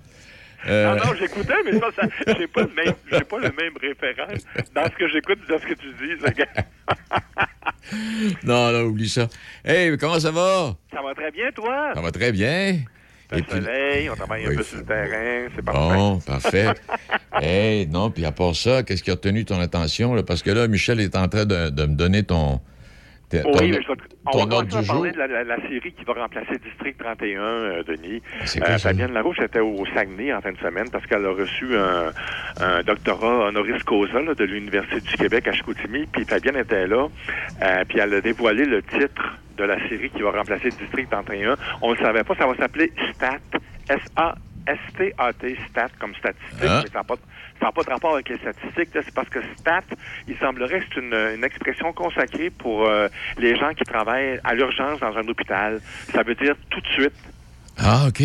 Euh, 0.68 0.96
Non, 0.96 1.06
non, 1.06 1.14
j'écoutais, 1.20 1.54
mais 1.66 1.74
ça, 1.80 1.88
ça 1.96 2.34
j'ai 2.40 2.48
pas, 2.48 2.62
le 2.62 2.68
même- 2.74 2.94
j'ai 3.12 3.20
pas 3.26 3.38
le 3.38 3.50
même 3.52 3.74
référent 3.82 4.28
dans 4.74 4.86
ce 4.86 4.90
que 4.98 5.08
j'écoute 5.10 5.40
dans 5.50 5.60
ce 5.60 5.66
que 5.66 5.74
tu 5.74 5.88
dis. 6.00 6.16
non, 8.46 8.72
non, 8.72 8.82
oublie 8.86 9.10
ça. 9.10 9.28
Hey, 9.66 9.98
comment 9.98 10.20
ça 10.20 10.32
va? 10.32 10.76
Ça 10.94 11.02
va 11.02 11.14
très 11.14 11.32
bien, 11.32 11.52
toi? 11.54 11.92
Ça 11.94 12.02
va 12.02 12.12
très 12.12 12.32
bien. 12.32 12.78
Le 13.32 13.40
Et 13.40 13.42
puis- 13.42 13.52
soleil, 13.60 14.10
on 14.10 14.16
travaille 14.16 14.48
Oui, 14.48 14.54
un 14.54 14.58
peu 14.58 14.64
sur 14.64 14.78
le 14.78 14.86
terrain, 14.86 15.48
c'est 15.56 15.62
parfait. 15.66 15.96
Bon, 15.98 16.20
parfait. 16.20 16.68
hey, 17.42 17.88
non, 17.88 18.10
puis 18.12 18.24
à 18.26 18.32
part 18.32 18.56
ça, 18.56 18.84
qu'est-ce 18.84 19.04
qui 19.04 19.12
a 19.12 19.16
retenu 19.16 19.44
ton 19.44 19.60
attention? 19.60 20.14
là? 20.14 20.24
Parce 20.24 20.44
que 20.44 20.52
là, 20.52 20.68
Michel 20.68 21.00
est 21.02 21.16
en 21.16 21.28
train 21.28 21.46
de, 21.46 21.70
de 21.72 21.86
me 21.86 21.96
donner 21.96 22.24
ton, 22.24 22.62
ton, 23.42 23.52
Oui, 23.54 23.72
mais 23.72 23.82
je 23.82 23.88
vais 23.88 23.94
on 24.34 24.46
va 24.46 24.62
du 24.64 24.88
parler 24.88 25.12
de 25.12 25.18
la, 25.18 25.28
la- 25.28 25.44
la 25.44 25.56
série 25.68 25.92
qui 25.92 26.04
va 26.06 26.14
remplacer 26.14 26.58
District 26.64 26.98
31, 27.00 27.42
euh, 27.42 27.84
Denis. 27.84 28.22
Quoi, 28.22 28.46
ça? 28.78 28.78
Fabienne 28.90 29.14
Larouche 29.14 29.40
était 29.40 29.60
au 29.60 29.86
Saguenay 29.94 30.34
en 30.34 30.42
fin 30.42 30.52
de 30.52 30.58
semaine 30.60 30.90
parce 30.92 31.06
qu'elle 31.08 31.26
a 31.26 31.32
reçu 31.34 31.76
un, 31.76 32.12
un 32.62 32.84
doctorat 32.84 33.48
honoris 33.48 33.82
causa 33.84 34.22
là, 34.22 34.34
de 34.36 34.44
l'Université 34.44 35.02
du 35.02 35.18
Québec 35.18 35.48
à 35.48 35.54
Chicoutimi. 35.54 36.06
Puis 36.12 36.26
Fabienne 36.26 36.58
était 36.58 36.88
là, 36.88 37.08
euh, 37.64 37.84
puis 37.88 38.00
elle 38.00 38.14
a 38.14 38.22
dévoilé 38.22 38.66
le 38.66 38.82
titre 38.84 39.38
de 39.58 39.64
la 39.64 39.78
série 39.90 40.10
qui 40.10 40.22
va 40.22 40.32
remplacer 40.32 40.70
District 40.70 41.10
31. 41.10 41.56
On 41.82 41.92
ne 41.92 41.96
le 41.96 42.02
savait 42.02 42.24
pas, 42.24 42.36
ça 42.36 42.48
va 42.48 42.56
s'appeler 42.56 42.92
STAT, 43.14 43.40
S-A-S-T-A-T, 43.90 45.58
STAT 45.70 45.90
comme 46.00 46.16
statistique, 46.16 46.64
Ah. 46.68 46.82
mais 46.84 46.90
ça 46.90 47.00
n'a 47.00 47.04
pas, 47.04 47.16
ça 47.64 47.72
pas 47.72 47.84
de 47.84 47.90
rapport 47.90 48.14
avec 48.14 48.30
les 48.30 48.38
statistiques. 48.38 48.90
C'est 48.94 49.14
parce 49.14 49.30
que 49.30 49.40
STAT, 49.58 49.84
il 50.28 50.38
semblerait 50.38 50.82
que 50.82 50.86
c'est 50.94 51.00
une, 51.00 51.14
une 51.14 51.44
expression 51.44 51.94
consacrée 51.94 52.50
pour 52.50 52.86
euh, 52.86 53.08
les 53.38 53.56
gens 53.56 53.74
qui 53.74 53.84
travaillent 53.84 54.40
à 54.44 54.54
l'urgence 54.54 55.00
dans 55.00 55.16
un 55.16 55.28
hôpital. 55.28 55.82
Ça 56.14 56.24
veut 56.24 56.36
dire 56.36 56.56
tout 56.70 56.82
de 56.82 56.88
suite. 56.88 57.14
Ah, 57.78 58.06
OK. 58.08 58.22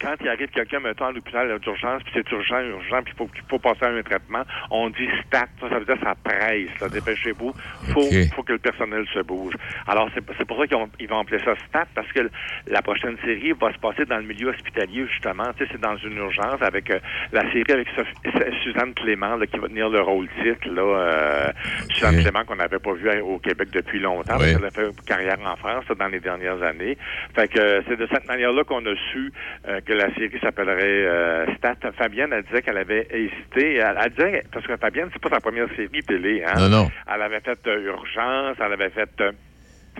Quand 0.00 0.14
il 0.20 0.28
arrive 0.28 0.48
quelqu'un, 0.48 0.80
mettons, 0.80 1.06
à 1.06 1.12
l'hôpital 1.12 1.58
d'urgence, 1.60 2.02
puis 2.04 2.12
c'est 2.14 2.30
urgent, 2.32 2.60
urgent, 2.60 3.02
puis 3.02 3.12
il 3.14 3.18
faut, 3.18 3.30
faut 3.48 3.58
passer 3.58 3.84
à 3.84 3.88
un 3.88 4.02
traitement, 4.02 4.42
on 4.70 4.88
dit 4.90 5.08
stat. 5.26 5.46
Ça, 5.60 5.68
ça 5.68 5.78
veut 5.78 5.84
dire 5.84 5.96
ça 6.02 6.14
presse. 6.24 6.70
là. 6.80 6.88
Dépêchez-vous. 6.88 7.52
faut, 7.92 8.02
faut 8.34 8.42
que 8.42 8.52
le 8.52 8.58
personnel 8.58 9.04
se 9.12 9.20
bouge. 9.20 9.54
Alors, 9.86 10.08
c'est 10.14 10.22
c'est 10.38 10.44
pour 10.46 10.58
ça 10.58 10.66
qu'ils 10.66 10.76
ont- 10.76 10.88
ils 10.98 11.08
vont 11.08 11.20
appeler 11.20 11.42
ça 11.44 11.54
stat, 11.68 11.86
parce 11.94 12.10
que 12.12 12.30
la 12.66 12.82
prochaine 12.82 13.16
série 13.24 13.52
va 13.52 13.72
se 13.72 13.78
passer 13.78 14.04
dans 14.06 14.16
le 14.18 14.24
milieu 14.24 14.48
hospitalier, 14.48 15.06
justement. 15.06 15.52
Tu 15.56 15.64
sais, 15.64 15.70
c'est 15.72 15.80
dans 15.80 15.96
une 15.96 16.16
urgence 16.16 16.62
avec 16.62 16.90
euh, 16.90 16.98
la 17.32 17.42
série 17.52 17.64
avec 17.70 17.88
Sophie- 17.94 18.62
Suzanne 18.62 18.94
Clément, 18.94 19.36
là, 19.36 19.46
qui 19.46 19.58
va 19.58 19.68
tenir 19.68 19.88
le 19.90 20.00
rôle 20.00 20.28
titre. 20.42 20.68
Là, 20.68 20.82
euh, 20.82 21.52
Suzanne. 21.90 22.22
Clément, 22.22 22.44
qu'on 22.44 22.56
n'avait 22.56 22.78
pas 22.78 22.92
vu 22.92 23.10
au 23.20 23.38
Québec 23.38 23.68
depuis 23.72 23.98
longtemps, 23.98 24.36
Oui. 24.38 24.52
parce 24.52 24.52
qu'elle 24.54 24.64
a 24.64 24.70
fait 24.70 25.04
carrière 25.06 25.38
en 25.44 25.56
France 25.56 25.84
là, 25.88 25.94
dans 25.94 26.08
les 26.08 26.20
dernières 26.20 26.62
années. 26.62 26.96
Fait 27.34 27.48
que 27.48 27.58
euh, 27.58 27.82
c'est 27.88 27.96
de 27.96 28.06
cette 28.12 28.26
manière-là 28.26 28.64
qu'on 28.64 28.84
a 28.86 28.94
su 29.12 29.32
euh, 29.68 29.80
que 29.80 29.89
la 29.94 30.12
série 30.14 30.38
s'appellerait 30.40 31.06
euh, 31.06 31.46
Stat. 31.56 31.76
Fabienne, 31.96 32.32
elle 32.32 32.44
disait 32.44 32.62
qu'elle 32.62 32.78
avait 32.78 33.06
hésité. 33.10 33.76
Elle, 33.76 33.98
elle 34.02 34.10
disait, 34.10 34.42
parce 34.52 34.66
que 34.66 34.76
Fabienne, 34.76 35.08
c'est 35.12 35.22
pas 35.22 35.30
sa 35.30 35.40
première 35.40 35.68
série 35.76 36.02
télé. 36.02 36.44
Hein? 36.46 36.54
Non, 36.58 36.68
non. 36.68 36.90
Elle 37.12 37.22
avait 37.22 37.40
fait 37.40 37.58
euh, 37.66 37.86
Urgence, 37.86 38.56
elle 38.58 38.72
avait 38.72 38.90
fait... 38.90 39.20
euh, 39.20 39.32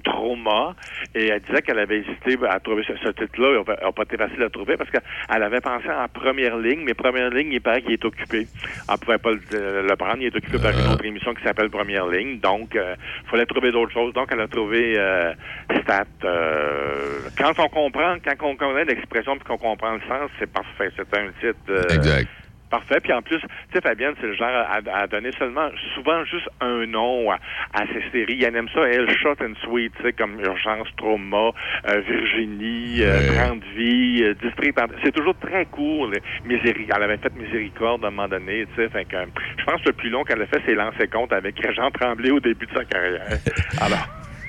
Trauma 0.03 0.75
et 1.15 1.29
elle 1.29 1.41
disait 1.41 1.63
qu'elle 1.63 1.79
avait 1.79 1.99
hésité 1.99 2.37
à 2.49 2.59
trouver 2.61 2.83
ce, 2.87 2.93
ce 2.97 3.09
titre-là. 3.11 3.63
Il 3.67 3.85
n'a 3.85 3.93
pas 3.93 4.03
été 4.03 4.17
facile 4.17 4.43
à 4.43 4.51
trouver 4.51 4.77
parce 4.77 4.91
qu'elle 4.91 5.43
avait 5.43 5.61
pensé 5.61 5.89
en 5.91 6.07
première 6.09 6.57
ligne, 6.59 6.83
mais 6.85 6.95
première 6.95 7.31
ligne, 7.31 7.53
il 7.53 7.61
paraît 7.61 7.83
qu'il 7.83 7.93
est 7.93 8.05
occupé. 8.05 8.47
Elle 8.89 8.95
ne 8.95 8.99
pouvait 8.99 9.19
pas 9.19 9.31
le, 9.31 9.87
le 9.87 9.97
prendre. 9.97 10.19
Il 10.21 10.27
est 10.27 10.37
occupé 10.37 10.59
par 10.59 10.71
une 10.73 10.93
autre 10.93 11.05
émission 11.05 11.35
qui 11.35 11.43
s'appelle 11.43 11.71
Première 11.71 12.07
ligne. 12.09 12.39
Donc, 12.41 12.75
il 12.75 13.31
fallait 13.31 13.47
trouver 13.47 13.73
d'autres 13.73 13.93
choses. 13.93 14.13
Donc, 14.15 14.29
elle 14.33 14.41
a 14.41 14.49
trouvé 14.49 14.95
euh, 14.99 15.33
Stat. 15.83 16.05
euh, 16.25 17.21
quand 17.39 17.59
on 17.59 17.69
comprend, 17.69 18.17
quand 18.25 18.47
on 18.47 18.57
connaît 18.57 18.85
l'expression 18.85 19.37
et 19.37 19.39
qu'on 19.41 19.59
comprend 19.59 19.93
le 19.95 20.01
sens, 20.01 20.31
c'est 20.39 20.51
parfait. 20.51 20.91
C'est 20.97 21.15
un 21.17 21.29
titre. 21.41 21.59
euh, 21.71 21.83
Exact. 21.95 22.29
Parfait. 22.71 23.01
Puis 23.03 23.13
en 23.13 23.21
plus, 23.21 23.41
tu 23.41 23.47
sais, 23.75 23.81
Fabienne, 23.81 24.15
c'est 24.21 24.29
le 24.29 24.35
genre 24.35 24.49
à, 24.49 24.79
à 24.97 25.07
donner 25.09 25.31
seulement, 25.39 25.69
souvent 25.95 26.25
juste 26.25 26.49
un 26.61 26.87
nom 26.87 27.31
à, 27.33 27.35
à 27.75 27.85
ses 27.89 28.03
séries. 28.13 28.43
Elle 28.45 28.55
aime 28.57 28.69
ça, 28.73 28.81
elle, 28.89 29.11
Shot 29.19 29.35
and 29.43 29.55
Sweet, 29.65 29.93
tu 29.97 30.03
sais, 30.05 30.13
comme 30.13 30.39
Urgence, 30.41 30.87
Trauma, 30.97 31.51
euh, 31.89 32.01
Virginie, 32.09 33.03
euh. 33.03 33.35
30 33.35 33.63
vies, 33.77 34.23
euh, 34.23 34.35
District. 34.43 34.79
C'est 35.05 35.13
toujours 35.13 35.35
très 35.39 35.67
court. 35.67 36.09
les 36.11 36.21
Miséri- 36.47 36.87
Elle 36.95 37.03
avait 37.03 37.17
fait 37.19 37.35
Miséricorde 37.35 38.05
à 38.05 38.09
un 38.09 38.11
moment 38.11 38.29
donné, 38.29 38.67
tu 38.75 38.83
sais. 38.83 38.89
Fait 38.89 39.05
que, 39.05 39.17
je 39.59 39.65
pense 39.65 39.81
que 39.83 39.89
le 39.89 39.93
plus 39.95 40.11
long 40.11 40.23
qu'elle 40.25 40.41
a 40.43 40.47
fait, 40.47 40.63
c'est 40.65 40.75
Lancer 40.75 41.09
compte 41.09 41.33
avec 41.33 41.57
Jean 41.75 41.91
Tremblay 41.91 42.31
au 42.31 42.41
début 42.41 42.67
de 42.67 42.73
sa 42.73 42.85
carrière. 42.85 43.27
Alors. 43.81 44.07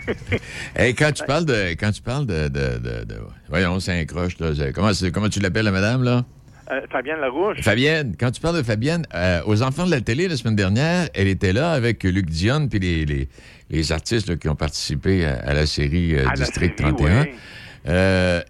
Hey, 0.76 0.96
quand 0.96 1.12
tu 1.12 1.24
parles 1.26 1.46
de. 1.46 1.72
Quand 1.80 1.92
tu 1.92 2.02
parles 2.02 2.26
de. 2.26 2.48
de, 2.48 2.78
de- 2.80 3.06
de- 3.06 3.20
voyons, 3.50 3.80
c'est 3.80 4.00
un 4.00 4.06
croche, 4.06 4.40
là. 4.40 4.48
Comment, 4.74 4.90
comment 5.14 5.30
tu 5.30 5.40
l'appelles, 5.40 5.66
la 5.66 5.72
madame, 5.72 6.04
là? 6.04 6.24
Euh, 6.72 6.82
Fabienne 6.90 7.20
Larouche. 7.20 7.60
Fabienne, 7.62 8.16
quand 8.18 8.32
tu 8.32 8.40
parles 8.40 8.58
de 8.58 8.64
Fabienne, 8.64 9.06
euh, 9.14 9.42
aux 9.46 9.62
enfants 9.62 9.86
de 9.86 9.92
la 9.92 10.00
télé 10.00 10.28
la 10.30 10.38
semaine 10.38 10.56
dernière, 10.56 11.10
elle 11.14 11.28
était 11.28 11.52
là 11.52 11.72
avec 11.74 12.04
Luc 12.04 12.30
Dion 12.30 12.68
puis 12.70 12.80
les, 12.80 13.06
les, 13.06 13.28
les 13.70 13.92
artistes 13.92 14.30
là, 14.30 14.36
qui 14.38 14.48
ont 14.48 14.56
participé 14.56 15.26
à, 15.26 15.34
à 15.40 15.54
la 15.54 15.66
série 15.66 16.16
euh, 16.16 16.26
À 16.28 16.36
la 16.36 16.46
District 16.46 16.78
série, 16.80 16.94
31. 16.96 17.22
oui. 17.24 17.30
Euh, 17.88 18.42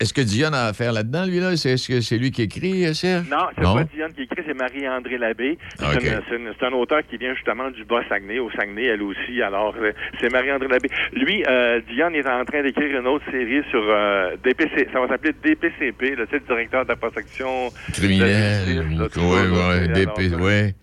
Est-ce 0.00 0.12
que 0.12 0.20
Dion 0.20 0.52
a 0.52 0.66
affaire 0.68 0.92
là-dedans, 0.92 1.24
lui, 1.24 1.40
là? 1.40 1.52
Est-ce 1.52 1.88
que 1.88 2.00
c'est 2.00 2.18
lui 2.18 2.30
qui 2.30 2.42
écrit, 2.42 2.86
euh, 2.86 2.92
Serge? 2.94 3.26
Non, 3.30 3.46
c'est 3.56 3.62
pas 3.62 3.84
Diane 3.94 4.12
qui 4.12 4.22
écrit, 4.22 4.42
c'est 4.46 4.54
Marie-André 4.54 5.16
Labbé. 5.18 5.58
C'est 5.78 5.84
Ah, 5.86 6.20
c'est 6.28 6.66
un 6.66 6.72
auteur 6.72 7.00
qui 7.08 7.16
vient 7.16 7.34
justement 7.34 7.70
du 7.70 7.84
Bas-Saguenay, 7.84 8.38
au 8.40 8.50
Saguenay, 8.50 8.84
elle 8.86 9.02
aussi. 9.02 9.40
Alors, 9.42 9.74
euh, 9.80 9.92
c'est 10.20 10.30
Marie-André 10.32 10.68
Labbé. 10.68 10.88
Lui, 11.12 11.42
euh, 11.48 11.80
Diane 11.92 12.14
est 12.14 12.26
en 12.28 12.44
train 12.44 12.62
d'écrire 12.62 12.98
une 13.00 13.06
autre 13.06 13.24
série 13.30 13.62
sur 13.70 13.82
euh, 13.82 14.36
DPC. 14.44 14.88
Ça 14.92 15.00
va 15.00 15.08
s'appeler 15.08 15.32
DPCP, 15.42 16.14
le 16.16 16.26
titre 16.26 16.46
directeur 16.46 16.84
de 16.84 16.88
la 16.90 16.96
protection 16.96 17.70
Criminel. 17.92 18.66
de 18.66 18.72
la 18.74 18.82
justice, 18.82 18.98
là, 18.98 19.08
tout 19.08 19.20
Oui, 19.20 19.40
oui, 19.50 19.88
tu 19.88 19.94
sais, 19.94 20.06
DP, 20.06 20.34
alors, 20.34 20.40
oui. 20.46 20.74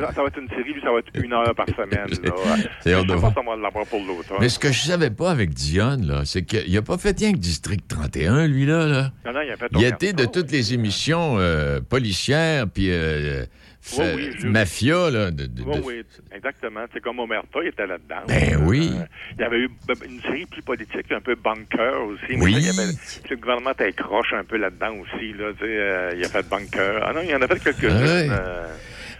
Ça 0.00 0.22
va 0.22 0.28
être 0.28 0.38
une 0.38 0.48
série, 0.48 0.72
lui, 0.72 0.80
ça 0.82 0.90
va 0.92 0.98
être 0.98 1.10
une 1.22 1.32
heure 1.32 1.54
par 1.54 1.66
semaine. 1.68 2.06
C'est 2.80 2.90
Je 3.02 3.06
de 3.06 3.12
voir. 3.14 3.32
l'autre. 3.34 4.40
Mais 4.40 4.48
ce 4.48 4.58
que 4.58 4.72
je 4.72 4.80
savais 4.80 5.10
pas 5.10 5.30
avec 5.30 5.50
Dion, 5.50 5.98
là, 6.02 6.22
c'est 6.24 6.42
qu'il 6.42 6.76
a 6.76 6.82
pas 6.82 6.98
fait 6.98 7.18
rien 7.18 7.32
que 7.32 7.38
District 7.38 7.86
31, 7.88 8.46
lui, 8.46 8.66
là. 8.66 8.86
là. 8.86 9.10
Non, 9.26 9.32
non, 9.32 9.40
il 9.42 9.50
a 9.50 9.56
fait 9.56 9.68
Il 9.72 9.84
était 9.84 10.12
de 10.12 10.24
toutes 10.24 10.50
les 10.50 10.74
émissions 10.74 11.36
euh, 11.38 11.80
policières, 11.80 12.66
puis 12.68 12.88
euh, 12.90 13.44
Oui, 13.98 14.04
oui, 14.16 14.30
je- 14.38 14.46
mafia, 14.46 15.10
là. 15.10 15.30
de- 15.30 15.46
de- 15.46 15.62
Oui, 15.62 15.78
oui, 15.84 16.02
exactement. 16.34 16.80
C'est 16.92 17.00
comme 17.00 17.18
Omerta, 17.18 17.58
il 17.62 17.68
était 17.68 17.86
là-dedans. 17.86 18.22
Ben 18.28 18.60
oui. 18.64 18.90
Euh, 18.94 19.04
il 19.36 19.40
y 19.40 19.44
avait 19.44 19.58
eu 19.58 19.70
une 20.06 20.20
série 20.22 20.46
plus 20.46 20.62
politique, 20.62 21.10
un 21.10 21.20
peu 21.20 21.34
bunker 21.34 22.02
aussi. 22.06 22.36
Oui. 22.38 22.52
Mais 22.52 22.52
ça, 22.52 22.58
il 22.58 22.66
y 22.66 22.80
avait- 22.80 22.92
le 23.30 23.36
gouvernement 23.36 23.72
était 23.72 23.92
croche 23.92 24.32
un 24.32 24.44
peu 24.44 24.56
là-dedans 24.56 24.94
aussi. 25.02 25.32
Là, 25.32 25.46
euh, 25.62 26.12
il 26.16 26.24
a 26.24 26.28
fait 26.28 26.48
bunker. 26.48 27.02
Ah 27.04 27.12
non, 27.12 27.20
il 27.28 27.34
en 27.34 27.42
a 27.42 27.48
fait 27.48 27.58
quelques-unes. 27.62 28.30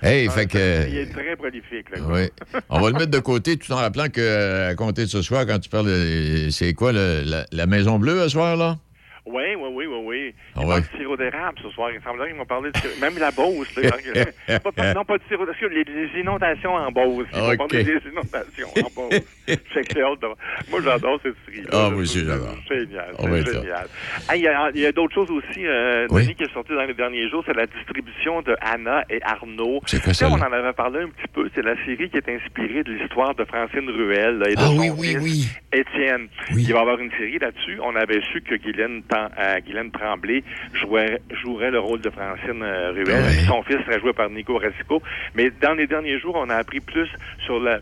Ouais. 0.02 0.08
euh, 0.08 0.12
Hey, 0.12 0.26
ah, 0.28 0.32
fait 0.32 0.46
que. 0.46 0.88
Il 0.88 0.96
est 0.98 1.12
très 1.12 1.36
prolifique. 1.36 1.90
Là, 1.90 1.98
Oui. 2.08 2.28
On 2.68 2.80
va 2.80 2.88
le 2.90 2.94
mettre 2.98 3.10
de 3.10 3.18
côté 3.18 3.56
tout 3.56 3.70
en 3.72 3.76
rappelant 3.76 4.08
que, 4.08 4.20
euh, 4.20 4.70
à 4.70 4.74
compter 4.74 5.02
de 5.02 5.08
ce 5.10 5.22
soir, 5.22 5.46
quand 5.46 5.58
tu 5.58 5.68
parles 5.68 5.86
de. 5.86 6.48
C'est 6.50 6.74
quoi, 6.74 6.92
le- 6.92 7.22
la, 7.24 7.46
la 7.52 7.66
Maison 7.66 7.98
Bleue, 7.98 8.20
ce 8.24 8.28
soir, 8.30 8.56
là? 8.56 8.78
Oui, 9.24 9.42
oui, 9.56 9.68
oui, 9.72 9.86
oui, 9.86 9.98
oui. 10.04 10.34
Ah 10.56 10.60
Il 10.62 10.66
ouais. 10.68 10.80
de 10.80 10.86
sirop 10.98 11.16
d'érable 11.16 11.56
ce 11.62 11.70
soir. 11.70 11.90
Il 11.94 12.00
semblerait 12.02 12.28
qu'ils 12.28 12.36
m'ont 12.36 12.44
parlé 12.44 12.70
de 12.72 13.00
Même 13.00 13.18
la 13.18 13.30
Beauce. 13.30 13.68
Là, 13.76 13.90
pas, 14.60 14.72
pas- 14.72 14.94
non, 14.94 15.04
pas 15.04 15.16
de 15.18 15.22
sirop 15.28 15.46
d'érable. 15.46 15.74
Les, 15.74 15.84
les 15.84 16.20
inondations 16.20 16.74
en 16.74 16.90
Beauce. 16.90 17.26
Ils 17.32 17.38
m'ont 17.38 17.50
Ok. 17.52 17.56
parlé 17.58 17.84
des 17.84 18.00
inondations 18.10 18.68
en 18.76 19.08
Beauce. 19.08 19.20
Moi, 20.70 20.80
j'adore 20.82 21.20
cette 21.22 21.34
série-là. 21.46 21.68
Ah, 21.72 21.90
moi 21.90 22.02
aussi, 22.02 22.24
j'adore. 22.24 22.56
Génial. 22.68 23.14
C'est 23.18 23.52
génial. 23.52 23.86
Ah, 24.28 24.36
Il 24.36 24.80
y 24.80 24.86
a, 24.86 24.92
d'autres 24.92 25.14
choses 25.14 25.30
aussi, 25.30 25.66
euh, 25.66 26.06
Oui. 26.10 26.22
Denis, 26.24 26.34
qui 26.34 26.42
est 26.44 26.52
sorti 26.52 26.72
dans 26.72 26.82
les 26.84 26.94
derniers 26.94 27.28
jours. 27.28 27.44
C'est 27.46 27.56
la 27.56 27.66
distribution 27.66 28.42
de 28.42 28.56
Anna 28.60 29.04
et 29.10 29.20
Arnaud. 29.22 29.80
C'est 29.86 30.02
quoi 30.02 30.14
ça, 30.14 30.28
On 30.30 30.34
en 30.34 30.52
avait 30.52 30.72
parlé 30.72 31.00
un 31.02 31.08
petit 31.08 31.28
peu. 31.32 31.48
C'est 31.54 31.62
la 31.62 31.76
série 31.84 32.10
qui 32.10 32.16
est 32.16 32.28
inspirée 32.28 32.82
de 32.82 32.92
l'histoire 32.92 33.34
de 33.34 33.44
Francine 33.44 33.88
Ruel 33.88 34.38
là, 34.38 34.50
et 34.50 34.54
de 34.54 34.60
Ah 34.60 34.66
son 34.66 34.78
oui, 34.78 34.90
oui, 34.96 35.08
fils, 35.08 35.18
oui. 35.22 35.46
Étienne. 35.80 36.28
Il 36.50 36.72
va 36.72 36.78
y 36.78 36.80
avoir 36.80 36.98
une 36.98 37.10
série 37.12 37.38
là-dessus. 37.38 37.78
On 37.82 37.94
avait 37.96 38.20
su 38.32 38.40
que 38.42 38.54
Guylaine, 38.56 39.02
euh, 39.12 39.60
Guylaine 39.60 39.90
Tremblay 39.90 40.42
jouerait, 40.74 41.20
jouerait 41.42 41.70
le 41.70 41.80
rôle 41.80 42.00
de 42.00 42.10
Francine 42.10 42.62
euh, 42.62 42.92
Ruel. 42.92 43.24
Son 43.46 43.62
fils 43.62 43.78
serait 43.84 44.00
joué 44.00 44.12
par 44.12 44.30
Nico 44.30 44.58
Rasico. 44.58 45.02
Mais 45.34 45.50
dans 45.60 45.74
les 45.74 45.86
derniers 45.86 46.18
jours, 46.18 46.36
on 46.36 46.48
a 46.50 46.56
appris 46.56 46.80
plus 46.80 47.08
sur 47.44 47.60
la 47.60 47.80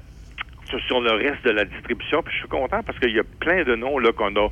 sur, 0.66 0.80
sur 0.82 1.00
le 1.00 1.12
reste 1.12 1.44
de 1.44 1.50
la 1.50 1.64
distribution. 1.64 2.22
Puis 2.22 2.34
je 2.34 2.40
suis 2.40 2.48
content 2.48 2.82
parce 2.82 2.98
qu'il 2.98 3.14
y 3.14 3.18
a 3.18 3.24
plein 3.40 3.64
de 3.64 3.74
noms 3.74 3.98
là 3.98 4.12
qu'on 4.12 4.34
a 4.36 4.48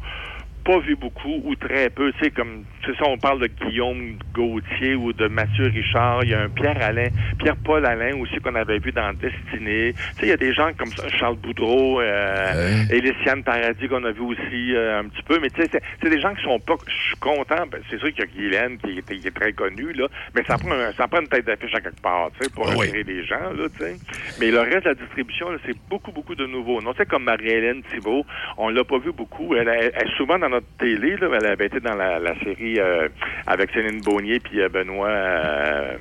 pas 0.68 0.78
vu 0.81 0.96
beaucoup 0.96 1.40
ou 1.44 1.54
très 1.54 1.88
peu. 1.88 2.12
Tu 2.12 2.24
sais, 2.24 2.31
comme 2.31 2.64
c'est 2.85 2.94
ça, 2.96 3.04
on 3.07 3.16
parle 3.16 3.40
de 3.40 3.46
Guillaume 3.46 4.18
Gauthier 4.35 4.94
ou 4.96 5.14
de 5.14 5.26
Mathieu 5.26 5.64
Richard. 5.74 6.24
Il 6.24 6.31
y 6.31 6.35
a 6.35 6.42
un 6.42 6.50
Pierre 6.50 6.76
Alain, 6.83 7.09
Pierre-Paul 7.38 7.87
Alain 7.87 8.14
aussi 8.20 8.37
qu'on 8.37 8.54
avait 8.54 8.78
vu 8.78 8.92
dans 8.92 9.12
Destinée. 9.14 9.94
Tu 9.94 10.02
sais, 10.20 10.22
il 10.24 10.28
y 10.28 10.33
a 10.33 10.37
des 10.37 10.52
gens 10.52 10.70
comme 10.78 10.88
ça, 10.88 11.09
Charles 11.09 11.37
Boudreau, 11.37 12.00
euh, 12.02 12.85
Éliciane 12.90 13.42
Paradis 13.42 13.88
qu'on 13.88 14.04
a 14.04 14.11
vu 14.12 14.20
aussi 14.20 14.74
euh, 14.74 15.00
un 15.00 15.04
petit 15.04 15.22
peu. 15.22 15.38
Mais 15.40 15.48
tu 15.48 15.62
sais, 15.62 15.68
c'est- 15.72 15.83
c'est 16.02 16.11
des 16.11 16.20
gens 16.20 16.35
qui 16.35 16.42
sont 16.44 16.61
pas. 16.61 16.74
Je 16.87 16.92
suis 17.09 17.16
content. 17.16 17.66
Ben, 17.72 17.81
c'est 17.88 17.98
sûr 17.98 18.09
qu'il 18.12 18.20
y 18.20 18.22
a 18.22 18.26
Guylaine 18.26 18.78
qui, 18.78 18.98
est- 18.98 19.20
qui 19.20 19.26
est 19.26 19.31
très 19.35 19.52
connu 19.54 19.92
là, 19.94 20.07
mais 20.35 20.42
ça 20.44 20.59
prend 20.59 20.70
un- 20.72 20.92
ça 20.92 21.09
prend 21.09 21.20
une 21.22 21.28
tête 21.28 21.46
d'affiche 21.46 21.74
à 21.74 21.81
quelque 21.81 22.02
part, 22.02 22.31
tu 22.38 22.44
sais, 22.46 22.50
pour 22.54 22.68
Ah 22.68 22.72
attirer 22.83 23.04
les 23.04 23.24
gens 23.24 23.52
là, 23.57 23.68
tu 23.78 23.85
sais. 23.85 23.96
Mais 24.38 24.50
le 24.50 24.61
reste 24.61 24.85
de 24.85 24.90
la 24.90 24.94
distribution, 24.94 25.46
c'est 25.64 25.76
beaucoup 25.88 26.12
beaucoup 26.12 26.35
de 26.35 26.44
nouveaux. 26.46 26.83
Non, 26.83 26.92
tu 26.92 26.98
sais 26.98 27.07
comme 27.07 27.24
Marie-Hélène 27.24 27.83
Thibault, 27.90 28.26
on 28.59 28.68
l'a 28.68 28.85
pas 28.85 28.98
vu 28.98 29.12
beaucoup. 29.12 29.54
Elle, 29.54 29.68
elle- 29.68 29.92
elle 29.94 30.09
est 30.09 30.16
souvent 30.16 30.38
dans 30.38 30.48
notre 30.48 30.58
télé 30.79 31.16
là, 31.16 31.29
elle 31.35 31.47
avait 31.47 31.66
été 31.66 31.81
dans 31.81 31.94
la, 31.94 32.35
série 32.42 32.79
euh, 32.79 33.09
avec 33.47 33.71
Céline 33.71 34.01
Beaunier 34.01 34.40
puis 34.40 34.61
euh, 34.61 34.68
Benoît. 34.68 35.09
euh, 35.09 35.97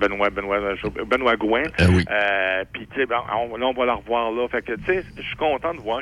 Benoît, 0.00 0.30
Benoît, 0.30 0.58
Benoît 1.06 1.36
Gouin. 1.36 1.62
Euh, 1.80 2.64
Puis, 2.72 2.86
tu 2.92 3.00
sais, 3.00 3.06
ben, 3.06 3.16
là, 3.28 3.66
on 3.66 3.72
va 3.72 3.84
la 3.86 3.94
revoir 3.94 4.32
là. 4.32 4.48
Fait 4.48 4.62
que, 4.62 4.72
tu 4.72 4.84
sais, 4.86 5.04
je 5.16 5.22
suis 5.22 5.36
content 5.36 5.74
de 5.74 5.80
voir 5.80 6.00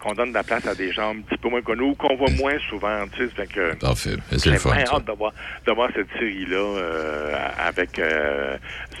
qu'on 0.00 0.12
donne 0.14 0.30
de 0.30 0.34
la 0.34 0.42
place 0.44 0.66
à 0.66 0.74
des 0.74 0.92
gens 0.92 1.10
un 1.10 1.20
petit 1.20 1.36
peu 1.38 1.48
moins 1.48 1.62
connus 1.62 1.82
ou 1.90 1.94
qu'on 1.94 2.16
voit 2.16 2.30
moins 2.38 2.56
souvent, 2.70 3.04
tu 3.12 3.24
sais. 3.26 3.34
Fait 3.34 3.46
que. 3.46 3.74
Parfait. 3.76 4.16
C'est 4.30 4.46
le 4.46 4.52
J'ai 4.52 4.58
fun. 4.58 4.70
hâte 4.76 5.04
de 5.06 5.12
voir, 5.12 5.32
de 5.66 5.72
voir 5.72 5.90
cette 5.94 6.08
série-là 6.18 6.56
euh, 6.56 7.36
avec... 7.58 7.98
euh, 7.98 8.56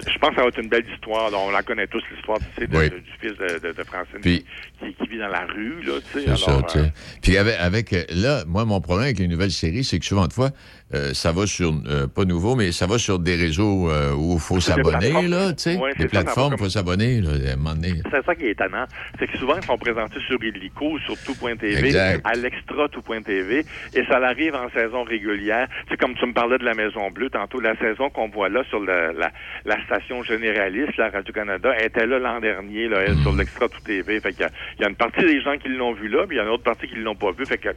je 0.06 0.18
pense 0.18 0.30
que 0.30 0.36
ça 0.36 0.42
va 0.42 0.48
être 0.48 0.58
une 0.60 0.68
belle 0.68 0.84
histoire. 0.92 1.30
là. 1.30 1.38
on 1.38 1.50
la 1.50 1.62
connaît 1.62 1.86
tous, 1.86 2.02
l'histoire 2.12 2.38
tu 2.38 2.62
sais, 2.62 2.66
de- 2.66 2.76
Oui. 2.76 2.90
de- 2.90 2.98
du 2.98 3.10
fils 3.20 3.36
de, 3.38 3.68
de, 3.68 3.72
de 3.72 3.84
Francine 3.84 4.20
qui, 4.20 4.44
qui 4.80 5.06
vit 5.08 5.18
dans 5.18 5.28
la 5.28 5.46
rue. 5.46 5.80
Là, 5.82 5.92
tu 6.12 6.20
sais. 6.20 6.26
C'est 6.26 6.36
ça, 6.36 6.60
tu 6.68 6.78
sais. 6.80 6.92
Puis 7.22 7.36
avec, 7.38 7.56
avec, 7.58 7.94
là, 8.10 8.42
moi, 8.46 8.64
mon 8.64 8.80
problème 8.80 9.04
avec 9.04 9.18
les 9.18 9.28
nouvelles 9.28 9.50
séries, 9.52 9.84
c'est 9.84 9.98
que 9.98 10.04
souvent 10.04 10.26
de 10.26 10.32
fois, 10.32 10.50
euh, 10.94 11.12
ça 11.14 11.32
va 11.32 11.46
sur, 11.46 11.72
euh, 11.86 12.06
pas 12.06 12.24
nouveau, 12.24 12.54
mais 12.54 12.72
ça 12.72 12.86
va 12.86 12.98
sur 12.98 13.18
des 13.18 13.36
réseaux 13.36 13.90
euh, 13.90 14.12
où 14.14 14.34
il 14.34 14.40
faut 14.40 14.60
s'abonner, 14.60 15.28
là, 15.28 15.52
tu 15.52 15.62
sais. 15.64 15.78
Des 15.98 16.08
plateformes, 16.08 16.54
il 16.54 16.58
faut 16.58 16.68
s'abonner, 16.68 17.20
là, 17.20 17.30
à 17.50 17.52
un 17.52 17.56
moment 17.56 17.74
donné. 17.74 17.94
C'est 18.10 18.24
ça 18.24 18.34
qui 18.34 18.46
est 18.46 18.50
étonnant. 18.50 18.84
C'est 19.18 19.26
que 19.30 19.38
souvent, 19.38 19.56
ils 19.60 19.66
sont 19.66 19.78
présentés 19.78 20.20
sur 20.28 20.42
Illico, 20.42 20.98
sur 21.00 21.16
tout.tv, 21.24 21.86
Exact. 21.86 22.20
à 22.24 22.34
l'extra 22.34 22.88
tout.tv, 22.88 23.64
et 23.94 24.04
ça 24.06 24.16
arrive 24.18 24.54
en 24.54 24.70
saison 24.70 25.04
régulière. 25.04 25.68
C'est 25.88 25.98
comme 25.98 26.14
tu 26.14 26.26
me 26.26 26.32
parlais 26.32 26.58
de 26.58 26.64
la 26.64 26.74
Maison 26.74 27.10
Bleue 27.10 27.30
tantôt, 27.30 27.60
la 27.60 27.76
saison 27.76 28.10
qu'on 28.10 28.28
voit 28.28 28.48
là 28.48 28.62
sur 28.68 28.80
le- 28.80 29.12
la, 29.18 29.30
la 29.64 29.84
station 29.84 30.22
généraliste, 30.22 30.96
la 30.96 31.10
Radio-Canada, 31.10 31.70
elle 31.78 31.86
était 31.86 32.06
là 32.06 32.18
l'an 32.18 32.40
dernier, 32.40 32.88
là, 32.88 32.98
elle, 33.06 33.16
sur 33.18 33.32
l'extra 33.34 33.68
tout.tv. 33.68 34.20
Fait 34.20 34.32
qu'il 34.32 34.46
y 34.78 34.82
y 34.82 34.84
a 34.84 34.88
une 34.88 34.94
partie 34.96 35.22
des 35.24 35.40
gens 35.40 35.56
qui 35.58 35.68
l'ont 35.68 35.92
vu 35.92 36.08
là, 36.08 36.26
puis 36.26 36.36
il 36.36 36.38
y 36.38 36.40
a 36.40 36.44
une 36.44 36.50
autre 36.50 36.62
partie 36.62 36.86
qui 36.88 36.96
l'ont 36.96 37.14
pas 37.14 37.32
vu. 37.32 37.44
Fait 37.46 37.58
que 37.58 37.68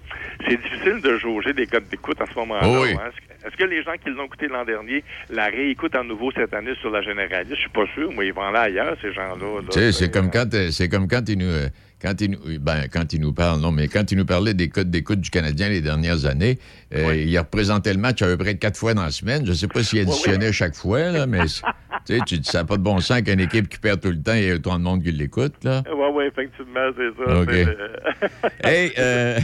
c'est 0.48 0.58
difficile 0.62 1.02
de 1.02 1.18
jauger 1.18 1.54
des 1.54 1.66
codes 1.68 1.88
d'écoute 1.90 2.20
à 2.22 2.26
ce 2.26 2.38
moment-là. 2.40 2.68
Oh 2.68 2.84
oui. 2.84 2.94
hein. 2.94 3.07
Est-ce 3.46 3.56
que- 3.58 3.64
les 3.66 3.84
gens 3.84 3.94
qui 4.04 4.10
l'ont 4.12 4.26
écouté 4.26 4.48
l'an 4.48 4.64
dernier 4.66 5.04
la 5.30 5.48
réécoutent 5.48 5.96
à 5.96 6.04
nouveau 6.04 6.32
cette 6.32 6.54
année 6.54 6.74
sur 6.82 6.90
la 6.90 7.02
généraliste? 7.02 7.56
Je 7.56 7.62
suis 7.62 7.70
pas 7.70 7.86
sûr. 7.94 8.12
Moi, 8.12 8.26
ils 8.26 8.34
vont 8.34 8.50
là 8.52 8.62
ailleurs, 8.62 8.96
ces 9.02 9.12
gens-là. 9.14 9.36
là. 9.62 9.68
Tu 9.72 9.80
sais, 9.80 9.92
c'est 9.92 10.12
comme 10.12 10.32
quand, 10.32 10.54
euh, 10.54 10.70
c'est 10.72 10.88
comme 10.90 11.08
quand 11.08 11.28
il 11.28 11.38
nous, 11.40 11.46
euh, 11.46 11.68
quand 12.02 12.20
il 12.22 12.32
nous, 12.32 12.40
ben, 12.60 12.84
quand 12.92 13.12
il 13.14 13.20
nous 13.22 13.34
parle, 13.34 13.60
non, 13.60 13.72
mais 13.72 13.88
quand 13.88 14.10
il 14.12 14.18
nous 14.18 14.26
parlait 14.26 14.54
des 14.54 14.70
codes 14.70 14.90
d'écoute 14.90 15.20
du 15.20 15.30
Canadien 15.30 15.68
les 15.70 15.82
dernières 15.82 16.26
années, 16.26 16.60
euh, 16.96 17.16
il 17.16 17.38
représentait 17.38 17.94
le 17.94 18.00
match 18.00 18.22
à 18.22 18.28
peu 18.28 18.38
près 18.38 18.56
quatre 18.56 18.78
fois 18.78 18.94
dans 18.94 19.04
la 19.04 19.12
semaine. 19.12 19.46
Je 19.46 19.52
ne 19.52 19.56
sais 19.56 19.68
pas 19.68 19.84
s'il 19.84 20.00
additionnait 20.00 20.54
chaque 20.54 20.76
fois, 20.76 21.12
là, 21.12 21.26
mais 21.28 21.40
tu 22.06 22.16
sais, 22.16 22.20
tu 22.26 22.38
dis, 22.38 22.50
ça 22.50 22.60
n'a 22.60 22.66
pas 22.66 22.78
de 22.78 22.84
bon 22.84 23.00
sens 23.00 23.22
qu'une 23.24 23.40
équipe 23.40 23.68
qui 23.68 23.80
perd 23.80 24.00
tout 24.00 24.10
le 24.12 24.22
temps, 24.22 24.34
il 24.34 24.44
y 24.44 24.48
ait 24.48 24.54
autant 24.54 24.78
de 24.78 24.84
monde 24.84 25.04
qui 25.04 25.12
l'écoute. 25.12 25.56
Oui, 25.66 26.08
oui, 26.14 26.24
effectivement, 26.26 26.90
c'est 26.96 27.26
ça. 27.26 27.40
OK. 27.42 27.50
Euh, 27.52 27.88
Hey, 28.64 28.92
euh, 28.98 29.40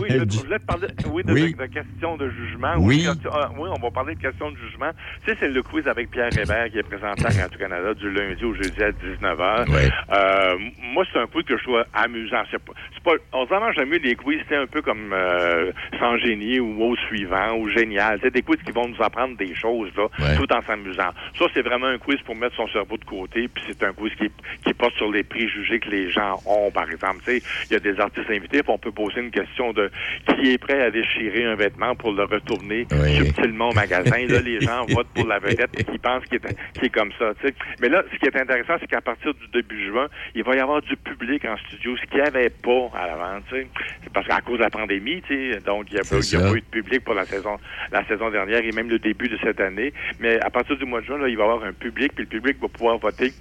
oui, 0.00 0.08
je, 0.10 0.14
je 0.18 0.38
voulais 0.44 0.58
te 0.58 0.64
parler 0.66 0.86
oui, 1.10 1.22
de, 1.24 1.32
Oui. 1.32 1.52
de- 1.54 1.58
de 1.58 1.66
questions 1.66 2.16
de 2.16 2.30
jugement. 2.30 2.74
Oui. 2.78 3.06
ah, 3.32 3.50
oui, 3.58 3.68
on 3.74 3.80
va 3.80 3.90
parler 3.90 4.14
de 4.14 4.20
questions 4.20 4.50
de 4.50 4.56
jugement. 4.56 4.90
Tu 5.24 5.30
sais, 5.32 5.36
c'est 5.40 5.48
le 5.48 5.62
quiz 5.62 5.86
avec 5.88 6.10
Pierre 6.10 6.30
Hébert 6.36 6.70
qui 6.70 6.78
est 6.78 6.82
présenté 6.82 7.24
à 7.26 7.42
Radio-Canada 7.42 7.94
du 7.94 8.10
lundi 8.10 8.44
au 8.44 8.54
jeudi 8.54 8.82
à 8.82 8.90
19h. 8.90 9.70
Ouais. 9.70 9.88
Euh, 10.12 10.56
moi, 10.92 11.04
c'est 11.12 11.18
un 11.18 11.26
quiz 11.26 11.44
que 11.44 11.56
je 11.56 11.62
trouve 11.62 11.84
amusant. 11.94 12.42
C'est 12.50 12.62
pas, 12.62 12.72
pas, 13.04 13.12
on 13.32 13.44
vraiment 13.44 13.72
j'aime 13.72 13.88
mieux 13.88 13.98
les 13.98 14.14
quiz, 14.16 14.40
c'est 14.48 14.56
un 14.56 14.66
peu 14.66 14.82
comme 14.82 15.12
euh, 15.12 15.72
sans 15.98 16.16
génie 16.18 16.60
ou 16.60 16.82
au 16.82 16.96
suivant 16.96 17.56
ou 17.56 17.68
génial. 17.68 18.18
C'est 18.22 18.32
des 18.32 18.42
quiz 18.42 18.58
qui 18.64 18.72
vont 18.72 18.88
nous 18.88 19.02
apprendre 19.02 19.36
des 19.36 19.54
choses 19.54 19.90
là, 19.96 20.06
Ouais. 20.18 20.36
tout 20.36 20.52
en 20.52 20.62
s'amusant. 20.62 21.10
Ça, 21.38 21.46
c'est 21.54 21.62
vraiment 21.62 21.86
un 21.86 21.98
quiz 21.98 22.20
pour 22.26 22.36
mettre 22.36 22.56
son 22.56 22.68
cerveau 22.68 22.96
de 22.96 23.04
côté, 23.04 23.48
puis 23.48 23.62
c'est 23.68 23.82
un 23.84 23.92
quiz 23.92 24.12
qui, 24.16 24.30
qui 24.64 24.74
porte 24.74 24.94
sur 24.96 25.10
les 25.10 25.22
préjugés 25.22 25.78
que 25.80 25.88
les 25.88 26.10
gens 26.10 26.40
ont, 26.46 26.70
par 26.70 26.90
exemple. 26.90 27.18
Tu 27.24 27.38
sais, 27.38 27.42
il 27.70 27.72
y 27.72 27.76
a 27.76 27.80
des 27.80 27.98
artistes 28.00 28.28
invités, 28.30 28.62
puis 28.62 28.72
on 28.72 28.78
peut 28.78 28.92
poser 28.92 29.20
une 29.20 29.30
question 29.30 29.69
de 29.72 29.90
qui 30.26 30.52
est 30.52 30.58
prêt 30.58 30.82
à 30.82 30.90
déchirer 30.90 31.44
un 31.44 31.54
vêtement 31.54 31.94
pour 31.94 32.12
le 32.12 32.24
retourner 32.24 32.86
Oui. 32.92 33.16
subtilement 33.16 33.70
au 33.70 33.74
magasin. 33.74 34.26
Là, 34.28 34.40
les 34.40 34.60
gens 34.60 34.84
votent 34.88 35.08
pour 35.14 35.26
la 35.26 35.38
vedette 35.38 35.72
qui 35.90 35.98
pensent 35.98 36.24
qu'il 36.26 36.36
est, 36.36 36.84
est 36.84 36.88
comme 36.90 37.10
ça. 37.18 37.32
Mais 37.80 37.88
là, 37.88 38.02
ce 38.12 38.18
qui 38.18 38.26
est 38.26 38.36
intéressant, 38.40 38.74
c'est 38.80 38.86
qu'à 38.88 39.00
partir 39.00 39.32
du 39.34 39.46
début 39.52 39.86
juin, 39.86 40.08
il 40.34 40.42
va 40.44 40.56
y 40.56 40.58
avoir 40.60 40.82
du 40.82 40.96
public 40.96 41.44
en 41.44 41.56
studio, 41.68 41.96
ce 41.96 42.06
qu'il 42.06 42.20
n'y 42.20 42.26
avait 42.26 42.50
pas 42.50 42.90
à 42.94 43.06
l'avant. 43.06 43.38
C'est 43.50 43.66
parce 44.12 44.26
qu'à 44.26 44.40
cause 44.40 44.58
de 44.58 44.64
la 44.64 44.70
pandémie, 44.70 45.22
donc 45.66 45.86
il 45.90 45.94
n'y 45.94 46.00
a, 46.00 46.02
pas- 46.04 46.16
a 46.16 46.52
eu 46.54 46.60
de 46.60 46.66
public 46.70 47.04
pour 47.04 47.14
la 47.14 47.24
saison, 47.24 47.58
la 47.92 48.04
saison 48.06 48.30
dernière 48.30 48.64
et 48.64 48.72
même 48.72 48.88
le 48.88 48.98
début 48.98 49.28
de 49.28 49.38
cette 49.42 49.60
année. 49.60 49.92
Mais 50.18 50.40
à 50.40 50.50
partir 50.50 50.76
du 50.76 50.84
mois 50.84 51.00
de 51.00 51.06
juin, 51.06 51.18
là, 51.18 51.28
il 51.28 51.36
va 51.36 51.44
y 51.44 51.46
avoir 51.48 51.64
un 51.64 51.72
public, 51.72 52.12
puis 52.14 52.24
le 52.24 52.28
public 52.30 52.56
va 52.60 52.68
pouvoir 52.68 52.98
voter 52.98 53.32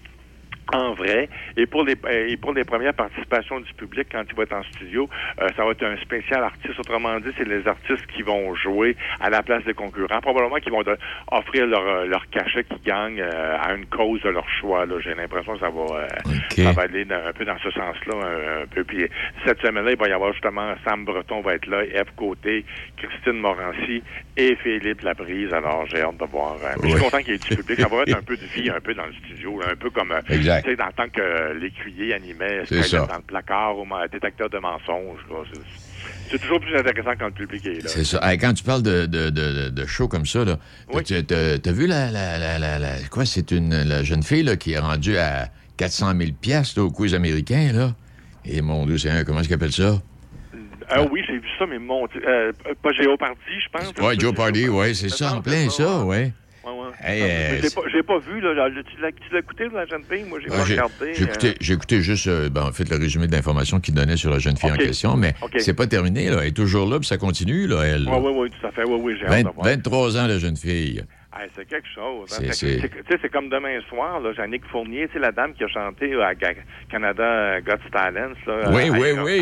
en 0.73 0.93
vrai. 0.93 1.29
Et 1.58 1.65
pour 1.65 1.84
les 1.84 1.95
et 2.12 2.38
pour 2.38 2.53
les 2.53 2.63
premières 2.63 2.93
participations 2.93 3.60
du 3.60 3.73
public 3.73 4.08
quand 4.12 4.23
il 4.29 4.36
va 4.36 4.43
être 4.43 4.53
en 4.53 4.63
studio, 4.63 5.10
euh, 5.41 5.47
ça 5.55 5.63
va 5.65 5.71
être 5.71 5.84
un 5.84 5.97
spécial 5.97 6.43
artiste. 6.43 6.79
Autrement 6.79 7.19
dit, 7.19 7.29
c'est 7.38 7.47
les 7.47 7.67
artistes 7.67 8.05
qui 8.15 8.21
vont 8.21 8.53
jouer 8.55 8.95
à 9.19 9.29
la 9.29 9.41
place 9.43 9.63
des 9.65 9.73
concurrents. 9.73 10.21
Probablement 10.21 10.58
qu'ils 10.58 10.71
vont 10.71 10.84
de- 10.84 10.97
offrir 11.32 11.65
leur, 11.67 11.82
euh, 11.88 12.05
leur 12.05 12.29
cachet 12.29 12.63
qui 12.63 12.79
gagne 12.86 13.19
euh, 13.21 13.58
à 13.60 13.73
une 13.73 13.86
cause 13.88 14.21
de 14.21 14.29
leur 14.29 14.47
choix. 14.49 14.86
J'ai 15.03 15.13
l'impression 15.15 15.53
que 15.53 15.60
ça 15.60 15.69
va, 15.69 15.99
euh, 16.01 16.08
ça 16.65 16.71
va 16.73 16.82
aller 16.84 17.05
dans- 17.05 17.25
un 17.25 17.34
peu 17.34 17.45
dans 17.45 17.58
ce 17.60 17.71
sens-là. 17.71 18.15
Un, 18.15 18.63
un 18.63 18.67
peu. 18.67 18.84
Puis 18.84 19.08
cette 19.45 19.62
semaine-là, 19.62 19.91
il 19.91 19.97
va 19.97 20.08
y 20.08 20.12
avoir 20.12 20.32
justement 20.34 20.73
Sam 20.86 21.05
Breton 21.05 21.41
va 21.41 21.55
être 21.55 21.67
là, 21.67 21.84
Eve 21.84 22.12
Côté, 22.15 22.65
Christine 22.97 23.39
Morancy 23.39 24.03
et 24.38 24.55
Philippe 24.58 25.01
Laprise. 25.01 25.53
Alors 25.53 25.86
j'ai 25.88 26.01
hâte 26.01 26.17
de 26.17 26.25
voir. 26.25 26.55
euh, 26.63 26.75
mais 26.82 26.89
Je 26.89 26.95
suis 26.95 27.03
content 27.03 27.17
qu'il 27.19 27.32
y 27.32 27.36
ait 27.36 27.38
du 27.38 27.55
public. 27.55 27.79
Ça 27.82 27.88
va 27.88 28.01
être 28.03 28.17
un 28.17 28.21
peu 28.25 28.36
de 28.38 28.45
vie 28.45 28.69
un 28.69 28.79
peu 28.79 28.93
dans 28.93 29.05
le 29.05 29.13
studio, 29.13 29.60
là, 29.60 29.67
un 29.71 29.75
peu 29.75 29.89
comme 29.89 30.12
euh, 30.12 30.21
Exact. 30.60 30.63
tu 30.63 30.69
sais, 30.72 30.76
dans 30.76 30.86
le 30.88 30.93
temps 30.93 31.10
que 31.12 31.22
euh, 31.22 31.54
l'écuyer 31.60 32.13
animait 32.13 32.65
ça. 32.65 33.06
dans 33.08 33.15
le 33.15 33.22
placard 33.22 33.78
ou 33.78 33.84
un 33.93 34.08
détecteur 34.08 34.50
de 34.50 34.58
mensonges. 34.60 35.19
C'est- 36.30 36.38
toujours 36.39 36.60
plus 36.60 36.76
intéressant 36.76 37.13
quand 37.19 37.26
le 37.26 37.32
public 37.34 37.65
est 37.65 37.82
là. 37.84 37.88
C'est 37.89 38.04
ça. 38.04 38.19
Hey, 38.24 38.38
quand 38.38 38.54
tu 38.54 38.63
parles 38.63 38.84
de, 38.84 39.06
de, 39.08 39.30
de, 39.30 39.69
de 39.69 39.86
show 39.86 40.08
comme 40.08 40.26
ça, 40.26 40.45
là, 40.45 40.58
tu 41.04 41.15
as, 41.15 41.72
vu 41.72 41.88
la, 41.88 42.12
la, 42.12 42.38
la, 42.38 42.60
la, 42.60 42.80
la- 42.80 43.00
Quoi, 43.10 43.26
c'est 43.26 43.52
une 43.52 43.84
la 43.84 44.04
jeune 44.04 44.24
fille 44.24 44.43
là, 44.43 44.56
qui 44.56 44.74
est 44.74 44.80
rendue 44.80 45.17
à 45.17 45.50
400 45.78 46.13
000 46.17 46.32
piastres, 46.39 46.80
là, 46.80 46.86
au 46.86 46.91
quiz 46.91 47.13
américain, 47.15 47.72
là. 47.74 47.95
Et 48.45 48.62
mon 48.62 48.86
Dieu, 48.86 48.98
c'est 48.98 49.10
un... 49.10 49.24
Comment 49.24 49.39
est-ce 49.39 49.48
qu'ils 49.48 49.56
appellent 49.56 49.72
ça? 49.72 50.00
Ah 50.91 51.04
oui, 51.12 51.22
j'ai 51.28 51.38
vu 51.38 51.48
ça, 51.60 51.65
mais 51.67 51.78
mon 51.78 52.08
Dieu, 52.08 52.22
euh, 52.28 52.52
pas 52.82 52.91
Géopardy, 52.93 53.36
je 53.60 53.69
pense. 53.72 53.93
Ouais, 54.04 54.17
Joe 54.17 54.34
Party, 54.34 54.69
ouais, 54.69 54.93
c'est 54.95 55.10
ça, 55.10 55.34
en 55.36 55.41
plein 55.41 55.69
ça, 55.69 56.04
ouais. 56.04 56.32
Ouais, 56.63 56.72
ouais. 56.72 56.91
Hey, 57.02 57.22
Ah, 57.22 57.26
euh, 57.26 57.69
j'ai 57.93 58.04
pas, 58.04 58.19
vu, 58.19 58.41
là. 58.41 58.54
là, 58.54 58.69
Tu 58.69 59.02
l'as, 59.02 59.39
écouté, 59.39 59.69
la 59.74 59.86
jeune 59.86 60.04
fille? 60.12 60.24
Moi, 60.26 60.39
j'ai 60.41 60.50
Ah, 60.52 60.58
pas 60.58 60.63
regardé. 60.63 61.13
j'ai 61.13 61.24
écouté, 61.24 61.48
euh, 61.50 61.74
écouté 61.74 62.02
juste, 62.02 62.28
euh, 62.28 62.50
ben, 62.50 62.63
en 62.63 62.72
fait, 62.74 62.89
le 62.89 62.98
résumé 62.98 63.28
d'informations 63.28 63.80
qu'il 63.80 63.93
donnait 63.93 64.17
sur 64.17 64.30
la 64.30 64.39
jeune 64.39 64.58
fille 64.58 64.72
en 64.72 64.76
question, 64.76 65.15
mais 65.15 65.34
Ok. 65.41 65.54
c'est 65.60 65.74
pas 65.74 65.88
terminé, 65.88 66.30
là. 66.30 66.39
Elle 66.41 66.48
est 66.50 66.56
toujours 66.56 66.89
là, 66.89 67.00
puis 67.00 67.08
ça 67.08 67.17
continue, 67.17 67.65
là, 67.67 67.84
elle. 67.84 68.08
Oui, 68.10 68.17
oui, 68.22 68.32
oui, 68.36 68.50
tout 68.60 68.67
à 68.67 68.72
fait. 68.72 68.84
Oui, 68.84 69.00
oui, 69.02 69.15
j'ai 69.17 69.26
hâte 69.26 69.32
20 69.32 69.43
de 69.50 69.54
voir. 69.56 69.65
23 69.67 70.17
ans, 70.17 70.28
la 70.28 70.38
jeune 70.38 70.58
fille. 70.58 71.04
C'est 71.56 71.65
quelque 71.69 71.88
chose. 71.95 72.28
hein. 72.38 72.52
C'est- 72.52 73.30
comme 73.32 73.48
demain 73.50 73.80
soir, 73.88 74.19
là, 74.19 74.34
Jannick 74.34 74.65
Fournier, 74.65 75.08
la 75.17 75.32
dame 75.32 75.54
qui 75.54 75.63
a 75.63 75.67
chanté 75.69 76.13
à 76.22 76.34
Canada 76.89 77.62
Got 77.62 77.78
Talents. 77.93 78.34
Là, 78.45 78.69
Oui, 78.72 78.89
oui, 78.89 79.12
oui. 79.24 79.41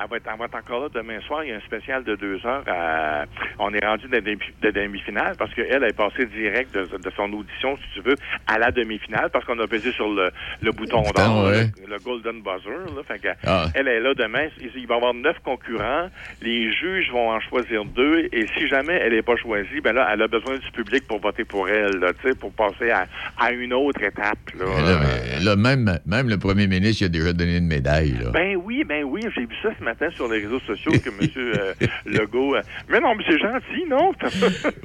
Elle 0.00 0.08
va 0.10 0.16
être, 0.16 0.28
elle 0.32 0.38
va 0.38 0.44
être 0.46 0.54
encore 0.56 0.80
là 0.82 0.88
demain 0.94 1.20
soir. 1.26 1.44
Il 1.44 1.50
y 1.50 1.52
a 1.52 1.56
un 1.56 1.60
spécial 1.60 2.04
de 2.04 2.14
deux 2.16 2.40
heures. 2.46 2.62
à- 2.66 3.24
on 3.58 3.72
est 3.74 3.84
rendu 3.84 4.06
de, 4.08 4.20
demi- 4.20 4.38
de 4.62 4.70
demi-finale 4.70 5.34
parce 5.38 5.52
qu'elle 5.54 5.82
est 5.84 5.96
passée 5.96 6.26
direct 6.26 6.74
de, 6.74 6.82
de 6.96 7.10
son 7.16 7.32
audition, 7.32 7.76
si 7.76 8.00
tu 8.00 8.08
veux, 8.08 8.14
à 8.46 8.58
la 8.58 8.70
demi-finale 8.70 9.30
parce 9.32 9.44
qu'on 9.44 9.58
a 9.58 9.66
pesé 9.66 9.90
sur 9.92 10.08
le, 10.08 10.30
le 10.62 10.72
bouton 10.72 11.02
d'or, 11.16 11.46
ouais. 11.46 11.70
le, 11.86 11.92
le 11.94 11.98
Golden 11.98 12.40
Buzzer. 12.42 12.94
Là, 12.96 13.02
fait 13.06 13.18
que 13.18 13.28
Ah. 13.46 13.66
Elle 13.74 13.88
est 13.88 14.00
là 14.00 14.14
demain. 14.14 14.46
Il 14.60 14.86
va 14.86 14.94
y 14.94 14.96
avoir 14.96 15.14
neuf 15.14 15.36
concurrents. 15.44 16.08
Les 16.42 16.72
juges 16.72 17.10
vont 17.10 17.30
en 17.30 17.40
choisir 17.40 17.84
deux. 17.84 18.28
Et 18.32 18.46
si 18.56 18.68
jamais 18.68 18.94
elle 18.94 19.12
n'est 19.14 19.22
pas 19.22 19.36
choisie, 19.36 19.80
ben 19.82 19.92
là, 19.94 20.08
elle 20.12 20.22
a 20.22 20.28
besoin 20.28 20.56
du 20.58 20.70
public 20.70 21.06
pour 21.08 21.20
voter 21.20 21.44
pour 21.44 21.68
elle, 21.68 21.96
là, 21.98 22.12
tu 22.22 22.28
sais, 22.28 22.34
pour 22.36 22.52
passer 22.52 22.90
à, 22.90 23.06
à 23.38 23.50
une 23.52 23.72
autre 23.72 24.02
étape. 24.02 24.38
Là. 24.58 24.66
Là, 25.42 25.56
même, 25.56 25.98
même 26.06 26.28
le 26.28 26.38
premier 26.38 26.66
ministre, 26.66 27.02
il 27.02 27.06
a 27.06 27.08
déjà 27.08 27.32
donné 27.32 27.56
une 27.56 27.66
médaille, 27.66 28.12
là. 28.22 28.30
Ben 28.32 28.56
oui, 28.56 28.84
ben 28.84 29.02
oui, 29.04 29.22
j'ai 29.34 29.42
vu 29.46 29.54
ça 29.62 29.70
ce 29.78 29.82
matin 29.84 29.87
sur 30.14 30.28
les 30.28 30.40
réseaux 30.40 30.60
sociaux 30.60 30.92
que 30.92 31.08
M. 31.08 31.28
euh, 31.36 31.74
Legault. 32.06 32.54
euh, 32.56 32.62
mais 32.88 33.00
non, 33.00 33.14
mais 33.14 33.24
c'est 33.26 33.38
gentil, 33.38 33.84
non? 33.88 34.12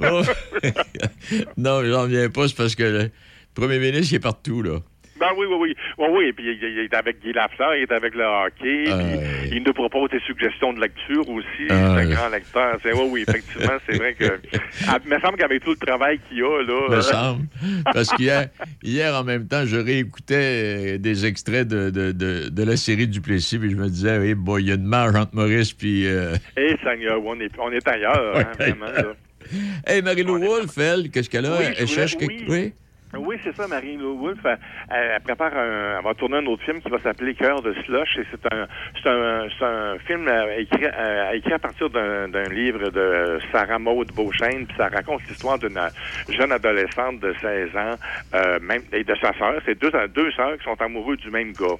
Oh. 0.00 0.22
non, 1.56 1.84
j'en 1.84 2.06
viens 2.06 2.28
pas, 2.30 2.48
c'est 2.48 2.56
parce 2.56 2.74
que 2.74 2.82
le 2.84 3.10
premier 3.54 3.78
ministre, 3.78 4.12
il 4.12 4.16
est 4.16 4.20
partout, 4.20 4.62
là. 4.62 4.78
Ben 5.24 5.30
oui, 5.38 5.46
oui, 5.48 5.56
oui. 5.58 5.74
Oui, 5.98 6.06
oui, 6.10 6.24
et 6.28 6.32
puis 6.32 6.44
il, 6.46 6.62
il 6.68 6.78
est 6.80 6.94
avec 6.94 7.20
Guy 7.22 7.32
Lafleur, 7.32 7.74
il 7.76 7.82
est 7.82 7.92
avec 7.92 8.14
le 8.14 8.24
hockey, 8.24 8.84
puis 8.84 9.56
il 9.56 9.62
nous 9.64 9.72
propose 9.72 10.10
des 10.10 10.20
suggestions 10.20 10.72
de 10.74 10.80
lecture 10.80 11.26
aussi. 11.30 11.46
c'est 11.68 11.72
un 11.72 11.96
Ah. 11.96 12.04
grand 12.04 12.28
lecteur. 12.28 12.78
C'est, 12.82 12.92
oui, 12.92 13.08
oui, 13.10 13.24
effectivement, 13.26 13.72
c'est 13.88 13.96
vrai 13.96 14.14
que. 14.14 14.24
Ah, 14.88 14.98
Il 15.04 15.10
me 15.10 15.18
semble 15.20 15.36
qu'avec 15.38 15.62
tout 15.64 15.70
le 15.70 15.76
travail 15.86 16.20
qu'il 16.28 16.42
a, 16.42 16.62
là. 16.62 16.88
me 16.90 16.94
euh, 16.96 17.00
semble. 17.00 17.46
Parce 17.92 18.10
qu'hier, 18.10 18.48
hier, 18.82 19.14
en 19.14 19.24
même 19.24 19.46
temps, 19.48 19.64
je 19.64 19.76
réécoutais 19.76 20.94
euh, 20.94 20.98
des 20.98 21.24
extraits 21.26 21.66
de, 21.66 21.88
de, 21.90 22.12
de, 22.12 22.48
de 22.50 22.62
la 22.64 22.76
série 22.76 23.06
Duplessis, 23.08 23.58
puis 23.58 23.70
je 23.70 23.76
me 23.76 23.88
disais, 23.88 24.18
oui, 24.18 24.34
bon, 24.34 24.58
il 24.58 24.68
y 24.68 24.72
a 24.72 24.74
une 24.74 24.84
marge 24.84 25.14
entre 25.16 25.34
Maurice 25.34 25.72
puis... 25.72 26.06
euh, 26.06 26.34
Eh, 26.56 26.76
Seigneur, 26.84 27.18
on 27.24 27.38
est, 27.40 27.50
on 27.58 27.70
est 27.72 27.86
ailleurs, 27.88 28.36
hein, 28.36 28.52
vraiment, 28.58 28.86
là. 28.86 29.14
Hey, 29.86 30.02
Marie-Lou 30.02 30.38
Wolfe, 30.38 30.76
elle, 30.78 31.10
qu'est-ce 31.10 31.28
qu'elle 31.30 31.46
a? 31.46 31.52
Oui, 31.58 31.64
elle 31.66 31.74
voulais- 31.74 31.86
cherche 31.86 32.16
quelque... 32.16 32.32
oui. 32.32 32.46
Oui? 32.48 32.72
Oui, 33.18 33.36
c'est 33.42 33.54
ça, 33.54 33.66
Marine 33.66 34.00
Wolf. 34.02 34.38
Elle, 34.90 35.20
prépare 35.22 35.56
un, 35.56 35.98
elle 35.98 36.04
va 36.04 36.14
tourner 36.14 36.38
un 36.38 36.46
autre 36.46 36.62
film 36.64 36.80
qui 36.80 36.88
va 36.88 36.98
s'appeler 36.98 37.34
Cœur 37.34 37.62
de 37.62 37.74
slush 37.84 38.18
et 38.18 38.26
c'est 38.30 38.52
un, 38.52 38.66
c'est 39.02 39.08
un, 39.08 39.48
c'est 39.58 39.64
un 39.64 39.98
film 39.98 40.28
euh, 40.28 40.58
écrit, 40.58 40.84
euh, 40.84 41.32
écrit 41.32 41.52
à 41.52 41.58
partir 41.58 41.90
d'un, 41.90 42.28
d'un 42.28 42.44
livre 42.44 42.90
de 42.90 43.38
Sarah 43.52 43.78
Maud 43.78 44.12
Beauchesne, 44.12 44.66
puis 44.66 44.76
ça 44.76 44.88
raconte 44.88 45.22
l'histoire 45.28 45.58
d'une 45.58 45.80
jeune 46.28 46.52
adolescente 46.52 47.20
de 47.20 47.34
16 47.40 47.76
ans, 47.76 47.94
euh, 48.34 48.58
même 48.60 48.82
et 48.92 49.04
de 49.04 49.14
sa 49.16 49.32
sœur. 49.34 49.60
C'est 49.64 49.78
deux, 49.78 49.92
deux 50.14 50.30
sœurs 50.32 50.56
qui 50.58 50.64
sont 50.64 50.80
amoureux 50.80 51.16
du 51.16 51.30
même 51.30 51.52
gars. 51.52 51.78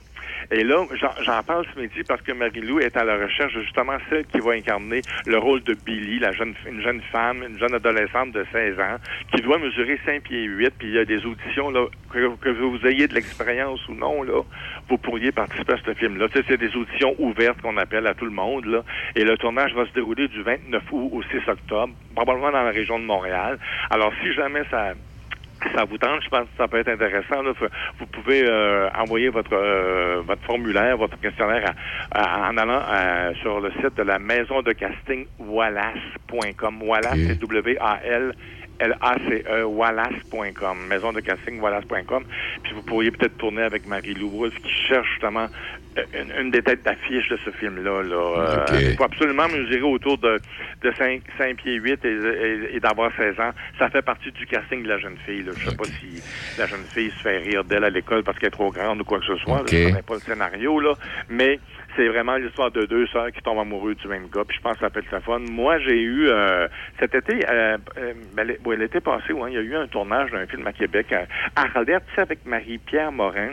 Et 0.50 0.62
là, 0.62 0.84
j'en, 1.22 1.42
parle 1.42 1.64
ce 1.74 1.80
midi 1.80 2.02
parce 2.06 2.22
que 2.22 2.32
Marie-Lou 2.32 2.80
est 2.80 2.96
à 2.96 3.04
la 3.04 3.16
recherche 3.16 3.54
de 3.54 3.62
justement 3.62 3.96
celle 4.10 4.26
qui 4.26 4.40
va 4.40 4.52
incarner 4.52 5.00
le 5.26 5.38
rôle 5.38 5.62
de 5.62 5.74
Billy, 5.74 6.18
la 6.18 6.32
jeune, 6.32 6.54
une 6.66 6.82
jeune 6.82 7.00
femme, 7.12 7.42
une 7.48 7.58
jeune 7.58 7.74
adolescente 7.74 8.32
de 8.32 8.44
16 8.52 8.78
ans, 8.78 8.96
qui 9.34 9.42
doit 9.42 9.58
mesurer 9.58 9.98
5 10.04 10.22
pieds 10.22 10.44
8, 10.44 10.74
puis 10.78 10.88
il 10.88 10.94
y 10.94 10.98
a 10.98 11.04
des 11.04 11.24
auditions, 11.24 11.70
là, 11.70 11.86
que, 12.10 12.48
vous 12.50 12.86
ayez 12.86 13.08
de 13.08 13.14
l'expérience 13.14 13.86
ou 13.88 13.94
non, 13.94 14.22
là, 14.22 14.42
vous 14.88 14.98
pourriez 14.98 15.32
participer 15.32 15.72
à 15.72 15.78
ce 15.84 15.94
film-là. 15.94 16.26
C'est 16.32 16.56
des 16.56 16.76
auditions 16.76 17.14
ouvertes 17.18 17.60
qu'on 17.62 17.76
appelle 17.76 18.06
à 18.06 18.14
tout 18.14 18.24
le 18.24 18.30
monde, 18.30 18.66
là. 18.66 18.82
Et 19.16 19.24
le 19.24 19.36
tournage 19.36 19.74
va 19.74 19.86
se 19.86 19.92
dérouler 19.92 20.28
du 20.28 20.42
29 20.42 20.82
août 20.92 21.10
au 21.12 21.22
6 21.22 21.48
octobre, 21.48 21.92
probablement 22.14 22.52
dans 22.52 22.62
la 22.62 22.70
région 22.70 22.98
de 22.98 23.04
Montréal. 23.04 23.58
Alors, 23.90 24.12
si 24.22 24.32
jamais 24.34 24.62
ça 24.70 24.94
ça 25.74 25.84
vous 25.84 25.98
tente, 25.98 26.22
je 26.22 26.28
pense 26.28 26.42
que 26.44 26.56
ça 26.58 26.68
peut 26.68 26.78
être 26.78 26.88
intéressant. 26.88 27.42
là. 27.42 27.52
Vous 27.98 28.06
pouvez 28.06 28.42
euh, 28.44 28.88
envoyer 28.98 29.28
votre 29.28 29.52
euh, 29.54 30.22
votre 30.26 30.44
formulaire, 30.44 30.96
votre 30.96 31.18
questionnaire 31.20 31.72
à- 32.12 32.46
à- 32.46 32.50
en 32.50 32.56
allant 32.56 32.82
euh, 32.88 33.34
sur 33.42 33.60
le 33.60 33.70
site 33.72 33.96
de 33.96 34.02
la 34.02 34.18
maison 34.18 34.62
de 34.62 34.72
casting 34.72 35.26
wallace.com. 35.38 36.82
Wallace, 36.82 37.18
c'est 37.26 37.38
W-A-L. 37.38 38.32
L-A-C-E, 38.80 39.62
wallace.com, 39.66 40.86
maison 40.88 41.12
de 41.12 41.20
casting, 41.20 41.60
wallace.com. 41.60 42.24
Puis 42.64 42.74
vous 42.74 42.82
pourriez 42.82 43.12
peut-être 43.12 43.36
tourner 43.36 43.62
avec 43.62 43.86
Marie-Lou 43.86 44.48
qui 44.62 44.72
cherche 44.88 45.08
justement 45.10 45.46
une, 46.14 46.32
une 46.46 46.50
des 46.50 46.62
têtes 46.62 46.82
d'affiche 46.84 47.28
de 47.28 47.36
ce 47.44 47.50
film-là. 47.50 48.02
Là. 48.02 48.16
Euh. 48.16 48.64
Il 48.80 48.96
faut 48.96 49.04
absolument 49.04 49.46
mesurer 49.48 49.82
autour 49.82 50.18
de, 50.18 50.40
de 50.82 50.92
5, 50.98 51.22
5 51.38 51.56
pieds 51.56 51.74
8 51.76 52.04
et, 52.04 52.08
et- 52.08 52.76
et 52.76 52.80
d'avoir 52.80 53.10
16 53.16 53.38
ans. 53.40 53.50
Ça 53.78 53.88
fait 53.90 54.02
partie 54.02 54.30
du 54.32 54.46
casting 54.46 54.82
de 54.82 54.88
la 54.88 54.98
jeune 54.98 55.16
fille. 55.26 55.42
Là. 55.42 55.52
Je 55.56 55.70
sais 55.70 55.76
pas 55.76 55.84
si 55.84 56.22
la 56.58 56.66
jeune 56.66 56.84
fille 56.92 57.10
se 57.10 57.22
fait 57.22 57.38
rire 57.38 57.64
d'elle 57.64 57.84
à 57.84 57.90
l'école 57.90 58.22
parce 58.24 58.38
qu'elle 58.38 58.48
est 58.48 58.50
trop 58.50 58.70
grande 58.70 59.00
ou 59.00 59.04
quoi 59.04 59.18
que 59.20 59.26
ce 59.26 59.36
soit. 59.36 59.58
Là. 59.58 59.64
Je 59.68 59.88
connais 59.90 60.02
pas 60.02 60.14
le 60.14 60.20
scénario, 60.20 60.80
là. 60.80 60.94
Mais 61.28 61.58
c'est 61.96 62.08
vraiment 62.08 62.36
l'histoire 62.36 62.72
de 62.72 62.86
deux 62.86 63.06
sœurs 63.06 63.30
qui 63.30 63.40
tombent 63.42 63.60
amoureuses 63.60 63.96
du 63.98 64.08
même 64.08 64.26
gars. 64.34 64.42
Puis 64.46 64.56
je 64.56 64.62
pense 64.62 64.74
que 64.74 64.80
ça 64.80 64.90
peut 64.90 65.00
être 65.00 65.12
la 65.12 65.20
fun. 65.20 65.38
Moi, 65.38 65.78
j'ai 65.78 66.00
eu 66.00 66.26
euh, 66.28 66.66
cet 66.98 67.14
été, 67.14 67.38
euh, 67.48 67.78
euh, 67.98 68.12
ben, 68.34 68.48
l'été 68.76 69.00
passé, 69.00 69.32
ouais, 69.32 69.52
il 69.52 69.54
y 69.54 69.58
a 69.58 69.62
eu 69.62 69.76
un 69.76 69.86
tournage 69.86 70.30
d'un 70.32 70.46
film 70.46 70.66
à 70.66 70.72
Québec, 70.72 71.12
à 71.12 71.26
Arlette, 71.54 72.02
tu 72.08 72.14
sais, 72.16 72.20
avec 72.22 72.44
Marie-Pierre 72.44 73.12
Morin. 73.12 73.50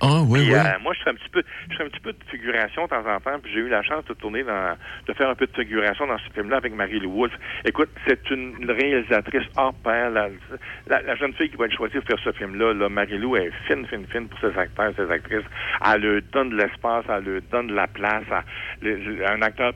Ah, 0.00 0.22
oui, 0.26 0.40
Puis, 0.40 0.52
oui. 0.52 0.58
euh, 0.58 0.78
moi, 0.82 0.94
je 0.94 1.02
fais 1.02 1.10
un 1.10 1.14
petit 1.14 1.28
peu, 1.28 1.42
je 1.70 1.76
fais 1.76 1.84
un 1.84 1.88
petit 1.88 2.00
peu 2.00 2.12
de 2.12 2.18
figuration 2.30 2.84
de 2.84 2.88
temps 2.88 3.06
en 3.06 3.20
temps. 3.20 3.38
Puis 3.42 3.52
j'ai 3.52 3.60
eu 3.60 3.68
la 3.68 3.82
chance 3.82 4.04
de 4.06 4.14
tourner 4.14 4.42
dans, 4.42 4.76
de 5.06 5.12
faire 5.12 5.28
un 5.28 5.34
peu 5.34 5.46
de 5.46 5.52
figuration 5.54 6.06
dans 6.06 6.18
ce 6.18 6.32
film-là 6.34 6.56
avec 6.58 6.72
Marie-Lou 6.74 7.10
Wolfe. 7.12 7.34
Écoute, 7.64 7.90
c'est 8.06 8.30
une 8.30 8.70
réalisatrice 8.70 9.46
hors 9.56 9.74
pair. 9.74 10.10
La, 10.10 10.28
la, 10.86 11.02
la 11.02 11.14
jeune 11.16 11.32
fille 11.34 11.50
qui 11.50 11.56
va 11.56 11.66
être 11.66 11.76
choisie 11.76 11.94
pour 11.98 12.04
faire 12.06 12.18
ce 12.24 12.32
film-là, 12.32 12.74
là, 12.74 12.88
Marie-Lou 12.88 13.36
est 13.36 13.50
fine, 13.66 13.86
fine, 13.86 14.06
fine 14.06 14.28
pour 14.28 14.38
ses 14.40 14.56
acteurs, 14.58 14.92
ses 14.96 15.10
actrices. 15.10 15.44
Elle 15.84 16.00
leur 16.02 16.22
donne 16.32 16.50
de 16.50 16.56
l'espace, 16.56 17.04
elle 17.08 17.24
leur 17.24 17.42
donne 17.50 17.68
de 17.68 17.74
la 17.74 17.86
place. 17.86 18.24
Le- 18.82 18.96
le- 18.96 19.26
un 19.28 19.42
acteur 19.42 19.72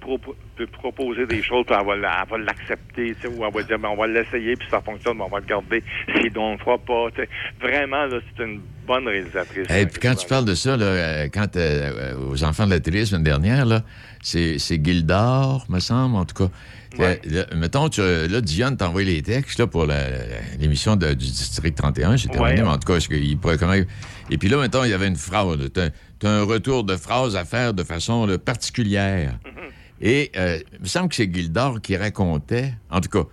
peut- 0.00 0.66
proposer 0.72 1.26
des 1.26 1.42
choses, 1.42 1.64
puis 1.66 1.76
elle 1.78 1.86
va, 1.86 2.38
l'accepter, 2.38 3.14
tu 3.20 3.26
ou 3.28 3.44
elle 3.44 3.52
va 3.54 3.62
dire, 3.62 3.78
ben, 3.78 3.88
on 3.90 3.96
va 3.96 4.06
l'essayer, 4.06 4.56
puis 4.56 4.66
ça 4.70 4.80
fonctionne, 4.80 5.18
ben, 5.18 5.24
on 5.26 5.28
va 5.28 5.40
le 5.40 5.46
garder. 5.46 5.82
Si 6.20 6.30
on 6.36 6.52
ne 6.54 6.58
fera 6.58 6.78
pas, 6.78 7.08
tu. 7.14 7.28
Vraiment, 7.60 8.06
là, 8.06 8.18
c'est 8.36 8.44
une 8.44 8.60
bonne 8.86 9.06
réalisatrice. 9.06 9.66
Et 9.70 9.86
puis 9.86 10.00
quand 10.00 10.14
tu 10.14 10.26
parles 10.26 10.44
de 10.46 10.54
ça, 10.54 10.76
là, 10.76 10.84
euh, 10.86 11.28
quand 11.32 11.56
euh, 11.56 12.14
euh, 12.14 12.30
aux 12.30 12.42
enfants 12.44 12.64
de 12.66 12.70
la 12.70 12.80
télé, 12.80 13.00
la 13.00 13.06
semaine 13.06 13.22
dernière, 13.24 13.66
là, 13.66 13.82
c'est, 14.22 14.58
c'est 14.58 14.82
Gildor, 14.84 15.64
me 15.68 15.78
semble, 15.80 16.16
en 16.16 16.24
tout 16.24 16.34
cas. 16.46 16.50
Là, 16.98 17.14
mettons, 17.54 17.88
tu, 17.90 18.00
là, 18.00 18.40
Diane 18.40 18.76
t'a 18.76 18.88
envoyé 18.88 19.14
les 19.16 19.22
textes 19.22 19.58
là, 19.60 19.66
pour 19.66 19.84
la- 19.86 20.08
la- 20.10 20.16
l'émission 20.58 20.96
de- 20.96 21.10
du 21.10 21.26
District 21.26 21.76
31. 21.76 22.16
C'est 22.16 22.28
terminé, 22.28 22.56
Ouais. 22.56 22.62
mais 22.62 22.68
en 22.68 22.78
tout 22.78 22.88
cas, 22.90 22.96
est-ce 22.96 23.08
qu'il 23.08 23.36
pourrait 23.38 23.58
quand 23.58 23.68
même... 23.68 23.84
Et 24.30 24.38
puis 24.38 24.48
là, 24.48 24.56
mettons, 24.56 24.82
il 24.84 24.90
y 24.90 24.94
avait 24.94 25.06
une 25.06 25.16
phrase. 25.16 25.58
T'as, 25.72 25.90
t'as 26.18 26.28
un 26.30 26.42
retour 26.44 26.84
de 26.84 26.96
phrase 26.96 27.36
à 27.36 27.44
faire 27.44 27.74
de 27.74 27.84
façon 27.84 28.26
là, 28.26 28.38
particulière. 28.38 29.32
Mm-hmm. 29.44 29.57
Et 30.00 30.30
euh, 30.36 30.58
il 30.74 30.80
me 30.80 30.86
semble 30.86 31.08
que 31.08 31.14
c'est 31.16 31.32
Gildor 31.32 31.80
qui 31.80 31.96
racontait, 31.96 32.72
en 32.90 33.00
tout 33.00 33.08
cas, 33.10 33.28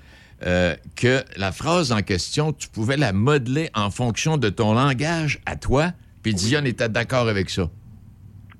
euh, 0.45 0.75
que 0.95 1.23
la 1.37 1.51
phrase 1.51 1.91
en 1.91 2.01
question, 2.01 2.53
tu 2.53 2.67
pouvais 2.69 2.97
la 2.97 3.13
modeler 3.13 3.69
en 3.73 3.89
fonction 3.91 4.37
de 4.37 4.49
ton 4.49 4.73
langage 4.73 5.39
à 5.45 5.55
toi, 5.55 5.91
puis 6.23 6.33
Dion 6.33 6.65
était 6.65 6.89
d'accord 6.89 7.27
avec 7.27 7.49
ça. 7.49 7.69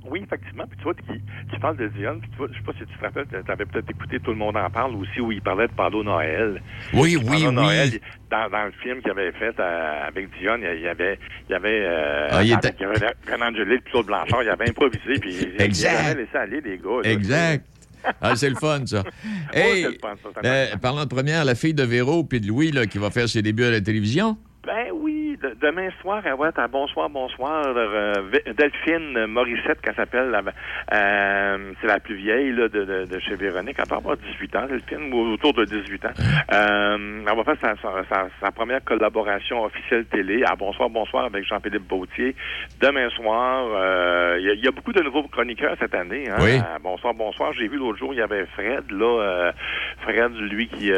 Oui, 0.08 0.22
effectivement. 0.24 0.66
Puis 0.70 0.78
tu 0.78 0.84
vois, 0.84 0.94
tu, 0.94 1.20
tu 1.52 1.60
parles 1.60 1.78
de 1.78 1.88
Dion, 1.88 2.20
puis 2.22 2.30
tu 2.30 2.38
vois, 2.38 2.48
je 2.52 2.58
sais 2.60 2.64
pas 2.64 2.74
si 2.74 2.86
tu 2.86 2.96
te 2.96 3.04
rappelles, 3.04 3.26
tu 3.28 3.52
avais 3.52 3.66
peut-être 3.66 3.90
écouté 3.90 4.20
Tout 4.20 4.30
le 4.32 4.38
monde 4.38 4.56
en 4.56 4.70
parle 4.70 4.94
aussi, 4.96 5.20
où 5.20 5.32
il 5.32 5.42
parlait 5.42 5.68
de 5.68 5.74
Palo 5.74 6.04
Noël. 6.04 6.62
Oui, 6.94 7.16
oui, 7.18 7.24
oui. 7.28 7.52
Noël, 7.52 7.90
dans, 8.30 8.48
dans 8.52 8.66
le 8.66 8.72
film 8.84 9.02
qu'il 9.02 9.10
avait 9.10 9.32
fait 9.32 9.60
euh, 9.60 10.08
avec 10.08 10.30
Dion, 10.40 10.58
il 10.58 10.82
y 10.82 10.88
avait, 10.88 11.18
il 11.50 11.54
y 11.54 11.56
avait, 11.56 11.82
euh, 11.88 12.28
Ah, 12.30 12.44
il 12.44 12.54
avec- 12.54 12.66
était- 12.66 12.76
il 12.80 12.84
y 12.84 12.86
avait 12.86 13.14
Renan 13.32 13.52
Claude 13.92 14.06
Blanchard, 14.06 14.44
il 14.44 14.50
avait 14.50 14.70
improvisé, 14.70 15.20
puis 15.20 15.34
il- 15.58 15.60
Exact. 15.62 15.92
il 15.92 16.06
avait 16.12 16.22
laissé 16.22 16.38
aller 16.38 16.62
les 16.62 16.78
gars. 16.78 17.02
là. 17.04 17.10
Exact. 17.12 17.66
Ah, 18.22 18.36
c'est 18.36 18.50
le 18.50 18.56
fun, 18.56 18.86
ça. 18.86 19.04
c'est 19.52 19.60
Hey, 19.60 19.84
le 19.84 19.98
fun, 20.02 20.16
ça, 20.24 20.30
ça 20.34 20.48
euh, 20.48 20.78
parlant 20.78 21.04
de 21.04 21.10
première, 21.10 21.46
la 21.46 21.56
fille 21.56 21.74
de 21.74 21.84
Véro 21.84 22.24
puis 22.24 22.40
de 22.40 22.48
Louis 22.48 22.72
là, 22.72 22.86
qui 22.86 22.98
va 22.98 23.10
faire 23.12 23.30
ses 23.30 23.42
débuts 23.42 23.66
à 23.66 23.72
la 23.72 23.82
télévision? 23.82 24.38
Ben 24.66 24.88
oui, 24.94 25.05
de- 25.50 25.56
demain 25.62 25.90
soir, 26.02 26.22
elle 26.26 26.36
va 26.38 26.50
être 26.50 26.60
à 26.60 26.68
Bonsoir, 26.68 27.10
Bonsoir. 27.10 27.64
euh, 27.76 28.14
Delphine 28.58 29.26
Morissette, 29.28 29.82
qu'elle 29.82 29.96
s'appelle. 29.96 30.34
euh, 30.94 31.72
c'est 31.82 31.88
la 31.88 32.00
plus 32.00 32.16
vieille 32.16 32.52
là, 32.52 32.68
de, 32.68 32.84
de, 32.86 33.06
de 33.06 33.20
chez 33.20 33.36
Véronique. 33.36 33.76
Elle 33.80 33.86
peut 33.88 33.96
avoir 33.96 34.18
18 34.18 34.56
ans, 34.56 34.66
Delphine, 34.68 35.14
ou 35.14 35.34
autour 35.34 35.54
de 35.54 35.66
18 35.66 36.06
ans. 36.06 36.14
Euh, 36.54 37.24
elle 37.28 37.36
va 37.38 37.44
faire 37.44 37.58
sa, 37.62 37.76
sa, 37.82 38.04
sa- 38.10 38.30
sa 38.42 38.52
première 38.52 38.84
collaboration 38.84 39.64
officielle 39.64 40.06
télé 40.06 40.44
à 40.44 40.56
Bonsoir, 40.56 40.90
Bonsoir 40.90 41.26
avec 41.26 41.46
Jean-Philippe 41.46 41.88
Bautier. 41.88 42.36
Demain 42.82 43.10
soir, 43.10 43.66
euh, 43.76 44.38
il 44.40 44.46
y, 44.46 44.50
a- 44.50 44.54
il 44.54 44.64
y 44.64 44.68
a 44.68 44.72
beaucoup 44.72 44.94
de 44.94 45.02
nouveaux 45.02 45.24
chroniqueurs 45.28 45.76
cette 45.80 45.94
année. 45.96 46.26
Hein, 46.30 46.38
Oui. 46.42 46.58
à 46.58 46.80
Bonsoir, 46.80 47.14
Bonsoir. 47.14 47.54
J'ai 47.54 47.68
vu 47.68 47.78
l'autre 47.78 48.00
jour, 48.00 48.14
il 48.14 48.18
y 48.18 48.22
avait 48.22 48.46
Fred, 48.56 48.90
là, 48.92 49.52
Fred, 50.02 50.32
lui, 50.40 50.68
qui, 50.68 50.92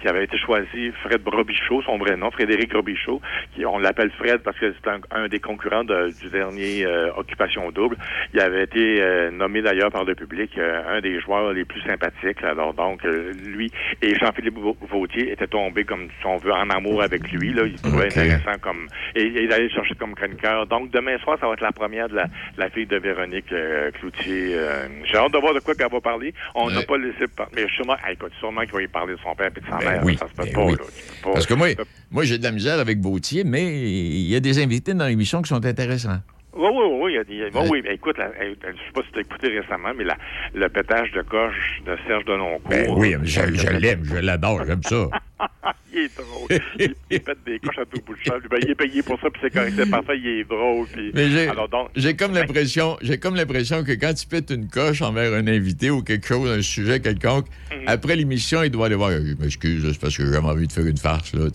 qui 0.00 0.08
avait 0.08 0.24
été 0.24 0.38
choisi, 0.38 0.92
Fred 1.02 1.22
Robichaud, 1.26 1.82
son 1.82 1.98
vrai 1.98 2.16
nom, 2.16 2.30
Frédéric 2.30 2.72
Robichaud, 2.72 3.20
qui, 3.54 3.64
on 3.66 3.78
l'appelle 3.78 4.10
Fred 4.18 4.38
parce 4.42 4.58
que 4.58 4.72
c'est 4.72 4.90
un, 4.90 5.00
un 5.10 5.28
des 5.28 5.40
concurrents 5.40 5.84
de- 5.84 6.10
du 6.20 6.28
dernier 6.30 6.84
euh, 6.86 7.10
Occupation 7.16 7.70
Double. 7.70 7.96
Il 8.34 8.40
avait 8.40 8.64
été 8.64 9.00
euh, 9.00 9.30
nommé 9.30 9.62
d'ailleurs 9.62 9.90
par 9.90 10.04
le 10.04 10.14
public 10.14 10.50
euh, 10.58 10.82
un 10.96 11.00
des 11.00 11.20
joueurs 11.20 11.52
les 11.52 11.64
plus 11.64 11.80
sympathiques. 11.82 12.42
Alors 12.42 12.74
donc, 12.74 13.04
euh, 13.04 13.32
lui 13.44 13.70
et 14.02 14.14
Jean-Philippe 14.14 14.58
Vau- 14.58 14.76
Vautier 14.90 15.32
étaient 15.32 15.46
tombés, 15.46 15.84
comme 15.84 16.08
si 16.20 16.26
on 16.26 16.36
veut, 16.36 16.52
en 16.52 16.68
amour 16.70 17.02
avec 17.02 17.30
lui. 17.32 17.52
Là. 17.52 17.62
Il 17.66 17.76
trouvait 17.80 18.06
intéressant 18.06 18.58
comme... 18.60 18.86
Et, 19.14 19.24
il 19.24 19.52
allait 19.52 19.64
le 19.64 19.70
chercher 19.70 19.94
comme 19.94 20.14
chroniqueur. 20.14 20.66
Donc, 20.66 20.90
demain 20.90 21.18
soir, 21.18 21.36
ça 21.40 21.46
va 21.46 21.52
être 21.54 21.60
la 21.60 21.72
première 21.72 22.08
de 22.08 22.16
la, 22.16 22.26
la 22.56 22.70
fille 22.70 22.86
de 22.86 22.96
Véronique 22.98 23.52
euh, 23.52 23.90
Cloutier. 23.92 24.54
Euh, 24.54 24.86
J'ai 25.04 25.16
hâte 25.16 25.32
de 25.32 25.38
voir 25.38 25.54
de 25.54 25.60
quoi 25.60 25.74
qu'elle 25.74 25.90
va 25.90 26.00
parler. 26.00 26.32
On 26.54 26.70
n'a 26.70 26.82
pas 26.82 26.96
laissé... 26.98 27.26
par- 27.34 27.48
Mais 27.54 27.66
sûrement, 27.74 27.96
écoute, 28.10 28.32
sûrement 28.38 28.62
qu'il 28.62 28.72
va 28.72 28.82
y 28.82 28.86
parler 28.88 29.14
de 29.14 29.18
son 29.20 29.34
père 29.34 29.48
et 29.56 29.60
de 29.60 29.66
sa 29.66 29.76
Ben 29.78 29.90
mère. 29.92 30.04
oui, 30.04 30.16
Ça 30.16 30.26
se 30.28 30.34
ben 30.34 30.52
pas, 30.52 30.64
oui. 30.64 30.72
là. 30.72 30.78
Tu 30.86 31.02
peux 31.22 31.22
pas- 31.28 31.32
Parce 31.34 31.46
que 31.46 31.54
moi, 31.54 31.68
moi 32.10 32.24
j'ai 32.24 32.38
de 32.38 32.44
la 32.44 32.52
misère 32.52 32.78
avec 32.78 33.00
Bautier, 33.00 33.44
mais 33.44 33.64
il 33.80 34.26
y 34.28 34.36
a 34.36 34.40
des 34.40 34.58
invités 34.62 34.94
dans 34.94 35.06
l'émission 35.06 35.42
qui 35.42 35.48
sont 35.48 35.64
intéressants. 35.64 36.20
Oui, 36.58 36.68
oui, 36.72 36.84
oui. 37.02 37.12
il 37.12 37.14
y 37.16 37.18
a 37.18 37.24
des- 37.50 37.54
a- 37.54 37.60
Ouais. 37.60 37.68
oui, 37.70 37.82
ben, 37.82 37.92
écoute, 37.92 38.16
la- 38.16 38.32
je 38.40 38.48
ne 38.48 38.54
sais 38.54 38.92
pas 38.94 39.02
si 39.02 39.12
tu 39.12 39.18
as 39.18 39.20
écouté 39.20 39.48
récemment, 39.48 39.90
mais 39.94 40.04
la, 40.04 40.16
le 40.54 40.68
pétage 40.70 41.12
de 41.12 41.20
coche 41.20 41.82
de 41.84 41.94
Serge 42.06 42.24
Deloncourt. 42.24 42.70
Ben 42.70 42.90
oui, 42.96 43.14
je, 43.24 43.40
je 43.54 43.68
l'aime, 43.76 44.02
je 44.04 44.16
l'adore, 44.16 44.64
j'aime 44.66 44.82
ça. 44.82 45.06
il 45.92 45.98
est 45.98 46.16
drôle. 46.16 46.48
il, 46.78 46.94
il 47.10 47.20
pète 47.20 47.44
des 47.44 47.58
coches 47.58 47.76
à 47.78 47.84
tout 47.84 48.00
bout 48.06 48.14
de 48.14 48.20
champ. 48.24 48.36
Ben, 48.50 48.58
il 48.62 48.70
est 48.70 48.74
payé 48.74 49.02
pour 49.02 49.20
ça, 49.20 49.28
puis 49.28 49.38
c'est 49.44 49.52
correct, 49.52 49.74
c'est 49.76 49.90
parfait, 49.90 50.16
il 50.18 50.26
est 50.26 50.44
drôle. 50.44 50.86
Puis... 50.90 51.10
Mais 51.12 51.28
j'ai, 51.28 51.48
Alors 51.48 51.68
donc, 51.68 51.88
j'ai 51.94 52.16
comme 52.16 52.32
l'impression, 52.32 52.96
j'ai 53.02 53.18
comme 53.18 53.34
l'impression 53.36 53.84
que 53.84 53.92
quand 53.92 54.14
tu 54.14 54.26
pètes 54.26 54.48
une 54.50 54.68
coche 54.68 55.02
envers 55.02 55.34
un 55.34 55.46
invité 55.48 55.90
ou 55.90 56.02
quelque 56.02 56.26
chose, 56.26 56.50
un 56.50 56.62
sujet 56.62 57.00
quelconque, 57.00 57.48
Mhm. 57.70 57.82
après 57.86 58.16
l'émission, 58.16 58.62
il 58.62 58.70
doit 58.70 58.86
aller 58.86 58.94
voir. 58.94 59.10
Je 59.10 59.34
m'excuse, 59.38 59.86
c'est 59.92 60.00
parce 60.00 60.16
que 60.16 60.24
j'ai 60.32 60.38
envie 60.38 60.66
de 60.68 60.72
faire 60.72 60.86
une 60.86 60.96
farce 60.96 61.34
là. 61.34 61.48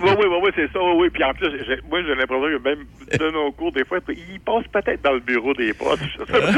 Oui, 0.00 0.10
oui, 0.18 0.26
oui, 0.28 0.36
oui, 0.44 0.50
c'est 0.54 0.70
ça, 0.72 0.78
oui, 0.82 0.92
oui. 0.96 1.10
Puis 1.10 1.24
en 1.24 1.32
plus, 1.34 1.48
moi, 1.90 2.02
j'ai 2.02 2.14
l'impression 2.14 2.58
que 2.58 2.62
même 2.62 2.84
de 3.12 3.30
nos 3.32 3.50
cours, 3.52 3.72
des 3.72 3.84
fois, 3.84 3.98
il 4.08 4.40
passe 4.40 4.64
peut-être 4.72 5.02
dans 5.02 5.12
le 5.12 5.20
bureau 5.20 5.52
des 5.54 5.72
postes, 5.74 6.02
je 6.18 6.24
sais 6.24 6.40
pas, 6.40 6.52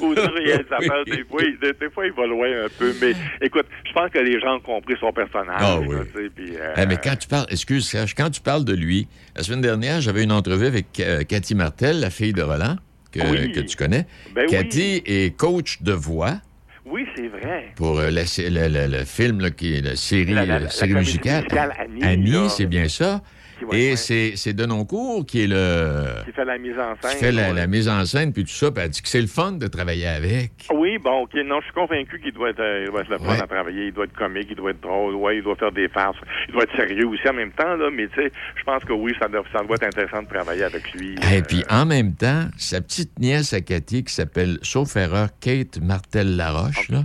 ou 0.04 0.14
des 0.14 1.24
fois, 1.24 1.40
il, 1.42 1.58
des, 1.60 1.90
fois, 1.90 2.06
il 2.06 2.12
va 2.12 2.26
loin 2.26 2.46
un 2.64 2.68
peu. 2.78 2.92
Mais 3.00 3.12
écoute, 3.42 3.66
je 3.86 3.92
pense 3.92 4.10
que 4.10 4.18
les 4.18 4.40
gens 4.40 4.56
ont 4.56 4.60
compris 4.60 4.94
son 5.00 5.12
personnage. 5.12 5.56
Ah 5.58 5.78
oui. 5.80 5.96
puis, 6.34 6.56
euh, 6.56 6.74
Eh, 6.76 6.86
mais 6.86 6.96
quand 7.02 7.16
tu 7.16 7.28
parles, 7.28 7.46
excuse 7.50 7.86
Serge, 7.88 8.14
quand 8.14 8.30
tu 8.30 8.40
parles 8.40 8.64
de 8.64 8.74
lui, 8.74 9.08
la 9.36 9.42
semaine 9.42 9.60
dernière, 9.60 10.00
j'avais 10.00 10.22
une 10.24 10.32
entrevue 10.32 10.66
avec 10.66 10.86
euh, 11.00 11.24
Cathy 11.24 11.54
Martel, 11.54 12.00
la 12.00 12.10
fille 12.10 12.32
de 12.32 12.42
Roland, 12.42 12.76
que, 13.12 13.20
Oui. 13.20 13.52
que 13.52 13.60
tu 13.60 13.76
connais. 13.76 14.06
Ben 14.34 14.42
oui. 14.46 14.50
Cathy 14.50 15.02
est 15.06 15.36
coach 15.36 15.82
de 15.82 15.92
voix 15.92 16.34
Oui, 16.88 17.04
c'est 17.16 17.26
vrai. 17.28 17.72
pour 17.74 17.98
euh, 17.98 18.10
la 18.10 18.22
le, 18.22 18.68
le- 18.68 18.86
le 18.98 19.04
film 19.04 19.40
là, 19.40 19.50
qui 19.50 19.74
est 19.76 19.80
la 19.82 19.96
série, 19.96 20.32
La- 20.32 20.46
la- 20.46 20.54
euh, 20.56 20.68
série 20.68 20.94
musicale. 20.94 21.42
musicale 21.42 21.72
Annie, 22.02 22.48
c'est 22.48 22.66
bien 22.66 22.88
ça. 22.88 23.22
Et 23.72 23.90
ouais. 23.90 23.96
c'est, 23.96 24.52
Denoncourt 24.52 25.24
qui 25.26 25.44
est 25.44 25.46
le 25.46 26.04
Qui 26.24 26.32
fait 26.32 26.44
la 26.44 26.58
mise 26.58 26.78
en 26.78 26.94
scène. 27.00 27.10
qui 27.12 27.24
fait 27.24 27.32
la, 27.32 27.66
mise 27.66 27.88
en 27.88 28.04
scène 28.04 28.32
puis 28.32 28.44
tout 28.44 28.50
ça. 28.50 28.70
Puis 28.70 28.82
elle 28.82 28.90
dit 28.90 29.02
que 29.02 29.08
c'est 29.08 29.20
le 29.20 29.26
fun 29.26 29.52
de 29.52 29.66
travailler 29.66 30.06
avec. 30.06 30.52
Oui, 30.72 30.98
bon, 30.98 31.22
OK. 31.22 31.34
Non, 31.44 31.60
je 31.60 31.64
suis 31.64 31.74
convaincu 31.74 32.20
qu'il 32.20 32.32
doit 32.32 32.50
être, 32.50 32.60
euh, 32.60 32.84
il 32.86 32.90
doit 32.90 33.02
être 33.02 33.10
le 33.10 33.18
fun 33.18 33.34
à 33.34 33.46
travailler. 33.46 33.86
Il 33.86 33.92
doit 33.92 34.04
être 34.04 34.16
comique, 34.16 34.48
il 34.50 34.56
doit 34.56 34.70
être 34.70 34.80
drôle. 34.80 35.14
Ouais, 35.14 35.38
il 35.38 35.42
doit 35.42 35.56
faire 35.56 35.72
des 35.72 35.88
farces. 35.88 36.18
Il 36.48 36.54
doit 36.54 36.64
être 36.64 36.76
sérieux 36.76 37.06
aussi 37.06 37.28
en 37.28 37.34
même 37.34 37.52
temps, 37.52 37.76
là. 37.76 37.90
Mais 37.92 38.08
tu 38.08 38.22
sais, 38.22 38.32
je 38.56 38.62
pense 38.64 38.84
que 38.84 38.92
oui, 38.92 39.12
ça 39.20 39.28
doit, 39.28 39.44
ça 39.52 39.62
doit 39.64 39.76
être 39.76 39.86
intéressant 39.86 40.22
de 40.22 40.28
travailler 40.28 40.64
avec 40.64 40.92
lui. 40.92 41.14
Et 41.32 41.38
Euh, 41.38 41.42
puis 41.46 41.64
en 41.70 41.86
même 41.86 42.14
temps, 42.14 42.46
sa 42.56 42.80
petite 42.80 43.18
nièce 43.18 43.52
à 43.52 43.60
Cathy 43.60 44.04
qui 44.04 44.12
s'appelle, 44.12 44.58
sauf 44.62 44.96
erreur, 44.96 45.28
Kate 45.40 45.80
Martel-Laroche, 45.80 46.88
là, 46.88 47.04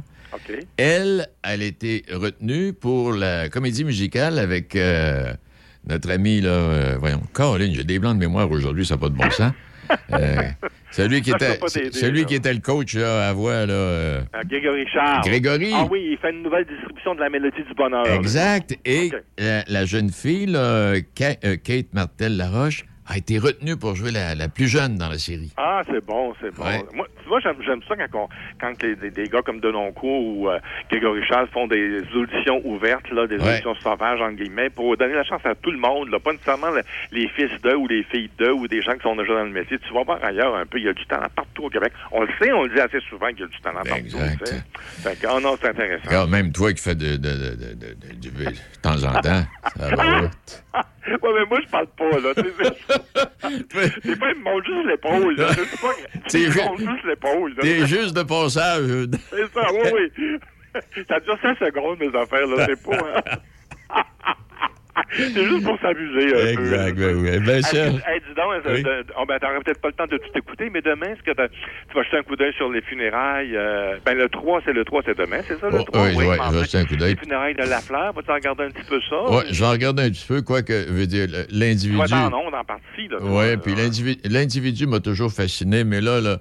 elle, 0.78 1.28
elle 1.44 1.62
a 1.62 1.66
été 1.66 2.04
retenue 2.12 2.74
pour 2.74 3.12
la 3.14 3.50
comédie 3.50 3.84
musicale 3.84 4.40
avec 4.40 4.76
euh, 4.76 5.34
notre 5.88 6.12
ami, 6.12 6.42
là, 6.42 6.50
euh, 6.50 6.98
voyons, 7.00 7.22
Caroline, 7.34 7.74
j'ai 7.74 7.84
des 7.84 8.00
blancs 8.00 8.16
de 8.16 8.20
mémoire 8.20 8.50
aujourd'hui, 8.52 8.86
ça 8.86 8.96
n'a 8.96 9.00
pas 9.02 9.10
de 9.10 9.16
bon 9.16 9.30
sens. 9.32 9.52
Euh, 10.14 10.38
celui 10.92 11.22
qui 11.22 11.32
Ça, 11.32 11.36
était, 11.36 11.60
celui 11.92 12.20
là. 12.22 12.26
qui 12.26 12.36
était 12.36 12.54
le 12.54 12.62
coach 12.62 12.96
là, 12.96 13.28
à 13.28 13.34
voix, 13.34 13.66
là, 13.66 13.74
euh, 13.74 14.22
Euh, 14.34 14.42
Grégory 14.50 14.86
Charles. 14.88 15.22
Grégory. 15.26 15.72
Ah 15.76 15.86
oui, 15.92 16.12
il 16.14 16.18
fait 16.18 16.32
une 16.32 16.44
nouvelle 16.44 16.64
distribution 16.66 17.14
de 17.14 17.20
la 17.20 17.30
Mélodie 17.30 17.62
du 17.68 17.74
Bonheur. 17.74 18.08
Exact. 18.08 18.74
Et 18.86 19.12
la, 19.38 19.66
la 19.68 19.84
jeune 19.84 20.10
fille, 20.10 20.46
là, 20.46 20.94
Ka- 21.14 21.36
Kate 21.36 21.94
Martel-Laroche, 21.94 22.86
a 23.12 23.18
été 23.18 23.38
retenue 23.40 23.76
pour 23.78 23.96
jouer 23.96 24.12
la, 24.12 24.36
la 24.36 24.48
plus 24.48 24.68
jeune 24.68 24.96
dans 24.98 25.10
la 25.10 25.18
série. 25.18 25.52
Ah, 25.58 25.82
c'est 25.90 26.04
bon, 26.06 26.34
c'est 26.42 26.54
bon. 26.56 26.64
Ouais. 26.64 26.82
Moi, 26.94 27.08
tu 27.22 27.28
vois, 27.28 27.40
j'aime, 27.42 27.82
ça 27.88 27.96
quand, 28.12 28.30
quand 28.60 28.84
les- 28.84 28.96
des, 28.96 29.12
des 29.12 29.28
gars 29.28 29.42
comme 29.42 29.60
Denoncourt 29.60 30.26
ou 30.26 30.50
euh, 30.50 30.60
Grégory 30.90 31.22
Charles 31.28 31.48
font 31.54 31.68
des 31.68 32.00
auditions 32.16 32.62
ouvertes, 32.66 33.10
là, 33.12 33.28
des 33.28 33.38
Ouais. 33.38 33.54
auditions 33.54 33.76
sauvages, 33.76 34.22
entre 34.22 34.36
guillemets, 34.38 34.70
pour 34.70 34.96
donner 34.98 35.14
la 35.14 35.24
chance 35.24 35.42
à 35.46 35.56
tout 35.56 35.72
le 35.72 35.78
monde, 35.78 36.10
là, 36.10 36.20
pas 36.20 36.32
nécessairement 36.32 36.70
le- 36.72 36.84
les 37.12 37.28
fils 37.30 37.52
d'eux 37.62 37.76
ou 37.76 37.88
les 37.88 38.04
filles 38.04 38.30
d'eux 38.38 38.54
ou 38.54 38.68
des 38.68 38.82
gens 38.82 38.94
qui 38.94 39.02
sont 39.02 39.16
déjà 39.16 39.34
dans 39.34 39.44
le 39.44 39.50
métier. 39.52 39.78
Tu 39.80 39.94
vas 39.94 40.04
voir 40.04 40.24
ailleurs 40.24 40.56
un 40.56 40.66
peu, 40.66 40.78
il 40.80 40.86
y 40.86 40.90
a 40.90 40.94
du 40.94 41.06
talent 41.06 41.28
partout 41.36 41.64
au 41.66 41.70
Québec. 41.70 41.92
On 42.12 42.22
le 42.22 42.30
sait, 42.42 42.52
on 42.54 42.64
le 42.64 42.70
dit 42.74 42.80
assez 42.80 43.00
souvent 43.10 43.28
qu'il 43.30 43.42
y 43.42 43.44
a 43.44 43.48
du 43.48 43.60
talent 43.62 43.82
Ben, 43.84 43.90
partout. 43.90 44.04
exact. 44.06 44.64
Fait 45.04 45.20
que, 45.20 45.28
oh 45.30 45.40
non, 45.42 45.58
c'est 45.62 45.70
intéressant. 45.70 46.08
Regarde, 46.08 46.30
même 46.30 46.52
toi 46.52 46.72
qui 46.74 46.82
fais 46.82 46.96
de, 46.96 47.18
de, 47.18 47.18
de, 47.18 47.56
de, 47.76 48.46
de 48.46 48.52
temps 48.82 49.04
en 49.04 49.20
temps, 49.22 49.44
ça 49.78 49.96
va. 49.96 50.22
ouais, 51.08 51.18
mais 51.24 51.46
moi, 51.50 51.60
je 51.66 51.70
parle 51.70 51.88
pas, 51.98 52.10
là. 52.20 52.34
C'est 54.04 54.20
pas, 54.20 54.32
ils 54.32 54.40
me 54.40 54.44
montrent 54.44 54.66
juste 54.66 54.88
l'épaule, 54.88 55.36
ils 56.34 56.50
me 56.50 56.64
montrent 56.64 56.80
juste 56.80 57.06
l'épaule. 57.06 57.56
T'es 57.62 57.86
juste 57.88 58.16
de 58.16 58.24
passage. 58.24 59.10
C'est 59.30 59.54
ça, 59.54 59.68
oui, 59.74 59.90
oui. 59.94 60.40
Ça 61.08 61.20
dure 61.20 61.38
5 61.42 61.58
secondes, 61.58 62.00
mes 62.00 62.16
affaires, 62.18 62.48
là. 62.48 62.66
C'est 62.66 62.84
pas. 62.84 63.24
C'est 65.18 65.34
juste 65.48 65.64
pour 65.64 65.80
s'amuser 65.80 66.36
un. 66.36 66.48
Exact, 66.48 66.98
oui, 66.98 67.14
oui. 67.14 67.40
Ben, 67.40 67.56
Hey, 67.56 67.64
Serge, 67.64 68.02
hey, 68.08 68.20
dis 68.28 68.36
donc, 68.36 68.52
euh, 68.66 68.74
Oui. 68.74 68.84
oh, 69.18 69.26
ben, 69.28 69.40
t'auras 69.40 69.60
peut-être 69.64 69.82
pas 69.82 69.88
le 69.90 69.94
temps 69.94 70.08
de 70.08 70.18
tout 70.18 70.38
écouter, 70.38 70.70
mais 70.72 70.82
demain, 70.82 71.08
est-ce 71.14 71.24
que 71.24 71.32
tu 71.32 71.96
vas 71.96 72.04
jeter 72.04 72.18
un 72.18 72.24
coup 72.24 72.36
d'œil 72.36 72.54
sur 72.58 72.70
les 72.72 72.82
funérailles? 72.82 73.56
euh, 73.56 73.98
ben, 74.06 74.18
le 74.18 74.28
3, 74.30 74.62
c'est 74.66 74.74
le 74.74 74.84
3, 74.86 75.02
c'est 75.06 75.18
demain, 75.18 75.40
c'est 75.48 75.60
ça, 75.60 75.70
le 75.70 75.80
Oh, 75.80 75.84
3? 75.84 76.02
oui, 76.16 76.26
mardi. 76.38 76.54
je 76.54 76.60
vais 76.60 76.66
jeter 76.66 76.78
un 76.80 76.86
coup 76.86 76.96
d'œil. 76.96 77.12
Les 77.12 77.18
funérailles 77.20 77.56
de 77.56 77.64
Lafleur, 77.64 78.14
vas-tu 78.14 78.32
regarder 78.32 78.64
un 78.64 78.70
petit 78.72 78.86
peu 78.88 79.00
ça? 79.10 79.30
ouais, 79.32 79.44
je 79.52 79.60
vais 79.64 79.70
regarder 79.70 80.04
un 80.04 80.10
petit 80.10 80.26
peu, 80.28 80.42
quoi 80.42 80.62
que 80.62 81.06
dire 81.06 81.28
le- 81.30 81.46
Tu 81.48 81.54
vas 81.54 81.66
l'individu. 81.66 82.14
en 82.14 82.34
ondes 82.34 82.54
en 82.56 82.64
partie, 82.64 83.08
là. 83.10 83.18
Oui, 83.22 83.58
puis 83.64 83.76
l'individu- 83.76 84.22
l'individu 84.30 84.88
m'a 84.88 85.00
toujours 85.00 85.32
fasciné, 85.32 85.84
mais 85.84 86.02
là, 86.02 86.20
là 86.22 86.38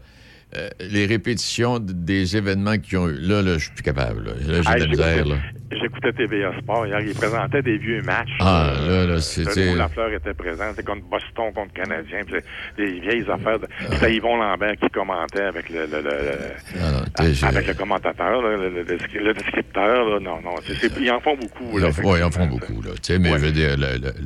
euh, 0.56 0.68
les 0.80 1.06
répétitions 1.06 1.78
des 1.80 2.36
événements 2.36 2.78
qui 2.78 2.96
ont 2.96 3.08
eu. 3.08 3.14
Là, 3.20 3.42
là, 3.42 3.54
je 3.54 3.64
suis 3.64 3.72
plus 3.74 3.82
capable. 3.82 4.24
Là, 4.24 4.32
Là, 4.46 4.62
j'ai 4.62 4.70
Hey, 4.70 4.80
de 4.88 4.96
la 4.96 5.14
j'écoutais- 5.14 5.22
misère. 5.22 5.38
J'écoutais 5.72 6.12
TVA 6.12 6.50
Sport 6.60 6.84
hier, 6.88 7.00
ils 7.00 7.14
présentaient 7.14 7.62
des 7.62 7.78
vieux 7.78 8.02
matchs. 8.02 8.28
Ah, 8.40 8.72
euh, 8.76 9.06
là, 9.06 9.12
là, 9.14 9.20
c'était- 9.20 9.70
Où 9.72 9.76
Lafleur 9.76 10.12
était 10.12 10.34
présent, 10.34 10.64
c'était 10.70 10.82
contre 10.82 11.04
Boston, 11.04 11.52
contre 11.54 11.72
Canadien, 11.74 12.22
puis 12.26 12.40
des 12.76 12.98
vieilles 13.00 13.24
affaires. 13.30 13.60
De... 13.60 13.68
C'était 13.92 14.16
Yvon 14.16 14.36
Lambert 14.36 14.74
qui 14.82 14.88
commentait 14.90 15.42
avec 15.44 15.70
le, 15.70 15.86
le, 15.86 15.98
le- 16.02 16.02
le- 16.02 16.82
Ah, 16.82 16.90
non, 17.22 17.48
avec 17.48 17.66
le 17.68 17.74
commentateur, 17.74 18.42
là, 18.42 18.56
le, 18.56 18.68
le, 18.82 19.32
descripteur. 19.34 20.08
Là. 20.10 20.18
Non, 20.20 20.40
non, 20.42 20.56
c'est- 20.66 20.74
c'est- 20.74 21.00
ils 21.00 21.10
en 21.12 21.20
font 21.20 21.36
beaucoup. 21.36 21.70
Ils 21.78 21.80
Là, 21.82 21.92
font- 21.92 22.16
ils 22.16 22.22
en 22.24 22.30
font 22.32 22.46
beaucoup, 22.46 22.82
là. 22.82 22.90
Mais 23.20 23.30
je 23.30 23.36
veux 23.36 23.52
dire, 23.52 23.76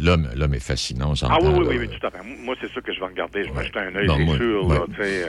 l'homme, 0.00 0.28
l'homme 0.34 0.54
est 0.54 0.64
fascinant, 0.64 1.12
on 1.12 1.26
Ah 1.28 1.38
oui, 1.42 1.48
oui, 1.58 1.66
oui, 1.68 1.76
oui, 1.80 1.88
tout 1.88 2.06
à 2.06 2.10
fait. 2.10 2.18
Moi, 2.42 2.54
c'est 2.58 2.72
ça 2.72 2.80
que 2.80 2.92
je 2.92 3.00
vais 3.00 3.06
regarder. 3.06 3.44
Je 3.44 3.52
vais 3.52 3.66
jeter 3.66 3.80
un 3.80 3.94
œil, 3.96 4.08
c'est 4.08 4.36
sûr. 4.38 4.70
euh, 4.72 5.28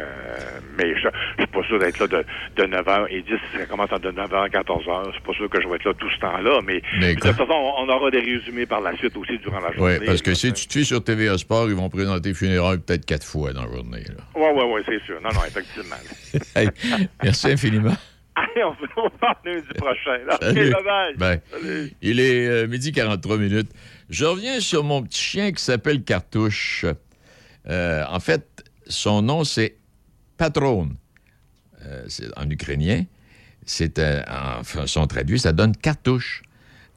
mais 0.78 0.85
chats. 1.02 1.12
Je 1.38 1.44
suis 1.44 1.52
pas 1.52 1.64
sûr 1.64 1.80
d'être 1.80 2.00
là 2.00 2.08
de, 2.08 2.26
de 2.56 2.64
9h 2.64 3.08
et 3.10 3.22
10, 3.22 3.32
ça 3.58 3.66
commence 3.66 3.90
de 3.90 4.12
9h 4.12 4.36
à 4.36 4.48
14h. 4.48 5.06
Je 5.08 5.12
suis 5.12 5.22
pas 5.22 5.34
sûr 5.34 5.50
que 5.50 5.62
je 5.62 5.68
vais 5.68 5.76
être 5.76 5.86
là 5.86 5.94
tout 5.98 6.10
ce 6.10 6.20
temps-là, 6.20 6.60
mais, 6.66 6.82
Mais 7.00 7.16
de 7.16 7.20
toute 7.20 7.32
façon, 7.32 7.52
on, 7.52 7.86
on 7.86 7.90
aura 7.90 8.12
des 8.12 8.20
résumés 8.20 8.66
par 8.66 8.82
la 8.82 8.96
suite 8.98 9.16
aussi 9.18 9.38
durant 9.40 9.60
la 9.60 9.72
journée. 9.74 9.98
Oui, 10.00 10.06
parce 10.06 10.22
que 10.22 10.34
si 10.34 10.54
tu 10.54 10.68
te 10.68 10.74
fies 10.74 10.86
sur 10.86 11.04
TVA 11.04 11.38
Sport, 11.38 11.70
ils 11.70 11.76
vont 11.76 11.90
présenter 11.90 12.34
funérailles 12.34 12.80
peut-être 12.80 13.06
quatre 13.06 13.26
fois 13.26 13.54
dans 13.54 13.66
la 13.66 13.72
journée. 13.72 14.04
Oui, 14.36 14.48
oui, 14.54 14.64
oui, 14.68 14.82
c'est 14.86 15.02
sûr. 15.06 15.20
Non, 15.22 15.30
non, 15.34 15.42
effectivement. 15.48 15.96
Hey, 16.56 16.70
merci 17.24 17.48
infiniment. 17.48 17.96
Allez, 18.36 18.64
on 18.64 18.74
se 18.76 18.82
revoit 18.96 19.38
lundi 19.46 19.68
prochain. 19.78 20.18
là. 20.28 20.38
Salut. 21.52 21.92
il 22.02 22.20
est 22.20 22.48
euh, 22.48 22.68
midi 22.68 22.92
43 22.92 23.38
minutes. 23.38 23.70
Je 24.10 24.26
reviens 24.26 24.60
sur 24.60 24.84
mon 24.84 25.02
petit 25.04 25.22
chien 25.22 25.52
qui 25.52 25.64
s'appelle 25.64 26.04
Cartouche. 26.04 26.86
Euh, 27.68 28.04
en 28.10 28.20
fait, 28.20 28.46
son 28.88 29.22
nom, 29.22 29.44
c'est 29.44 29.78
Patron. 30.38 30.90
Euh, 31.86 32.06
c'est 32.08 32.28
en 32.38 32.50
ukrainien. 32.50 33.06
C'est, 33.66 34.00
euh, 34.00 34.22
en 34.30 34.64
façon 34.64 35.06
traduit, 35.08 35.40
ça 35.40 35.52
donne 35.52 35.76
Cartouche. 35.76 36.44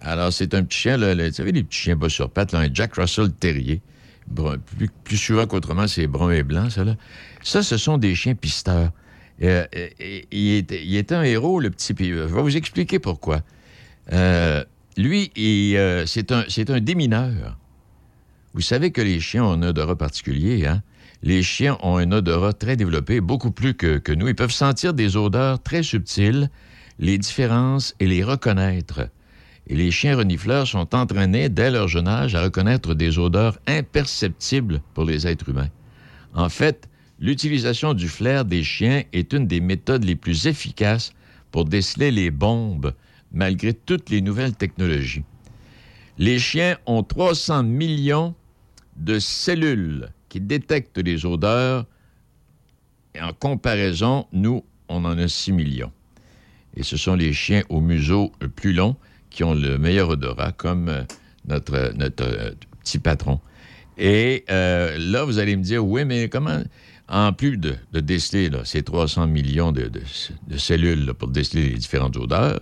Alors, 0.00 0.32
c'est 0.32 0.54
un 0.54 0.62
petit 0.64 0.78
chien, 0.78 0.96
le- 0.96 1.28
vous 1.28 1.32
savez, 1.34 1.52
les 1.52 1.64
petits 1.64 1.78
chiens 1.78 1.96
bas 1.96 2.08
sur 2.08 2.30
pattes, 2.30 2.54
un 2.54 2.72
Jack 2.72 2.94
Russell 2.94 3.32
Terrier. 3.32 3.80
Brun- 4.28 4.58
plus, 5.04 5.16
souvent 5.16 5.46
qu'autrement, 5.46 5.88
c'est 5.88 6.06
brun 6.06 6.30
et 6.30 6.42
blanc, 6.42 6.68
ça, 6.70 6.84
là. 6.84 6.94
Ça, 7.42 7.62
ce 7.62 7.76
sont 7.78 7.96
des 7.98 8.14
chiens 8.14 8.34
pisteurs. 8.34 8.92
Euh, 9.42 9.66
il, 10.30 10.96
est, 10.96 11.12
un 11.12 11.22
héros, 11.22 11.60
le 11.60 11.70
petit. 11.70 11.94
puis, 11.94 12.08
Je 12.10 12.14
vais 12.24 12.42
vous 12.42 12.56
expliquer 12.56 12.98
pourquoi. 12.98 13.42
Euh, 14.12 14.62
lui, 14.96 15.32
c'est 16.06 16.32
un, 16.32 16.44
c'est 16.48 16.70
un 16.70 16.80
démineur. 16.80 17.56
Vous 18.54 18.60
savez 18.60 18.90
que 18.90 19.00
les 19.00 19.20
chiens 19.20 19.44
ont 19.44 19.52
un 19.52 19.62
odorat 19.62 19.96
particulier, 19.96 20.66
hein? 20.66 20.82
Les 21.22 21.42
chiens 21.42 21.76
ont 21.82 21.96
un 21.96 22.12
odorat 22.12 22.52
très 22.52 22.76
développé, 22.76 23.20
beaucoup 23.20 23.50
plus 23.50 23.74
que, 23.74 23.98
que 23.98 24.12
nous. 24.12 24.28
Ils 24.28 24.36
peuvent 24.36 24.52
sentir 24.52 24.94
des 24.94 25.16
odeurs 25.16 25.60
très 25.60 25.82
subtiles, 25.82 26.48
les 27.00 27.18
différences 27.18 27.94
et 27.98 28.06
les 28.06 28.22
reconnaître. 28.22 29.08
Et 29.66 29.74
les 29.74 29.90
chiens 29.90 30.16
renifleurs 30.16 30.66
sont 30.66 30.94
entraînés 30.94 31.48
dès 31.48 31.70
leur 31.70 31.88
jeune 31.88 32.08
âge 32.08 32.34
à 32.34 32.42
reconnaître 32.42 32.94
des 32.94 33.18
odeurs 33.18 33.58
imperceptibles 33.66 34.80
pour 34.94 35.04
les 35.04 35.26
êtres 35.26 35.48
humains. 35.48 35.68
En 36.34 36.48
fait, 36.48 36.88
l'utilisation 37.18 37.94
du 37.94 38.08
flair 38.08 38.44
des 38.44 38.62
chiens 38.62 39.02
est 39.12 39.32
une 39.32 39.46
des 39.46 39.60
méthodes 39.60 40.04
les 40.04 40.16
plus 40.16 40.46
efficaces 40.46 41.12
pour 41.50 41.64
déceler 41.64 42.12
les 42.12 42.30
bombes, 42.30 42.94
malgré 43.32 43.74
toutes 43.74 44.08
les 44.08 44.20
nouvelles 44.20 44.54
technologies. 44.54 45.24
Les 46.16 46.38
chiens 46.38 46.78
ont 46.86 47.02
300 47.02 47.64
millions 47.64 48.34
de 48.96 49.18
cellules 49.18 50.08
qui 50.38 50.40
détectent 50.40 50.98
les 50.98 51.26
odeurs. 51.26 51.84
Et 53.14 53.20
en 53.20 53.32
comparaison, 53.32 54.26
nous, 54.32 54.64
on 54.88 55.04
en 55.04 55.18
a 55.18 55.28
6 55.28 55.52
millions. 55.52 55.92
Et 56.76 56.82
ce 56.82 56.96
sont 56.96 57.16
les 57.16 57.32
chiens 57.32 57.62
au 57.68 57.80
museau 57.80 58.32
le 58.40 58.48
plus 58.48 58.72
long 58.72 58.96
qui 59.30 59.42
ont 59.42 59.54
le 59.54 59.78
meilleur 59.78 60.10
odorat, 60.10 60.52
comme 60.52 60.88
euh, 60.88 61.02
notre, 61.46 61.74
euh, 61.74 62.52
petit 62.82 62.98
patron. 62.98 63.40
Et 63.98 64.44
euh, 64.50 64.96
là, 64.98 65.24
vous 65.24 65.38
allez 65.38 65.56
me 65.56 65.62
dire, 65.62 65.84
oui, 65.84 66.04
mais 66.04 66.28
comment, 66.28 66.62
en 67.08 67.32
plus 67.32 67.58
de, 67.58 67.74
de 67.92 68.00
déceler 68.00 68.48
ces 68.64 68.84
300 68.84 69.26
millions 69.26 69.72
de, 69.72 69.90
cellules 70.56 71.12
pour 71.14 71.28
déceler 71.28 71.70
les 71.70 71.76
différentes 71.76 72.16
odeurs, 72.16 72.60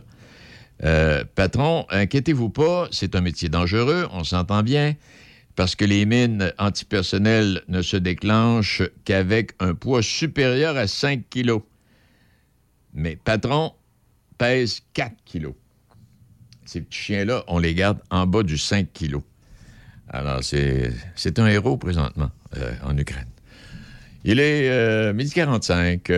patron, 1.35 1.85
inquiétez-vous 1.91 2.49
pas, 2.49 2.89
c'est 2.91 3.15
un 3.15 3.21
métier 3.21 3.49
dangereux, 3.49 4.07
on 4.13 4.25
s'entend 4.25 4.63
bien, 4.63 4.95
parce 5.57 5.75
que 5.75 5.87
les 5.87 6.05
mines 6.05 6.53
antipersonnelles 6.59 7.63
ne 7.69 7.81
se 7.81 7.97
déclenchent 7.97 8.83
qu'avec 9.05 9.53
un 9.59 9.75
poids 9.75 10.03
supérieur 10.03 10.77
à 10.77 10.87
5 10.87 11.29
kilos. 11.31 11.63
Mais 12.93 13.17
patron 13.17 13.73
pèse 14.39 14.83
4 14.93 15.13
kilos. 15.25 15.55
Ces 16.67 16.83
petits 16.83 16.99
chiens-là, 16.99 17.45
on 17.49 17.59
les 17.59 17.75
garde 17.75 17.99
en 18.11 18.27
bas 18.27 18.43
du 18.43 18.59
5 18.59 18.93
kilos. 18.93 19.23
Alors, 20.09 20.45
c'est 20.45 20.93
c'est 21.15 21.39
un 21.39 21.47
héros 21.47 21.79
présentement 21.79 22.31
euh, 22.57 22.73
en 22.85 22.97
Ukraine. 22.97 23.29
Il 24.25 24.41
est 24.41 24.69
euh, 24.69 25.13
midi 25.13 25.31
45. 25.31 26.11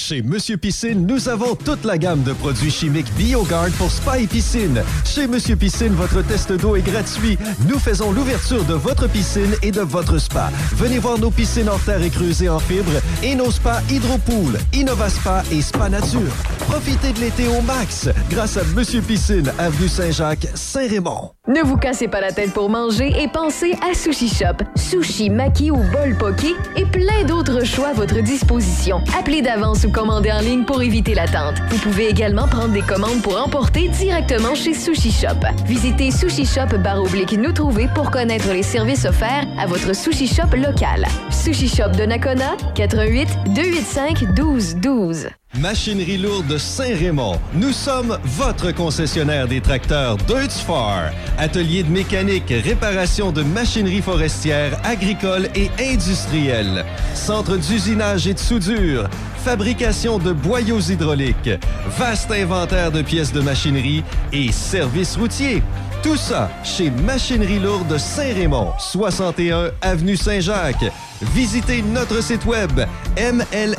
Chez 0.00 0.22
Monsieur 0.22 0.56
Piscine, 0.56 1.06
nous 1.06 1.28
avons 1.28 1.56
toute 1.56 1.84
la 1.84 1.98
gamme 1.98 2.22
de 2.22 2.32
produits 2.32 2.70
chimiques 2.70 3.12
BioGuard 3.16 3.70
pour 3.76 3.90
spa 3.90 4.20
et 4.20 4.28
piscine. 4.28 4.80
Chez 5.04 5.26
Monsieur 5.26 5.56
Piscine, 5.56 5.92
votre 5.92 6.22
test 6.22 6.52
d'eau 6.52 6.76
est 6.76 6.82
gratuit. 6.82 7.36
Nous 7.68 7.80
faisons 7.80 8.12
l'ouverture 8.12 8.64
de 8.64 8.74
votre 8.74 9.08
piscine 9.08 9.56
et 9.60 9.72
de 9.72 9.80
votre 9.80 10.18
spa. 10.18 10.50
Venez 10.74 11.00
voir 11.00 11.18
nos 11.18 11.32
piscines 11.32 11.68
en 11.68 11.78
terre 11.78 12.00
et 12.00 12.10
creusées 12.10 12.48
en 12.48 12.60
fibre 12.60 12.92
et 13.24 13.34
nos 13.34 13.50
spas 13.50 13.82
Hydropool, 13.90 14.58
InnovaSpa 14.72 15.42
et 15.50 15.60
Spa 15.60 15.88
Nature. 15.88 16.32
Profitez 16.60 17.12
de 17.12 17.18
l'été 17.20 17.48
au 17.48 17.60
max 17.62 18.08
grâce 18.30 18.56
à 18.56 18.62
Monsieur 18.76 19.00
Piscine, 19.00 19.52
avenue 19.58 19.88
Saint-Jacques, 19.88 20.46
Saint-Raymond. 20.54 21.32
Ne 21.48 21.62
vous 21.62 21.76
cassez 21.76 22.06
pas 22.08 22.20
la 22.20 22.30
tête 22.30 22.52
pour 22.52 22.70
manger 22.70 23.12
et 23.20 23.26
pensez 23.26 23.72
à 23.82 23.94
Sushi 23.94 24.28
Shop. 24.28 24.64
Sushi, 24.76 25.28
maki 25.28 25.72
ou 25.72 25.76
bol 25.76 26.16
poké 26.16 26.54
et 26.76 26.84
plein 26.84 27.24
d'autres 27.26 27.64
choix 27.64 27.88
à 27.88 27.94
votre 27.94 28.22
disposition. 28.22 29.02
Appelez 29.18 29.42
d'avance 29.42 29.87
ou 29.88 29.90
commandez 29.90 30.30
en 30.30 30.40
ligne 30.40 30.64
pour 30.64 30.82
éviter 30.82 31.14
l'attente. 31.14 31.56
Vous 31.70 31.78
pouvez 31.78 32.08
également 32.08 32.46
prendre 32.46 32.72
des 32.72 32.82
commandes 32.82 33.22
pour 33.22 33.42
emporter 33.42 33.88
directement 33.88 34.54
chez 34.54 34.74
Sushi 34.74 35.10
Shop. 35.10 35.40
Visitez 35.66 36.10
Sushi 36.10 36.44
Shop 36.44 36.76
oblique 36.98 37.32
nous 37.32 37.52
trouver 37.52 37.88
pour 37.94 38.10
connaître 38.10 38.52
les 38.52 38.62
services 38.62 39.04
offerts 39.04 39.46
à 39.58 39.66
votre 39.66 39.94
Sushi 39.94 40.26
Shop 40.26 40.54
local. 40.56 41.06
Sushi 41.30 41.68
Shop 41.68 41.90
de 41.96 42.04
Nakona, 42.04 42.56
88 42.74 43.28
285 43.54 44.22
1212. 44.36 45.28
Machinerie 45.56 46.18
lourde 46.18 46.58
Saint-Raymond. 46.58 47.40
Nous 47.54 47.72
sommes 47.72 48.18
votre 48.22 48.70
concessionnaire 48.70 49.48
des 49.48 49.62
tracteurs 49.62 50.18
Deutz 50.18 50.60
Far. 50.60 51.10
Atelier 51.38 51.82
de 51.82 51.88
mécanique, 51.88 52.52
réparation 52.64 53.32
de 53.32 53.42
machinerie 53.42 54.02
forestière, 54.02 54.78
agricole 54.84 55.48
et 55.54 55.70
industrielle. 55.80 56.84
Centre 57.14 57.56
d'usinage 57.56 58.28
et 58.28 58.34
de 58.34 58.38
soudure. 58.38 59.08
Fabrication 59.42 60.18
de 60.18 60.32
boyaux 60.32 60.80
hydrauliques. 60.80 61.50
Vaste 61.98 62.30
inventaire 62.30 62.92
de 62.92 63.00
pièces 63.00 63.32
de 63.32 63.40
machinerie 63.40 64.04
et 64.32 64.52
services 64.52 65.16
routiers. 65.16 65.62
Tout 66.02 66.16
ça 66.16 66.50
chez 66.64 66.90
Machinerie 66.90 67.58
lourde 67.58 67.98
Saint-Raymond, 67.98 68.72
61 68.78 69.70
avenue 69.82 70.16
Saint-Jacques. 70.16 70.92
Visitez 71.34 71.82
notre 71.82 72.22
site 72.22 72.44
web 72.44 72.80
mlsr.ca. 73.16 73.78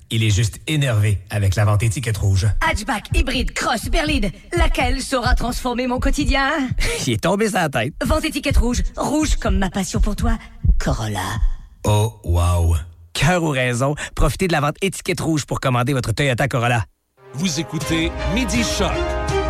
Il 0.09 0.23
est 0.23 0.29
juste 0.29 0.59
énervé 0.67 1.19
avec 1.29 1.55
la 1.55 1.65
vente 1.65 1.83
étiquette 1.83 2.17
rouge. 2.17 2.47
Hatchback, 2.61 3.09
hybride, 3.15 3.51
cross, 3.53 3.89
berline, 3.89 4.31
laquelle 4.55 5.01
saura 5.01 5.35
transformer 5.35 5.87
mon 5.87 5.99
quotidien? 5.99 6.49
Il 7.07 7.13
est 7.13 7.23
tombé 7.23 7.49
sur 7.49 7.57
la 7.57 7.69
tête. 7.69 7.93
Vente 8.05 8.23
étiquette 8.23 8.57
rouge, 8.57 8.83
rouge 8.95 9.35
comme 9.37 9.57
ma 9.57 9.69
passion 9.69 9.99
pour 9.99 10.15
toi. 10.15 10.37
Corolla. 10.79 11.19
Oh, 11.83 12.13
wow. 12.23 12.75
Cœur 13.13 13.43
ou 13.43 13.49
raison, 13.49 13.95
profitez 14.15 14.47
de 14.47 14.53
la 14.53 14.59
vente 14.61 14.75
étiquette 14.81 15.19
rouge 15.21 15.45
pour 15.45 15.59
commander 15.59 15.93
votre 15.93 16.11
Toyota 16.13 16.47
Corolla. 16.47 16.85
Vous 17.33 17.59
écoutez 17.59 18.11
Midi 18.33 18.63
Choc 18.63 18.91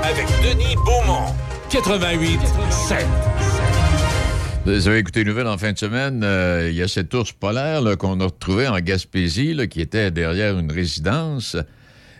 avec 0.03 0.25
Denis 0.43 0.75
Beaumont, 0.85 1.33
88 1.69 2.39
7. 2.69 3.05
Vous 4.65 4.87
avez 4.87 4.97
écouté 4.99 5.23
les 5.23 5.29
nouvelles 5.29 5.47
en 5.47 5.57
fin 5.57 5.71
de 5.73 5.77
semaine. 5.77 6.21
euh, 6.23 6.69
il 6.69 6.75
y 6.75 6.81
a 6.81 6.87
cet 6.87 7.13
ours 7.13 7.31
polaire 7.33 7.81
qu'on 7.97 8.19
a 8.21 8.25
retrouvé 8.25 8.67
en 8.67 8.79
Gaspésie, 8.79 9.53
là, 9.53 9.67
qui 9.67 9.81
était 9.81 10.11
derrière 10.11 10.57
une 10.57 10.71
résidence. 10.71 11.57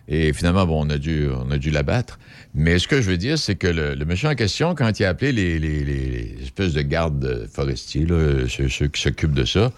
Et 0.10 0.34
finalement, 0.34 0.66
bon, 0.66 0.86
on 0.86 0.90
a 0.90 0.98
dû, 0.98 1.28
on 1.30 1.50
a 1.52 1.58
dû 1.58 1.72
l'abattre. 1.72 2.20
Mais 2.54 2.80
ce 2.80 2.88
que 2.90 3.02
je 3.02 3.10
veux 3.10 3.18
dire, 3.18 3.38
c'est 3.38 3.56
que 3.56 3.68
le, 3.68 3.96
le 3.96 4.06
monsieur 4.06 4.28
en 4.28 4.36
question, 4.36 4.76
quand 4.76 5.00
il 5.00 5.06
a 5.06 5.10
appelé 5.10 5.32
les, 5.32 5.60
les- 5.60 5.84
les 5.86 6.38
espèces 6.44 6.74
de 6.74 6.82
gardes 6.82 7.48
forestiers, 7.54 8.06
là, 8.06 8.48
ceux, 8.50 8.68
ceux 8.68 8.88
qui 8.88 9.02
s'occupent 9.02 9.34
de 9.34 9.46
ça, 9.46 9.72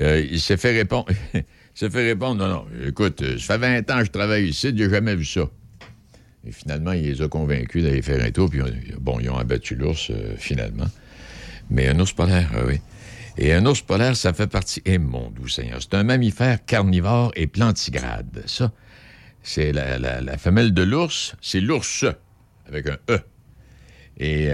euh, 0.00 0.24
il 0.30 0.40
s'est 0.40 0.56
fait 0.56 0.72
répondre. 0.72 1.06
il 1.34 1.44
s'est 1.74 1.90
fait 1.90 2.06
répondre 2.06 2.46
Non, 2.46 2.48
non, 2.52 2.66
écoute, 2.86 3.22
euh, 3.22 3.38
ça 3.38 3.58
fait 3.58 3.82
20 3.82 3.90
ans 3.90 3.98
que 4.00 4.06
je 4.06 4.10
travaille 4.10 4.48
ici, 4.48 4.72
j'ai 4.74 4.90
jamais 4.90 5.14
vu 5.14 5.24
ça. 5.24 5.48
Et 6.46 6.52
finalement, 6.52 6.92
il 6.92 7.02
les 7.02 7.22
a 7.22 7.28
convaincus 7.28 7.84
d'aller 7.84 8.02
faire 8.02 8.24
un 8.24 8.30
tour, 8.30 8.48
puis 8.48 8.60
bon, 8.98 9.20
ils 9.20 9.28
ont 9.28 9.36
abattu 9.36 9.74
l'ours 9.74 10.10
euh, 10.10 10.34
finalement. 10.38 10.86
Mais 11.68 11.88
un 11.88 11.98
ours 12.00 12.12
polaire, 12.12 12.50
ah 12.54 12.62
oui. 12.66 12.80
Et 13.36 13.52
un 13.52 13.64
ours 13.66 13.82
polaire, 13.82 14.16
ça 14.16 14.32
fait 14.32 14.46
partie. 14.46 14.82
Eh 14.86 14.98
mon 14.98 15.30
doux 15.30 15.48
Seigneur, 15.48 15.78
c'est 15.80 15.94
un 15.94 16.02
mammifère 16.02 16.64
carnivore 16.64 17.32
et 17.36 17.46
plantigrade. 17.46 18.42
Ça, 18.46 18.72
c'est 19.42 19.72
la, 19.72 20.36
femelle 20.38 20.74
de 20.74 20.82
l'ours, 20.82 21.34
c'est 21.40 21.60
l'ours 21.60 22.04
avec 22.66 22.88
un 22.88 22.98
E. 23.08 23.20
Et 24.18 24.50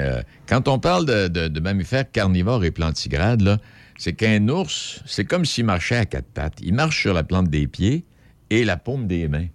quand 0.46 0.68
on 0.68 0.78
parle 0.78 1.06
de, 1.06 1.26
de- 1.26 1.48
de 1.48 1.60
mammifères 1.60 2.08
carnivores 2.10 2.64
et 2.64 2.70
plantigrades, 2.70 3.40
là, 3.40 3.58
c'est 3.98 4.12
qu'un 4.12 4.48
ours, 4.48 5.02
c'est 5.06 5.24
comme 5.24 5.44
s'il 5.44 5.64
marchait 5.64 5.96
à 5.96 6.04
quatre 6.04 6.28
pattes. 6.28 6.58
Il 6.62 6.74
marche 6.74 7.00
sur 7.00 7.14
la 7.14 7.24
plante 7.24 7.48
des 7.48 7.66
pieds 7.66 8.04
et 8.50 8.64
la 8.64 8.76
paume 8.76 9.06
des 9.06 9.28
mains. 9.28 9.48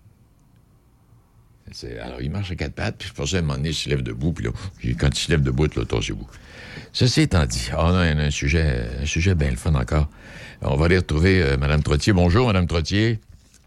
Alors, 2.02 2.22
il 2.22 2.30
marche 2.30 2.52
à 2.52 2.56
quatre 2.56 2.74
pattes, 2.74 2.98
puis 2.98 3.12
pour 3.16 3.28
ça, 3.28 3.38
à 3.38 3.40
un 3.40 3.44
moment 3.44 3.56
donné, 3.56 3.70
il 3.70 3.76
se 3.76 3.88
lève 3.88 4.02
debout, 4.02 4.34
puis 4.34 4.46
là, 4.46 4.52
quand 5.00 5.08
il 5.08 5.20
se 5.20 5.32
lève 5.32 5.42
debout, 5.42 5.68
là, 5.74 5.86
tassez-vous. 5.86 6.28
Ceci 6.92 7.22
étant 7.22 7.46
dit, 7.46 7.70
oh 7.78 7.92
non, 7.92 8.04
il 8.04 8.12
y 8.12 8.14
en 8.14 8.20
a 8.20 8.24
un 8.24 8.32
sujet, 8.32 8.90
un 9.02 9.06
sujet 9.06 9.36
bien 9.36 9.52
le 9.52 9.56
fun 9.56 9.74
encore. 9.76 10.10
On 10.62 10.76
va 10.76 10.86
aller 10.86 10.98
retrouver 10.98 11.42
euh, 11.42 11.58
Mme 11.58 11.82
Trottier. 11.82 12.12
Bonjour, 12.12 12.48
Mme 12.48 12.68
Trottier. 12.68 13.20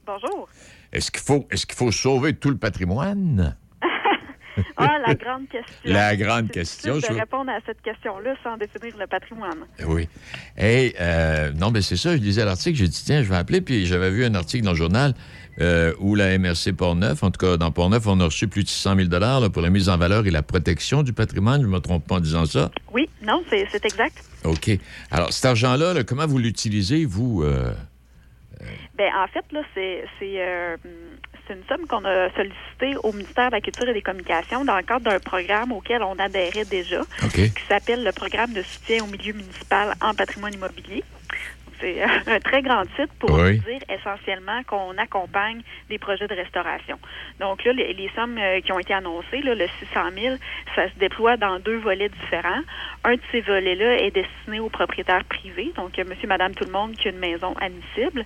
Bonjour. 0.06 0.48
Est-ce 0.92 1.10
qu'il 1.10 1.22
faut, 1.22 1.46
est-ce 1.50 1.64
qu'il 1.66 1.76
faut 1.76 1.90
sauver 1.90 2.34
tout 2.34 2.50
le 2.50 2.58
patrimoine? 2.58 3.56
Ah, 4.76 4.98
la 5.06 5.14
grande 5.14 5.48
question. 5.48 5.92
La 5.92 6.16
grande 6.16 6.50
question. 6.50 7.00
je- 7.00 7.08
de 7.12 7.18
répondre 7.18 7.50
à 7.50 7.58
cette 7.66 7.80
question-là 7.82 8.34
sans 8.42 8.56
définir 8.56 8.96
le 8.98 9.06
patrimoine. 9.06 9.58
Oui. 9.86 10.08
Hey, 10.56 10.94
euh, 11.00 11.52
non, 11.52 11.70
mais 11.70 11.82
c'est 11.82 11.96
ça, 11.96 12.16
je 12.16 12.20
lisais 12.22 12.44
l'article, 12.44 12.76
j'ai 12.78 12.88
dit, 12.88 13.02
tiens, 13.04 13.22
je 13.22 13.28
vais 13.28 13.36
appeler, 13.36 13.60
puis 13.60 13.86
j'avais 13.86 14.10
vu 14.10 14.24
un 14.24 14.34
article 14.34 14.64
dans 14.64 14.72
le 14.72 14.76
journal 14.76 15.14
euh, 15.60 15.92
où 16.00 16.14
la 16.16 16.36
MRC 16.38 16.72
Portneuf, 16.76 17.22
en 17.22 17.30
tout 17.30 17.38
cas, 17.44 17.56
dans 17.56 17.70
Portneuf, 17.70 18.06
on 18.06 18.18
a 18.20 18.24
reçu 18.24 18.48
plus 18.48 18.64
de 18.64 18.68
600 18.68 18.96
000 18.96 19.08
là, 19.08 19.48
pour 19.50 19.62
la 19.62 19.70
mise 19.70 19.88
en 19.88 19.96
valeur 19.96 20.26
et 20.26 20.30
la 20.30 20.42
protection 20.42 21.02
du 21.02 21.12
patrimoine, 21.12 21.60
je 21.62 21.66
ne 21.66 21.72
me 21.72 21.78
trompe 21.80 22.06
pas 22.06 22.16
en 22.16 22.20
disant 22.20 22.46
ça? 22.46 22.70
Oui, 22.92 23.08
non, 23.22 23.42
c'est 23.50 23.66
c'est 23.70 23.84
exact. 23.84 24.16
OK. 24.44 24.70
Alors, 25.10 25.32
cet 25.32 25.44
argent-là, 25.44 25.94
là, 25.94 26.04
comment 26.04 26.26
vous 26.26 26.38
l'utilisez, 26.38 27.04
vous? 27.04 27.42
euh? 27.44 27.72
Ben, 28.94 29.10
en 29.16 29.26
fait, 29.28 29.44
là, 29.52 29.60
c'est 29.74 30.04
c'est, 30.18 30.34
euh, 30.38 30.76
c'est 31.46 31.54
une 31.54 31.64
somme 31.68 31.86
qu'on 31.86 32.04
a 32.04 32.30
sollicitée 32.30 32.96
au 33.02 33.12
ministère 33.12 33.48
de 33.48 33.56
la 33.56 33.60
Culture 33.60 33.88
et 33.88 33.92
des 33.94 34.02
Communications 34.02 34.64
dans 34.64 34.76
le 34.76 34.82
cadre 34.82 35.04
d'un 35.04 35.18
programme 35.20 35.72
auquel 35.72 36.02
on 36.02 36.18
adhérait 36.18 36.64
déjà, 36.64 37.02
qui 37.54 37.62
s'appelle 37.68 38.02
le 38.04 38.12
programme 38.12 38.52
de 38.52 38.62
soutien 38.62 39.02
au 39.04 39.06
milieu 39.06 39.32
municipal 39.34 39.94
en 40.00 40.14
patrimoine 40.14 40.54
immobilier. 40.54 41.02
C'est 41.80 42.00
euh, 42.02 42.06
un 42.28 42.38
très 42.38 42.62
grand 42.62 42.84
titre 42.94 43.12
pour 43.18 43.32
Oui. 43.32 43.58
dire 43.58 43.80
essentiellement 43.90 44.62
qu'on 44.62 44.96
accompagne 44.96 45.60
des 45.90 45.98
projets 45.98 46.28
de 46.28 46.34
restauration. 46.34 46.98
Donc 47.40 47.64
là, 47.64 47.72
les, 47.72 47.92
les 47.94 48.08
sommes 48.14 48.38
euh, 48.38 48.60
qui 48.60 48.70
ont 48.72 48.78
été 48.78 48.94
annoncées, 48.94 49.42
là, 49.42 49.54
le 49.56 49.66
600 49.80 50.00
000, 50.14 50.36
ça 50.76 50.88
se 50.88 50.98
déploie 51.00 51.36
dans 51.36 51.58
deux 51.58 51.78
volets 51.78 52.08
différents. 52.08 52.62
Un 53.06 53.16
de 53.16 53.20
ces 53.30 53.42
volets-là 53.42 53.98
est 54.02 54.10
destiné 54.10 54.60
aux 54.60 54.70
propriétaires 54.70 55.24
privés, 55.24 55.72
donc 55.76 55.98
euh, 55.98 56.04
monsieur, 56.08 56.26
madame, 56.26 56.54
tout 56.54 56.64
le 56.64 56.72
monde 56.72 56.92
qui 56.92 57.08
a 57.08 57.10
une 57.10 57.18
maison 57.18 57.54
admissible. 57.60 58.24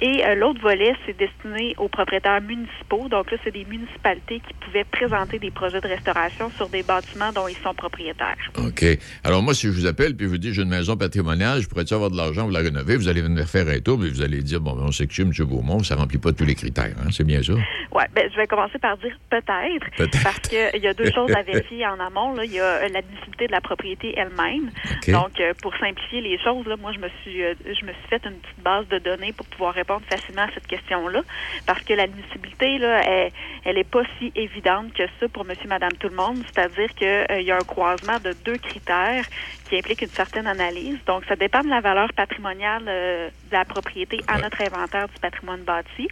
Et 0.00 0.24
euh, 0.24 0.36
l'autre 0.36 0.60
volet, 0.60 0.94
c'est 1.04 1.16
destiné 1.18 1.74
aux 1.78 1.88
propriétaires 1.88 2.40
municipaux. 2.40 3.08
Donc 3.08 3.30
là, 3.32 3.38
c'est 3.42 3.50
des 3.50 3.64
municipalités 3.64 4.40
qui 4.46 4.54
pouvaient 4.64 4.84
présenter 4.84 5.38
des 5.40 5.50
projets 5.50 5.80
de 5.80 5.88
restauration 5.88 6.48
sur 6.50 6.68
des 6.68 6.84
bâtiments 6.84 7.32
dont 7.32 7.48
ils 7.48 7.56
sont 7.56 7.74
propriétaires. 7.74 8.36
OK. 8.56 8.84
Alors, 9.24 9.42
moi, 9.42 9.52
si 9.52 9.66
je 9.66 9.72
vous 9.72 9.86
appelle, 9.86 10.14
puis 10.16 10.26
je 10.26 10.30
vous 10.30 10.38
dis, 10.38 10.54
j'ai 10.54 10.62
une 10.62 10.68
maison 10.68 10.96
patrimoniale, 10.96 11.60
je 11.60 11.68
pourrais-tu 11.68 11.94
avoir 11.94 12.10
de 12.10 12.16
l'argent 12.16 12.42
pour 12.42 12.52
la 12.52 12.60
rénover? 12.60 12.96
Vous 12.96 13.08
allez 13.08 13.22
venir 13.22 13.44
faire 13.48 13.66
un 13.66 13.80
tour, 13.80 13.98
puis 13.98 14.10
vous 14.10 14.22
allez 14.22 14.42
dire, 14.42 14.60
bon, 14.60 14.74
ben, 14.76 14.84
on 14.86 14.92
s'excuse, 14.92 15.26
M. 15.26 15.46
Beaumont, 15.46 15.82
ça 15.82 15.96
remplit 15.96 16.18
pas 16.18 16.32
tous 16.32 16.44
les 16.44 16.54
critères, 16.54 16.94
hein? 17.02 17.08
C'est 17.10 17.24
bien 17.24 17.42
ça? 17.42 17.54
Ouais, 17.90 18.06
ben, 18.14 18.30
je 18.30 18.36
vais 18.36 18.46
commencer 18.46 18.78
par 18.78 18.96
dire 18.98 19.16
peut-être, 19.28 19.90
Peut-être. 19.96 20.22
parce 20.22 20.38
qu'il 20.40 20.80
y 20.80 20.86
a 20.86 20.94
deux 20.94 21.10
choses 21.14 21.32
à 21.32 21.42
vérifier 21.42 21.84
en 21.86 21.98
amont. 21.98 22.34
Là. 22.34 22.44
Il 22.44 22.52
y 22.52 22.60
a 22.60 22.64
euh, 22.64 22.88
l'admissibilité 22.92 23.48
de 23.48 23.52
la 23.52 23.60
propriété 23.60 24.19
elle-même. 24.20 24.70
Donc, 25.08 25.40
euh, 25.40 25.52
pour 25.60 25.76
simplifier 25.76 26.20
les 26.20 26.38
choses, 26.38 26.66
là, 26.66 26.76
moi, 26.76 26.92
je 26.92 26.98
me 26.98 27.08
suis, 27.22 27.42
euh, 27.42 27.54
je 27.64 27.84
me 27.84 27.92
suis 27.92 28.08
fait 28.08 28.24
une 28.24 28.38
petite 28.38 28.60
base 28.62 28.86
de 28.88 28.98
données 28.98 29.32
pour 29.32 29.46
pouvoir 29.46 29.74
répondre 29.74 30.02
facilement 30.08 30.42
à 30.42 30.52
cette 30.54 30.66
question-là, 30.66 31.22
parce 31.66 31.82
que 31.82 31.94
l'admissibilité, 31.94 32.78
là, 32.78 33.02
elle, 33.06 33.32
elle 33.64 33.78
est 33.78 33.90
pas 33.90 34.02
si 34.18 34.32
évidente 34.34 34.92
que 34.94 35.04
ça 35.18 35.28
pour 35.28 35.44
Monsieur, 35.44 35.68
Madame, 35.68 35.92
tout 35.98 36.08
le 36.08 36.16
monde. 36.16 36.42
C'est-à-dire 36.52 36.94
qu'il 36.94 37.46
y 37.46 37.50
a 37.50 37.56
un 37.56 37.64
croisement 37.64 38.18
de 38.20 38.32
deux 38.44 38.58
critères 38.58 39.24
qui 39.70 39.78
impliquent 39.78 40.02
une 40.02 40.08
certaine 40.08 40.48
analyse. 40.48 40.98
Donc, 41.06 41.24
ça 41.26 41.36
dépend 41.36 41.62
de 41.62 41.68
la 41.68 41.80
valeur 41.80 42.12
patrimoniale 42.12 42.84
euh, 42.88 43.28
de 43.28 43.52
la 43.52 43.64
propriété 43.64 44.20
à 44.26 44.38
notre 44.38 44.60
inventaire 44.60 45.08
du 45.08 45.18
patrimoine 45.20 45.60
bâti. 45.60 46.08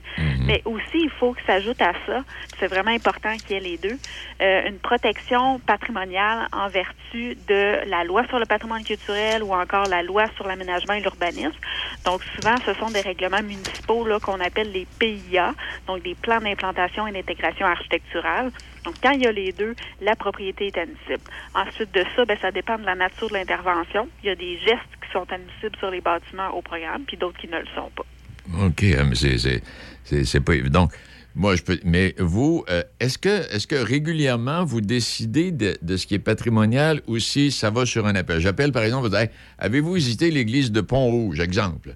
Mais 0.47 0.63
aussi, 0.65 0.95
il 0.95 1.11
faut 1.19 1.33
que 1.33 1.43
s'ajoute 1.45 1.83
à 1.83 1.93
ça, 2.07 2.23
c'est 2.59 2.69
vraiment 2.69 2.93
important 2.93 3.37
qu'il 3.37 3.51
y 3.51 3.55
ait 3.55 3.61
les 3.61 3.77
deux, 3.77 3.99
euh, 4.41 4.69
une 4.69 4.79
protection 4.79 5.59
patrimoniale 5.59 6.49
en 6.53 6.69
vertu 6.69 7.37
de 7.49 7.89
la 7.89 8.05
loi 8.05 8.25
sur 8.29 8.39
le 8.39 8.47
patrimoine 8.47 8.85
culturel 8.85 9.43
ou 9.43 9.53
encore 9.53 9.87
la 9.87 10.03
loi 10.03 10.27
sur 10.37 10.47
l'aménagement 10.47 10.95
et 10.95 11.01
l'urbanisme. 11.01 11.59
Donc, 12.05 12.23
souvent, 12.37 12.55
ce 12.65 12.73
sont 12.75 12.91
des 12.91 13.01
règlements 13.01 13.43
municipaux 13.43 14.07
là, 14.07 14.21
qu'on 14.21 14.41
appelle 14.41 14.71
les 14.71 14.87
PIA, 14.99 15.53
donc 15.87 16.03
des 16.03 16.15
plans 16.15 16.41
d'implantation 16.41 17.07
et 17.09 17.13
d'intégration 17.13 17.67
architecturale. 17.67 18.53
Donc, 18.85 18.95
quand 19.03 19.11
il 19.13 19.23
y 19.23 19.27
a 19.27 19.33
les 19.33 19.53
deux, 19.53 19.75
la 20.01 20.15
propriété 20.17 20.69
est 20.69 20.79
admissible. 20.79 21.21
Ensuite 21.55 21.93
de 21.95 22.05
ça, 22.17 22.25
ben, 22.25 22.37
ça 22.41 22.51
dépend 22.51 22.79
de 22.79 22.85
la 22.85 22.95
nature 22.95 23.29
de 23.29 23.35
l'intervention. 23.35 24.09
Il 24.23 24.27
y 24.27 24.31
a 24.31 24.35
des 24.35 24.59
gestes 24.59 24.93
qui 25.05 25.13
sont 25.13 25.27
admissibles 25.31 25.77
sur 25.79 25.91
les 25.91 26.01
bâtiments 26.01 26.51
au 26.51 26.63
programme, 26.63 27.03
puis 27.07 27.17
d'autres 27.17 27.39
qui 27.39 27.49
ne 27.49 27.59
le 27.59 27.67
sont 27.75 27.91
pas. 27.97 28.05
OK, 28.67 28.85
ah, 28.99 29.05
mais 29.05 29.15
c'est- 29.15 30.41
pas 30.41 30.55
évident. 30.55 30.83
Donc, 30.83 30.93
moi, 31.35 31.55
je 31.55 31.63
peux. 31.63 31.79
Mais 31.85 32.15
vous, 32.19 32.65
euh, 32.71 32.83
est-ce 32.99 33.19
que, 33.19 33.29
est 33.55 33.67
que 33.67 33.77
régulièrement, 33.77 34.65
vous 34.65 34.81
décidez 34.81 35.53
de, 35.53 35.77
de 35.83 35.97
ce 35.97 36.07
qui 36.07 36.15
est 36.15 36.19
patrimonial 36.19 37.01
ou 37.07 37.19
si 37.19 37.51
ça 37.53 37.71
va 37.71 37.85
sur 37.87 38.07
un 38.07 38.15
appel? 38.15 38.41
J'appelle, 38.41 38.73
par 38.73 38.83
exemple, 38.83 39.09
vous 39.09 39.15
Hey, 39.15 39.29
avez-vous 39.59 39.93
visité 39.93 40.31
l'église 40.31 40.73
de 40.73 40.81
Pont-Rouge, 40.81 41.39
exemple? 41.41 41.95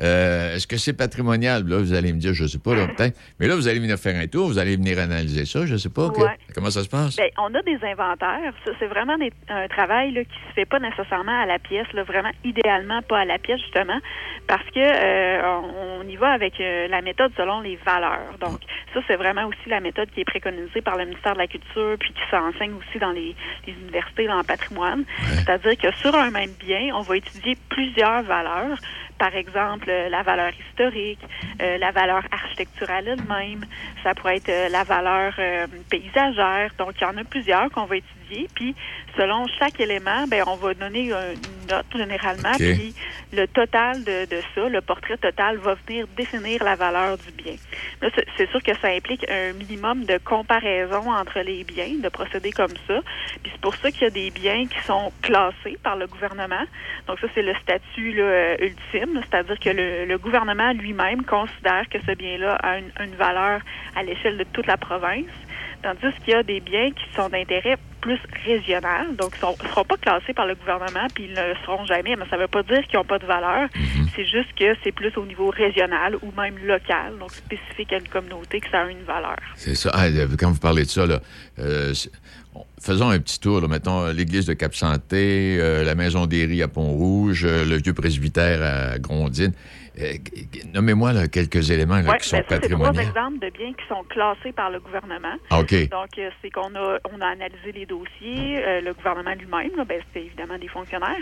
Euh, 0.00 0.54
est-ce 0.56 0.66
que 0.66 0.76
c'est 0.76 0.92
patrimonial? 0.92 1.66
Là, 1.66 1.78
vous 1.78 1.94
allez 1.94 2.12
me 2.12 2.18
dire, 2.18 2.34
je 2.34 2.46
sais 2.46 2.58
pas, 2.58 2.74
là, 2.74 2.86
peut-être. 2.88 3.18
Mais 3.40 3.46
là, 3.46 3.54
vous 3.56 3.66
allez 3.68 3.78
venir 3.78 3.96
faire 3.98 4.14
un 4.20 4.26
tour, 4.26 4.46
vous 4.46 4.58
allez 4.58 4.76
venir 4.76 4.98
analyser 4.98 5.46
ça, 5.46 5.64
je 5.66 5.76
sais 5.76 5.88
pas. 5.88 6.08
Ouais. 6.08 6.36
Comment 6.54 6.70
ça 6.70 6.82
se 6.82 6.88
passe? 6.88 7.16
Ben, 7.16 7.30
on 7.38 7.54
a 7.54 7.62
des 7.62 7.78
inventaires. 7.82 8.52
C'est 8.78 8.86
vraiment 8.86 9.16
des- 9.18 9.32
un 9.48 9.68
travail 9.68 10.12
là, 10.12 10.24
qui 10.24 10.34
se 10.48 10.54
fait 10.54 10.64
pas 10.66 10.78
nécessairement 10.78 11.42
à 11.42 11.46
la 11.46 11.58
pièce, 11.58 11.86
là, 11.94 12.02
vraiment 12.02 12.30
idéalement 12.44 13.00
pas 13.02 13.20
à 13.20 13.24
la 13.24 13.38
pièce 13.38 13.60
justement, 13.60 13.98
parce 14.46 14.64
que 14.70 14.78
euh, 14.80 15.42
on, 15.44 16.00
on 16.04 16.08
y 16.08 16.16
va 16.16 16.28
avec 16.32 16.60
euh, 16.60 16.88
la 16.88 17.00
méthode 17.02 17.32
selon 17.36 17.60
les 17.60 17.76
valeurs. 17.84 18.36
Donc 18.40 18.60
ça, 18.92 19.00
c'est 19.06 19.16
vraiment 19.16 19.44
aussi 19.46 19.68
la 19.68 19.80
méthode 19.80 20.08
qui 20.14 20.20
est 20.20 20.24
préconisée 20.24 20.82
par 20.82 20.96
le 20.96 21.04
ministère 21.06 21.32
de 21.34 21.38
la 21.38 21.46
Culture, 21.46 21.96
puis 21.98 22.10
qui 22.12 22.20
s'enseigne 22.30 22.72
aussi 22.74 22.98
dans 22.98 23.12
les, 23.12 23.34
les 23.66 23.72
universités 23.72 24.26
dans 24.26 24.38
le 24.38 24.44
patrimoine. 24.44 25.04
C'est-à-dire 25.36 25.76
que 25.78 25.94
sur 25.96 26.14
un 26.14 26.30
même 26.30 26.50
bien, 26.60 26.94
on 26.94 27.00
va 27.00 27.16
étudier 27.16 27.56
plusieurs 27.70 28.22
valeurs. 28.24 28.78
Par 29.18 29.34
exemple, 29.34 29.88
euh, 29.88 30.08
la 30.10 30.22
valeur 30.22 30.52
historique, 30.68 31.22
euh, 31.62 31.78
la 31.78 31.90
valeur 31.90 32.22
architecturale 32.30 33.08
elle-même, 33.08 33.64
ça 34.02 34.14
pourrait 34.14 34.36
être 34.36 34.48
euh, 34.50 34.68
la 34.68 34.84
valeur 34.84 35.32
euh, 35.38 35.66
paysagère. 35.88 36.70
Donc, 36.78 36.92
il 37.00 37.04
y 37.04 37.06
en 37.06 37.16
a 37.16 37.24
plusieurs 37.24 37.70
qu'on 37.70 37.86
va 37.86 37.96
étudier. 37.96 38.25
Puis, 38.54 38.74
selon 39.16 39.46
chaque 39.58 39.78
élément, 39.80 40.26
ben, 40.26 40.42
on 40.46 40.56
va 40.56 40.74
donner 40.74 41.10
une 41.10 41.66
note 41.68 41.86
généralement. 41.94 42.56
Puis, 42.74 42.94
le 43.32 43.46
total 43.46 44.04
de, 44.04 44.24
de 44.26 44.42
ça, 44.54 44.68
le 44.68 44.80
portrait 44.80 45.16
total, 45.16 45.56
va 45.58 45.74
venir 45.86 46.06
définir 46.16 46.62
la 46.64 46.74
valeur 46.76 47.16
du 47.18 47.30
bien. 47.32 47.54
Là, 48.02 48.08
c'est- 48.14 48.50
sûr 48.50 48.62
que 48.62 48.76
ça 48.80 48.88
implique 48.88 49.28
un 49.28 49.52
minimum 49.54 50.04
de 50.04 50.18
comparaison 50.18 51.10
entre 51.10 51.40
les 51.40 51.64
biens, 51.64 51.94
de 52.00 52.08
procéder 52.08 52.52
comme 52.52 52.74
ça. 52.86 53.00
Puis, 53.42 53.50
c'est 53.52 53.60
pour 53.60 53.74
ça 53.76 53.90
qu'il 53.90 54.02
y 54.02 54.06
a 54.06 54.10
des 54.10 54.30
biens 54.30 54.66
qui 54.66 54.78
sont 54.86 55.12
classés 55.22 55.76
par 55.82 55.96
le 55.96 56.06
gouvernement. 56.06 56.64
Donc, 57.08 57.18
ça, 57.20 57.26
c'est 57.34 57.42
le 57.42 57.54
statut 57.56 58.12
là, 58.12 58.22
euh, 58.22 58.56
ultime, 58.60 59.20
c'est-à-dire 59.22 59.58
que 59.58 59.70
le, 59.70 60.04
le 60.04 60.18
gouvernement 60.18 60.72
lui-même 60.72 61.24
considère 61.24 61.88
que 61.88 61.98
ce 62.06 62.12
bien-là 62.12 62.54
a 62.62 62.78
une, 62.78 62.90
une 63.00 63.14
valeur 63.16 63.60
à 63.96 64.02
l'échelle 64.02 64.36
de 64.38 64.44
toute 64.52 64.66
la 64.66 64.76
province. 64.76 65.24
Tandis 65.82 66.14
qu'il 66.24 66.34
y 66.34 66.36
a 66.36 66.42
des 66.42 66.60
biens 66.60 66.90
qui 66.90 67.04
sont 67.14 67.28
d'intérêt 67.28 67.76
plus 68.00 68.18
régionales. 68.44 69.16
Donc, 69.16 69.32
ils 69.42 69.64
ne 69.64 69.68
seront 69.68 69.84
pas 69.84 69.96
classés 69.96 70.32
par 70.32 70.46
le 70.46 70.54
gouvernement, 70.54 71.06
puis 71.14 71.24
ils 71.24 71.34
ne 71.34 71.48
le 71.48 71.54
seront 71.64 71.84
jamais. 71.86 72.16
Mais 72.16 72.24
ça 72.30 72.36
ne 72.36 72.42
veut 72.42 72.48
pas 72.48 72.62
dire 72.62 72.82
qu'ils 72.86 72.98
n'ont 72.98 73.04
pas 73.04 73.18
de 73.18 73.26
valeur. 73.26 73.68
C'est 74.14 74.24
juste 74.26 74.52
que 74.58 74.76
c'est 74.82 74.92
plus 74.92 75.12
au 75.16 75.26
niveau 75.26 75.50
régional 75.50 76.16
ou 76.22 76.32
même 76.40 76.54
local, 76.64 77.18
donc 77.18 77.32
spécifique 77.32 77.92
à 77.92 77.98
une 77.98 78.08
communauté, 78.08 78.60
que 78.60 78.70
ça 78.70 78.82
a 78.82 78.90
une 78.90 79.02
valeur. 79.02 79.36
C'est 79.54 79.74
ça. 79.74 79.90
Ah, 79.92 80.06
euh, 80.06 80.28
quand 80.38 80.50
vous 80.50 80.60
parlez 80.60 80.84
de 80.84 80.88
ça, 80.88 81.06
là, 81.06 81.20
euh, 81.58 81.92
faisons 82.80 83.10
un 83.10 83.18
petit 83.18 83.40
tour. 83.40 83.60
Là, 83.60 83.68
mettons 83.68 84.02
euh, 84.02 84.12
l'église 84.12 84.46
de 84.46 84.54
Cap-Santé, 84.54 85.58
euh, 85.60 85.84
la 85.84 85.94
maison 85.94 86.26
des 86.26 86.44
Ries 86.46 86.62
à 86.62 86.68
Pont-Rouge, 86.68 87.44
euh, 87.44 87.64
le 87.64 87.76
vieux 87.76 87.94
presbytère 87.94 88.62
à 88.62 88.98
Grondine. 88.98 89.52
Euh, 89.98 90.12
Nommez-moi 90.74 91.28
quelques 91.28 91.70
éléments 91.70 92.00
là, 92.00 92.10
Ouais, 92.10 92.18
qui 92.18 92.28
sont 92.28 92.36
ben 92.36 92.44
ça, 92.48 92.56
c'est 92.60 92.68
trois 92.68 92.86
patrimoniaux. 92.92 93.00
exemples 93.00 93.38
de 93.38 93.50
biens 93.50 93.72
qui 93.72 93.86
sont 93.88 94.04
classés 94.04 94.52
par 94.52 94.70
le 94.70 94.80
gouvernement. 94.80 95.36
Ah, 95.50 95.60
OK. 95.60 95.72
Donc, 95.88 96.18
euh, 96.18 96.30
c'est 96.42 96.50
qu'on 96.50 96.74
a, 96.74 96.98
on 97.10 97.20
a 97.20 97.26
analysé 97.28 97.72
les 97.72 97.86
dossiers, 97.86 98.58
euh, 98.62 98.80
le 98.82 98.92
gouvernement 98.92 99.32
lui-même, 99.34 99.70
ben, 99.86 100.00
c'était 100.08 100.26
évidemment 100.26 100.58
des 100.58 100.68
fonctionnaires. 100.68 101.16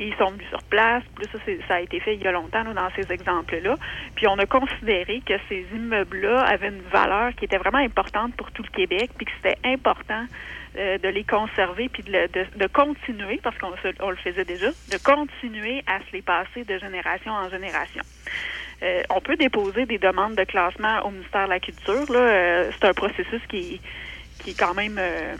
Ils 0.00 0.14
sont 0.16 0.26
venus 0.30 0.48
sur 0.48 0.62
place, 0.64 1.04
plus 1.14 1.26
ça, 1.68 1.74
a 1.74 1.80
été 1.80 2.00
fait 2.00 2.14
il 2.16 2.22
y 2.22 2.26
a 2.26 2.32
longtemps 2.32 2.64
là, 2.64 2.72
dans 2.74 2.90
ces 2.96 3.12
exemples-là. 3.12 3.76
Puis 4.16 4.26
on 4.26 4.38
a 4.38 4.46
considéré 4.46 5.22
que 5.24 5.34
ces 5.48 5.64
immeubles-là 5.74 6.40
avaient 6.42 6.68
une 6.68 6.82
valeur 6.92 7.34
qui 7.36 7.44
était 7.44 7.58
vraiment 7.58 7.78
importante 7.78 8.34
pour 8.36 8.50
tout 8.52 8.62
le 8.62 8.70
Québec, 8.76 9.10
puis 9.16 9.26
que 9.26 9.32
c'était 9.42 9.58
important 9.64 10.24
euh, 10.76 10.98
de 10.98 11.08
les 11.08 11.24
conserver, 11.24 11.88
puis 11.88 12.02
de, 12.02 12.10
de- 12.12 12.46
de 12.58 12.66
continuer, 12.68 13.40
parce 13.42 13.56
qu'on 13.58 13.72
on 14.00 14.10
le 14.10 14.16
faisait 14.16 14.44
déjà, 14.44 14.68
de 14.68 14.98
continuer 15.02 15.82
à 15.86 15.98
se 16.00 16.12
les 16.12 16.22
passer 16.22 16.64
de 16.64 16.78
génération 16.78 17.32
en 17.32 17.48
génération. 17.50 18.02
Euh, 18.82 19.02
on 19.10 19.20
peut 19.20 19.36
déposer 19.36 19.84
des 19.86 19.98
demandes 19.98 20.36
de 20.36 20.44
classement 20.44 21.00
au 21.04 21.10
ministère 21.10 21.44
de 21.44 21.50
la 21.50 21.60
Culture. 21.60 22.10
Là. 22.10 22.18
Euh, 22.18 22.70
c'est 22.72 22.86
un 22.88 22.94
processus 22.94 23.42
qui, 23.48 23.80
qui 24.42 24.50
est 24.50 24.54
quand 24.58 24.74
même 24.74 24.96
euh, 24.98 25.34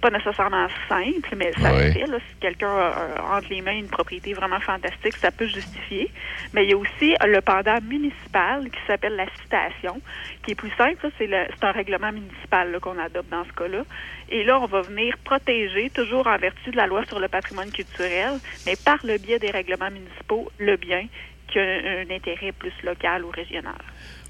pas 0.00 0.10
nécessairement 0.10 0.66
simple, 0.88 1.34
mais 1.36 1.52
ça 1.60 1.72
Ouais. 1.72 1.88
se 1.88 1.98
fait. 1.98 2.06
Là. 2.06 2.18
Si 2.18 2.36
quelqu'un 2.40 2.68
a, 2.70 2.88
a 3.18 3.36
entre 3.38 3.48
les 3.50 3.60
mains 3.62 3.72
une 3.76 3.88
propriété 3.88 4.32
vraiment 4.34 4.60
fantastique, 4.60 5.16
ça 5.16 5.30
peut 5.30 5.46
justifier. 5.46 6.10
Mais 6.52 6.64
il 6.64 6.70
y 6.70 6.74
a 6.74 6.76
aussi 6.76 7.14
le 7.24 7.40
pendant 7.40 7.80
municipal 7.82 8.68
qui 8.70 8.78
s'appelle 8.86 9.16
la 9.16 9.26
citation, 9.42 10.00
qui 10.44 10.52
est 10.52 10.54
plus 10.54 10.72
simple. 10.76 11.08
C'est, 11.18 11.26
le- 11.26 11.46
un 11.62 11.72
règlement 11.72 12.10
municipal 12.12 12.78
qu'on 12.80 12.98
adopte 12.98 13.30
dans 13.30 13.44
ce 13.44 13.52
cas-là. 13.52 13.84
Et 14.28 14.42
là, 14.44 14.58
on 14.60 14.66
va 14.66 14.82
venir 14.82 15.16
protéger, 15.24 15.90
toujours 15.90 16.26
en 16.26 16.36
vertu 16.36 16.70
de 16.72 16.76
la 16.76 16.86
loi 16.86 17.04
sur 17.06 17.20
le 17.20 17.28
patrimoine 17.28 17.70
culturel, 17.70 18.40
mais 18.66 18.74
par 18.76 18.98
le 19.04 19.16
biais 19.18 19.38
des 19.38 19.50
règlements 19.50 19.90
municipaux, 19.90 20.50
le 20.58 20.76
bien 20.76 21.06
qui 21.48 21.58
a 21.58 21.62
un, 21.62 22.02
un 22.02 22.10
intérêt 22.14 22.50
plus 22.52 22.72
local 22.82 23.24
ou 23.24 23.30
régional. 23.30 23.74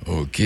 OK. 0.07 0.41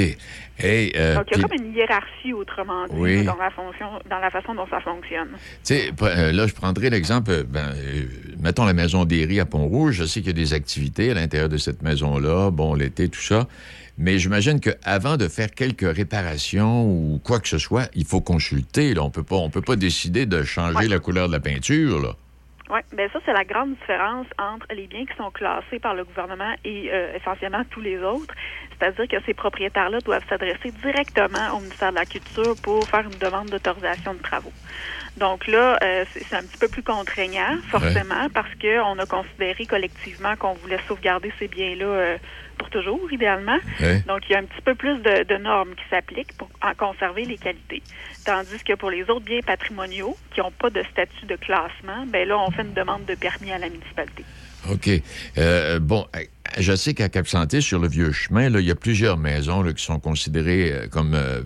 Hey, 0.58 0.90
euh, 0.96 1.16
Donc, 1.16 1.26
il 1.32 1.36
y 1.38 1.44
a 1.44 1.48
comme 1.48 1.58
une 1.66 1.74
hiérarchie, 1.74 2.32
autrement 2.32 2.86
dit, 2.86 2.94
Oui. 2.96 3.24
dans, 3.24 3.36
la 3.36 3.50
fonction, 3.50 3.86
dans 4.08 4.18
la 4.18 4.30
façon 4.30 4.54
dont 4.54 4.66
ça 4.70 4.80
fonctionne. 4.80 5.28
Tu 5.32 5.74
sais, 5.74 5.90
euh, 6.02 6.32
là, 6.32 6.46
je 6.46 6.54
prendrai 6.54 6.88
l'exemple, 6.88 7.30
euh, 7.30 7.42
ben, 7.46 7.74
mettons 8.40 8.64
la 8.64 8.72
maison 8.72 9.04
des 9.04 9.24
Ries 9.26 9.40
à 9.40 9.44
Pont-Rouge. 9.44 9.96
Je 9.96 10.04
sais 10.04 10.20
qu'il 10.20 10.28
y 10.28 10.30
a 10.30 10.32
des 10.32 10.54
activités 10.54 11.10
à 11.10 11.14
l'intérieur 11.14 11.50
de 11.50 11.58
cette 11.58 11.82
maison-là, 11.82 12.50
bon, 12.50 12.74
l'été, 12.74 13.08
tout 13.10 13.20
ça. 13.20 13.46
Mais 13.98 14.18
j'imagine 14.18 14.60
qu'avant 14.60 15.16
de 15.16 15.28
faire 15.28 15.50
quelques 15.50 15.94
réparations 15.94 16.84
ou 16.86 17.20
quoi 17.22 17.38
que 17.40 17.48
ce 17.48 17.58
soit, 17.58 17.88
il 17.94 18.04
faut 18.04 18.20
consulter. 18.20 18.94
Là. 18.94 19.02
On 19.02 19.10
peut 19.10 19.22
pas, 19.22 19.36
on 19.36 19.50
peut 19.50 19.62
pas 19.62 19.76
décider 19.76 20.26
de 20.26 20.42
changer 20.42 20.76
Ouais. 20.76 20.88
la 20.88 20.98
couleur 20.98 21.28
de 21.28 21.32
la 21.32 21.40
peinture. 21.40 22.00
Là. 22.00 22.14
Oui, 22.68 22.80
bien 22.92 23.08
ça, 23.12 23.20
c'est 23.24 23.32
la 23.32 23.44
grande 23.44 23.76
différence 23.76 24.26
entre 24.38 24.66
les 24.74 24.88
biens 24.88 25.06
qui 25.06 25.16
sont 25.16 25.30
classés 25.30 25.78
par 25.78 25.94
le 25.94 26.04
gouvernement 26.04 26.52
et 26.64 26.90
euh, 26.92 27.16
essentiellement 27.16 27.62
tous 27.70 27.80
les 27.80 27.98
autres. 27.98 28.34
C'est-à-dire 28.78 29.06
que 29.06 29.24
ces 29.24 29.34
propriétaires-là 29.34 30.00
doivent 30.00 30.26
s'adresser 30.28 30.72
directement 30.82 31.56
au 31.56 31.60
ministère 31.60 31.90
de 31.90 31.96
la 31.96 32.04
Culture 32.04 32.56
pour 32.62 32.88
faire 32.88 33.04
une 33.04 33.18
demande 33.18 33.50
d'autorisation 33.50 34.14
de 34.14 34.18
travaux. 34.18 34.52
Donc 35.16 35.46
là, 35.46 35.78
euh, 35.82 36.04
c'est 36.12 36.36
un 36.36 36.42
petit 36.42 36.58
peu 36.58 36.68
plus 36.68 36.82
contraignant, 36.82 37.56
forcément, 37.70 38.28
parce 38.34 38.52
qu'on 38.60 38.98
a 38.98 39.06
considéré 39.06 39.64
collectivement 39.64 40.36
qu'on 40.36 40.54
voulait 40.54 40.80
sauvegarder 40.88 41.32
ces 41.38 41.48
biens-là 41.48 41.86
euh, 41.86 42.18
pour 42.58 42.70
toujours, 42.70 43.00
idéalement. 43.12 43.58
Ouais. 43.80 44.02
Donc, 44.08 44.22
il 44.28 44.32
y 44.32 44.34
a 44.34 44.38
un 44.38 44.44
petit 44.44 44.62
peu 44.64 44.74
plus 44.74 44.96
de, 44.98 45.24
de 45.24 45.36
normes 45.42 45.74
qui 45.76 45.84
s'appliquent 45.90 46.36
pour 46.36 46.48
en 46.62 46.74
conserver 46.74 47.24
les 47.24 47.38
qualités. 47.38 47.82
Tandis 48.24 48.62
que 48.64 48.74
pour 48.74 48.90
les 48.90 49.02
autres 49.04 49.24
biens 49.24 49.40
patrimoniaux 49.46 50.16
qui 50.34 50.40
n'ont 50.40 50.50
pas 50.50 50.70
de 50.70 50.82
statut 50.90 51.26
de 51.26 51.36
classement, 51.36 52.06
ben 52.06 52.26
là, 52.26 52.38
on 52.38 52.50
fait 52.50 52.62
une 52.62 52.74
demande 52.74 53.04
de 53.06 53.14
permis 53.14 53.52
à 53.52 53.58
la 53.58 53.68
municipalité. 53.68 54.24
OK. 54.70 54.90
Euh, 55.38 55.78
bon, 55.78 56.06
euh, 56.16 56.20
je 56.58 56.74
sais 56.74 56.92
qu'à 56.92 57.08
Cap-Santé, 57.08 57.60
sur 57.60 57.78
le 57.78 57.86
vieux 57.86 58.10
chemin, 58.10 58.48
là, 58.50 58.58
il 58.58 58.66
y 58.66 58.70
a 58.72 58.74
plusieurs 58.74 59.16
maisons 59.16 59.62
là, 59.62 59.72
qui 59.72 59.84
sont 59.84 60.00
considérées 60.00 60.72
euh, 60.72 60.88
comme 60.88 61.14
euh, 61.14 61.42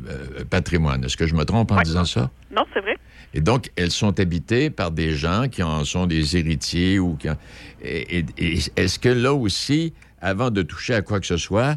patrimoine. 0.48 1.04
Est-ce 1.04 1.18
que 1.18 1.26
je 1.26 1.34
me 1.34 1.44
trompe 1.44 1.70
en 1.72 1.82
disant 1.82 2.06
ça? 2.06 2.30
Non, 2.50 2.64
c'est 2.72 2.80
vrai. 2.80 2.96
Et 3.34 3.40
donc, 3.42 3.70
elles 3.76 3.90
sont 3.90 4.18
habitées 4.18 4.70
par 4.70 4.90
des 4.90 5.12
gens 5.12 5.48
qui 5.48 5.62
en 5.62 5.84
sont 5.84 6.06
des 6.06 6.36
héritiers 6.38 6.98
ou 6.98 7.14
qui 7.16 7.28
en- 7.28 7.36
est-ce 7.82 8.98
que 8.98 9.08
là 9.08 9.34
aussi, 9.34 9.92
avant 10.20 10.50
de 10.50 10.62
toucher 10.62 10.94
à 10.94 11.02
quoi 11.02 11.20
que 11.20 11.26
ce 11.26 11.36
soit, 11.36 11.76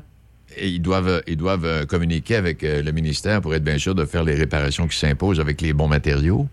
ils 0.61 0.81
doivent, 0.81 1.21
ils 1.27 1.37
doivent 1.37 1.65
euh, 1.65 1.85
communiquer 1.85 2.35
avec 2.35 2.63
euh, 2.63 2.81
le 2.81 2.91
ministère 2.91 3.41
pour 3.41 3.55
être 3.55 3.63
bien 3.63 3.77
sûr 3.77 3.95
de 3.95 4.05
faire 4.05 4.23
les 4.23 4.35
réparations 4.35 4.87
qui 4.87 4.97
s'imposent 4.97 5.39
avec 5.39 5.61
les 5.61 5.73
bons 5.73 5.87
matériaux? 5.87 6.47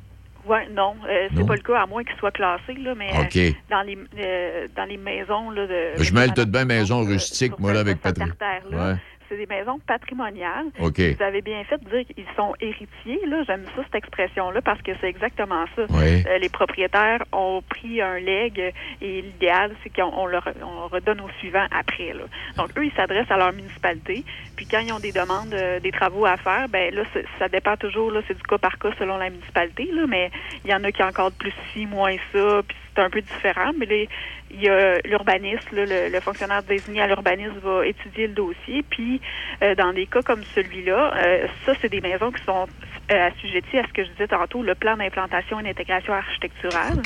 Oui, 0.47 0.59
non, 0.73 0.95
euh, 1.09 1.29
c'est 1.37 1.47
pas 1.47 1.55
le 1.55 1.61
cas, 1.61 1.83
à 1.83 1.87
moins 1.87 2.03
qu'ils 2.03 2.17
soient 2.17 2.33
classés, 2.33 2.75
là, 2.83 2.95
mais 2.97 3.11
euh, 3.15 3.51
dans, 3.71 3.83
les, 3.83 3.97
euh, 4.19 4.67
dans 4.75 4.85
les 4.85 4.97
maisons 4.97 5.51
là, 5.51 5.67
de... 5.67 6.03
je 6.03 6.13
mêle 6.13 6.33
tout 6.33 6.45
de 6.45 6.51
bien 6.51 6.65
maison 6.65 7.05
rustique, 7.05 7.59
moi, 7.59 7.73
là, 7.73 7.81
avec 7.81 8.01
Patrick. 8.01 8.33
Ouais. 8.73 8.95
C'est 9.31 9.37
des 9.37 9.47
maisons 9.47 9.79
patrimoniales. 9.87 10.67
Vous 10.79 11.23
avez 11.23 11.41
bien 11.41 11.63
fait 11.65 11.79
de 11.79 11.89
dire 11.89 12.05
qu'ils 12.15 12.27
sont 12.37 12.53
héritiers. 12.61 13.25
Là, 13.27 13.45
j'aime 13.47 13.65
ça 13.77 13.83
cette 13.85 13.95
expression-là 13.95 14.61
parce 14.61 14.83
que 14.83 14.91
c'est 15.01 15.09
exactement 15.09 15.65
ça. 15.77 15.83
Oui. 15.89 16.25
Euh, 16.27 16.39
les 16.39 16.49
propriétaires 16.49 17.23
ont 17.33 17.63
pris 17.69 18.03
un 18.03 18.19
leg 18.19 18.59
euh, 18.59 18.71
et 19.01 19.23
l'idéal, 19.23 19.73
c'est 19.83 19.91
qu'on 19.95 20.13
on 20.17 20.27
leur 20.27 20.47
on 20.63 20.89
redonne 20.89 21.21
au 21.21 21.29
suivant 21.39 21.65
après. 21.71 22.13
Là. 22.13 22.25
Donc 22.57 22.77
eux, 22.77 22.85
ils 22.85 22.93
s'adressent 22.93 23.31
à 23.31 23.37
leur 23.37 23.53
municipalité. 23.53 24.25
Puis 24.57 24.67
quand 24.67 24.81
ils 24.81 24.93
ont 24.93 24.99
des 24.99 25.13
demandes, 25.13 25.55
euh, 25.55 25.79
des 25.79 25.93
travaux 25.93 26.27
à 26.27 26.37
faire, 26.37 26.69
ben 26.69 26.93
là, 26.93 27.03
ça 27.39 27.49
dépend 27.49 27.77
toujours. 27.77 28.11
Là, 28.11 28.21
c'est 28.27 28.37
du 28.37 28.43
cas 28.43 28.59
par 28.59 28.79
cas 28.79 28.91
selon 28.99 29.17
la 29.17 29.31
municipalité. 29.31 29.89
Là, 29.93 30.07
mais 30.09 30.31
il 30.65 30.71
y 30.71 30.75
en 30.75 30.83
a 30.83 30.91
qui 30.91 31.03
encadrent 31.03 31.37
plus 31.39 31.55
ci, 31.73 31.87
moins 31.87 32.17
ça. 32.33 32.63
Puis 32.67 32.77
c'est 32.95 33.03
un 33.03 33.11
peu 33.11 33.21
différent. 33.21 33.71
Mais 33.79 33.87
là, 33.87 34.07
il 34.53 34.63
y 34.63 34.69
a 34.69 34.99
l'urbaniste, 35.05 35.71
le, 35.73 36.09
le 36.11 36.21
fonctionnaire 36.21 36.63
désigné 36.63 37.03
à 37.03 37.07
l'urbanisme 37.07 37.59
va 37.63 37.87
étudier 37.87 38.27
le 38.27 38.35
dossier. 38.35 38.83
Puis, 38.89 39.21
euh, 39.63 39.75
dans 39.75 39.93
des 39.93 40.07
cas 40.07 40.23
comme 40.23 40.43
celui-là, 40.43 41.15
euh, 41.17 41.47
ça, 41.65 41.73
c'est 41.81 41.89
des 41.89 42.01
maisons 42.01 42.33
qui 42.33 42.43
sont 42.45 42.67
euh, 43.13 43.29
assujetties 43.29 43.79
à 43.79 43.87
ce 43.87 43.93
que 43.93 44.05
je 44.05 44.11
disais 44.11 44.29
tantôt, 44.29 44.63
le 44.63 44.75
plan 44.75 44.97
d'implantation 44.97 45.61
et 45.61 45.63
d'intégration 45.63 46.13
architecturale. 46.13 47.03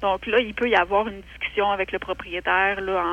Donc 0.00 0.26
là, 0.26 0.40
il 0.40 0.52
peut 0.52 0.68
y 0.68 0.74
avoir 0.74 1.06
une 1.06 1.20
discussion 1.20 1.70
avec 1.70 1.92
le 1.92 1.98
propriétaire 1.98 2.80
là, 2.80 3.04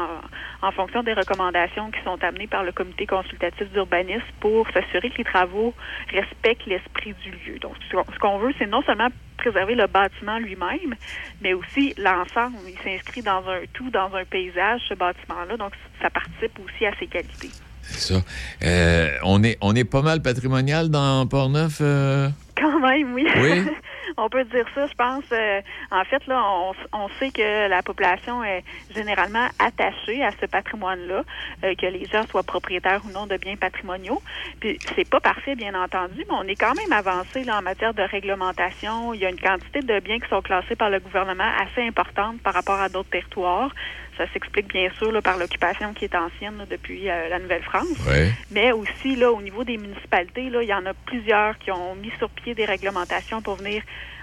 en, 0.61 0.67
en 0.67 0.71
fonction 0.71 1.03
des 1.03 1.13
recommandations 1.13 1.91
qui 1.91 2.01
sont 2.03 2.21
amenées 2.23 2.47
par 2.47 2.63
le 2.63 2.71
comité 2.71 3.05
consultatif 3.05 3.69
d'urbanisme 3.71 4.25
pour 4.39 4.67
s'assurer 4.71 5.09
que 5.11 5.17
les 5.19 5.23
travaux 5.23 5.73
respectent 6.11 6.65
l'esprit 6.65 7.13
du 7.23 7.31
lieu. 7.31 7.59
Donc, 7.59 7.75
ce 7.91 8.19
qu'on 8.19 8.39
veut, 8.39 8.53
c'est 8.57 8.65
non 8.65 8.81
seulement 8.81 9.09
préserver 9.39 9.75
le 9.75 9.87
bâtiment 9.87 10.37
lui-même, 10.39 10.95
mais 11.41 11.53
aussi 11.53 11.93
l'ensemble. 11.97 12.57
Il 12.67 12.77
s'inscrit 12.83 13.21
dans 13.21 13.43
un 13.47 13.61
tout, 13.73 13.89
dans 13.89 14.13
un 14.13 14.25
paysage, 14.25 14.81
ce 14.89 14.93
bâtiment-là. 14.93 15.57
Donc, 15.57 15.73
ça 16.01 16.09
participe 16.09 16.57
aussi 16.65 16.85
à 16.85 16.91
ses 16.99 17.07
qualités. 17.07 17.49
C'est 17.81 18.13
ça. 18.13 18.21
Euh, 18.63 19.17
on, 19.23 19.43
est, 19.43 19.57
on 19.61 19.75
est 19.75 19.83
pas 19.83 20.01
mal 20.01 20.21
patrimonial 20.21 20.89
dans 20.89 21.25
Port-Neuf? 21.27 21.79
euh? 21.81 22.29
Quand 22.59 22.79
même, 22.79 23.13
oui. 23.13 23.27
Oui. 23.35 23.63
on 24.17 24.29
peut 24.29 24.43
dire 24.45 24.65
ça, 24.75 24.87
je 24.87 24.93
pense. 24.93 25.23
Euh, 25.31 25.61
en 25.91 26.03
fait, 26.03 26.25
là, 26.27 26.43
on, 26.43 26.73
on 26.93 27.09
sait 27.19 27.31
que 27.31 27.67
la 27.67 27.81
population 27.81 28.43
est 28.43 28.63
généralement 28.93 29.47
attachée 29.59 30.23
à 30.23 30.31
ce 30.39 30.45
patrimoine-là, 30.45 31.23
euh, 31.63 31.75
que 31.75 31.85
les 31.85 32.05
gens 32.05 32.25
soient 32.27 32.43
propriétaires 32.43 33.01
ou 33.07 33.11
non 33.11 33.27
de 33.27 33.37
biens 33.37 33.55
patrimoniaux. 33.55 34.21
Puis 34.59 34.77
c'est 34.95 35.07
pas 35.07 35.19
parfait, 35.19 35.55
bien 35.55 35.73
entendu, 35.75 36.25
mais 36.27 36.35
on 36.35 36.43
est 36.43 36.55
quand 36.55 36.75
même 36.75 36.91
avancé 36.91 37.43
là, 37.43 37.59
en 37.59 37.61
matière 37.61 37.93
de 37.93 38.01
réglementation. 38.01 39.13
Il 39.13 39.21
y 39.21 39.25
a 39.25 39.29
une 39.29 39.39
quantité 39.39 39.81
de 39.81 39.99
biens 39.99 40.19
qui 40.19 40.29
sont 40.29 40.41
classés 40.41 40.75
par 40.75 40.89
le 40.89 40.99
gouvernement 40.99 41.49
assez 41.61 41.85
importante 41.85 42.41
par 42.41 42.53
rapport 42.53 42.79
à 42.79 42.89
d'autres 42.89 43.09
territoires. 43.09 43.71
Ça 44.17 44.25
s'explique 44.33 44.67
bien 44.67 44.89
sûr 44.97 45.13
là, 45.13 45.21
par 45.21 45.37
l'occupation 45.37 45.93
qui 45.93 46.03
est 46.03 46.13
ancienne 46.13 46.57
là, 46.57 46.65
depuis 46.69 47.09
euh, 47.09 47.29
la 47.29 47.39
Nouvelle-France. 47.39 48.05
Ouais. 48.05 48.33
Mais 48.51 48.73
aussi, 48.73 49.15
là, 49.15 49.31
au 49.31 49.41
niveau 49.41 49.63
des 49.63 49.77
municipalités, 49.77 50.49
là, 50.49 50.61
il 50.61 50.67
y 50.67 50.73
en 50.73 50.85
a 50.85 50.93
plusieurs 50.93 51.57
qui 51.57 51.71
ont 51.71 51.95
mis 51.95 52.11
sur 52.17 52.29
pied 52.29 52.48
des 52.55 52.65
réglementations 52.65 53.41
pour 53.41 53.55
venir 53.55 53.81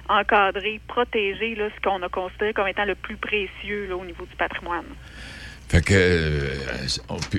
encadrer, 0.08 0.80
protéger 0.86 1.54
là, 1.54 1.68
ce 1.74 1.80
qu'on 1.80 2.02
a 2.02 2.08
considéré 2.08 2.52
comme 2.52 2.68
étant 2.68 2.84
le 2.84 2.94
plus 2.94 3.16
précieux 3.16 3.94
au 3.94 4.04
niveau 4.04 4.24
du 4.24 4.36
patrimoine. 4.36 4.86
Fait 5.68 5.82
que, 5.84 5.94
euh, 5.94 6.86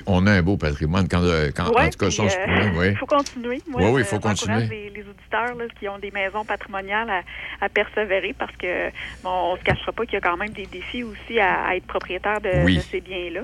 on, 0.06 0.26
a 0.26 0.32
un 0.32 0.42
beau 0.42 0.58
patrimoine. 0.58 1.08
Quand, 1.08 1.22
euh, 1.22 1.48
quand, 1.56 1.70
Ouais, 1.74 1.86
en 1.86 1.88
tout 1.90 1.96
cas, 1.98 2.10
se 2.10 2.20
euh, 2.20 2.70
oui. 2.76 2.94
faut 2.96 3.06
continuer. 3.06 3.62
Moi, 3.66 3.80
Oui, 3.82 3.90
oui, 3.90 4.00
je- 4.02 4.08
faut 4.08 4.18
continuer. 4.20 4.66
Les, 4.66 4.90
les 4.90 5.00
auditeurs 5.08 5.54
là, 5.54 5.64
qui 5.78 5.88
ont 5.88 5.98
des 5.98 6.10
maisons 6.10 6.44
patrimoniales 6.44 7.08
à, 7.08 7.22
à 7.64 7.70
persévérer 7.70 8.34
parce 8.38 8.54
que 8.56 8.88
bon, 9.22 9.30
on 9.52 9.56
se 9.56 9.62
cachera 9.62 9.92
pas 9.92 10.04
qu'il 10.04 10.14
y 10.14 10.16
a 10.18 10.20
quand 10.20 10.36
même 10.36 10.52
des 10.52 10.66
défis 10.66 11.04
aussi 11.04 11.40
à, 11.40 11.68
à 11.68 11.76
être 11.76 11.86
propriétaire 11.86 12.42
de, 12.42 12.64
Oui. 12.64 12.76
de 12.76 12.82
ces 12.90 13.00
biens-là, 13.00 13.40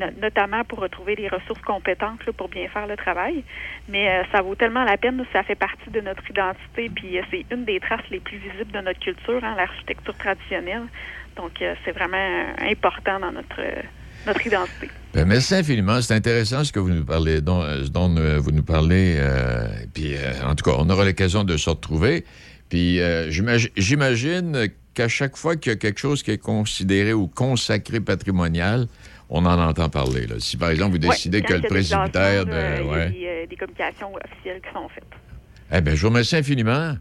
no- 0.00 0.20
notamment 0.22 0.64
pour 0.64 0.78
retrouver 0.78 1.14
des 1.14 1.28
ressources 1.28 1.60
compétentes 1.60 2.24
là, 2.26 2.32
pour 2.32 2.48
bien 2.48 2.66
faire 2.68 2.86
le 2.86 2.96
travail. 2.96 3.44
Mais 3.88 4.08
euh, 4.08 4.22
ça 4.32 4.40
vaut 4.40 4.54
tellement 4.54 4.84
la 4.84 4.96
peine, 4.96 5.22
ça 5.34 5.42
fait 5.42 5.56
partie 5.56 5.90
de 5.90 6.00
notre 6.00 6.28
identité, 6.30 6.88
puis 6.88 7.18
euh, 7.18 7.22
c'est 7.30 7.44
une 7.50 7.66
des 7.66 7.80
traces 7.80 8.08
les 8.10 8.20
plus 8.20 8.38
visibles 8.38 8.72
de 8.72 8.80
notre 8.80 9.00
culture, 9.00 9.44
hein, 9.44 9.54
l'architecture 9.58 10.16
traditionnelle. 10.16 10.84
Donc 11.36 11.60
euh, 11.60 11.74
c'est 11.84 11.92
vraiment 11.92 12.46
important 12.60 13.20
dans 13.20 13.32
notre 13.32 13.60
euh, 13.60 13.82
notre 14.26 14.46
identité. 14.46 14.88
Ben, 15.14 15.26
merci 15.26 15.54
infiniment. 15.54 16.00
C'est 16.00 16.14
intéressant 16.14 16.64
ce 16.64 16.72
que 16.72 16.78
vous 16.80 16.90
nous 16.90 17.04
parlez, 17.04 17.40
dont, 17.40 17.62
euh, 17.62 17.84
dont 17.84 18.14
euh, 18.16 18.38
vous 18.38 18.50
nous 18.52 18.62
parlez. 18.62 19.16
euh, 19.18 19.66
puis, 19.92 20.14
euh, 20.16 20.32
en 20.46 20.54
tout 20.54 20.64
cas, 20.68 20.76
on 20.78 20.88
aura 20.90 21.04
l'occasion 21.04 21.44
de 21.44 21.56
se 21.56 21.68
retrouver. 21.70 22.24
Puis, 22.68 22.98
j'imagi- 23.28 23.70
j'imagine 23.76 24.68
qu'à 24.94 25.08
chaque 25.08 25.36
fois 25.36 25.56
qu'il 25.56 25.72
y 25.72 25.74
a 25.74 25.78
quelque 25.78 26.00
chose 26.00 26.22
qui 26.22 26.30
est 26.30 26.38
considéré 26.38 27.12
ou 27.12 27.26
consacré 27.26 28.00
patrimonial, 28.00 28.86
on 29.28 29.44
en 29.44 29.58
entend 29.58 29.88
parler. 29.90 30.26
là. 30.26 30.36
Si, 30.38 30.56
par 30.56 30.70
exemple, 30.70 30.92
vous 30.92 30.98
décidez 30.98 31.42
que 31.42 31.52
le 31.54 31.60
presbytère 31.62 32.46
de... 32.46 32.82
il 33.12 33.20
y 33.20 33.28
a 33.28 33.40
des, 33.42 33.46
des 33.48 33.56
communications 33.56 34.12
officielles 34.14 34.60
qui 34.66 34.72
sont 34.72 34.88
faites. 34.88 35.04
Eh 35.74 35.80
bien, 35.82 35.94
je 35.94 36.00
vous 36.02 36.08
remercie 36.08 36.36
infiniment. 36.36 36.94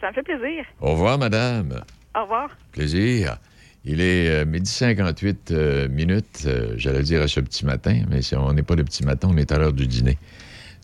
Ça 0.00 0.08
me 0.08 0.12
fait 0.14 0.22
plaisir. 0.22 0.64
Au 0.80 0.92
revoir, 0.92 1.18
madame. 1.18 1.84
Au 2.16 2.22
revoir. 2.22 2.50
Plaisir. 2.72 3.36
Il 3.84 4.00
est 4.00 4.28
euh, 4.28 4.44
midi 4.44 4.70
58 4.70 5.50
euh, 5.50 5.88
minutes, 5.88 6.44
euh, 6.46 6.74
j'allais 6.76 7.02
dire 7.02 7.20
à 7.20 7.26
ce 7.28 7.40
petit 7.40 7.66
matin, 7.66 8.02
mais 8.08 8.22
c'est- 8.22 8.36
on 8.36 8.52
n'est 8.52 8.62
pas 8.62 8.76
le 8.76 8.84
petit 8.84 9.04
matin, 9.04 9.28
on 9.32 9.36
est 9.36 9.50
à 9.50 9.58
l'heure 9.58 9.72
du 9.72 9.86
dîner. 9.88 10.18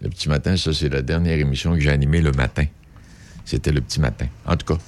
Le 0.03 0.09
petit 0.09 0.28
matin, 0.28 0.57
ça, 0.57 0.72
c'est 0.72 0.88
la 0.88 1.03
dernière 1.03 1.38
émission 1.38 1.74
que 1.74 1.80
j'ai 1.80 1.90
animée 1.90 2.20
le 2.20 2.32
matin. 2.32 2.64
C'était 3.44 3.72
le 3.72 3.80
petit 3.80 4.01
matin. 4.01 4.26
En 4.46 4.57
tout 4.57 4.74
cas. 4.74 4.80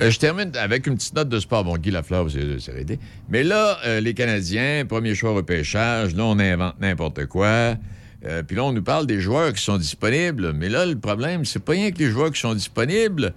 Euh, 0.00 0.10
je 0.10 0.18
termine 0.18 0.50
avec 0.56 0.86
une 0.86 0.96
petite 0.96 1.14
note 1.14 1.28
de 1.28 1.38
sport. 1.38 1.64
Bon, 1.64 1.76
Guy 1.76 1.90
Lafleur, 1.90 2.26
c'est 2.30 2.72
arrêté. 2.72 2.98
Mais 3.28 3.42
là, 3.42 3.78
les 4.00 4.12
Canadiens, 4.14 4.84
premier 4.86 5.14
choix 5.14 5.32
repêchage, 5.32 6.14
là, 6.14 6.24
on 6.24 6.38
invente 6.38 6.80
n'importe 6.80 7.26
quoi. 7.26 7.76
Puis 8.48 8.56
là, 8.56 8.64
on 8.64 8.72
nous 8.72 8.82
parle 8.82 9.06
des 9.06 9.20
joueurs 9.20 9.52
qui 9.52 9.62
sont 9.62 9.76
disponibles. 9.78 10.52
Mais 10.54 10.68
là, 10.68 10.84
le 10.86 10.98
problème, 10.98 11.44
c'est 11.44 11.62
pas 11.62 11.72
rien 11.72 11.92
que 11.92 11.98
les 11.98 12.10
joueurs 12.10 12.32
qui 12.32 12.40
sont 12.40 12.54
disponibles. 12.54 13.32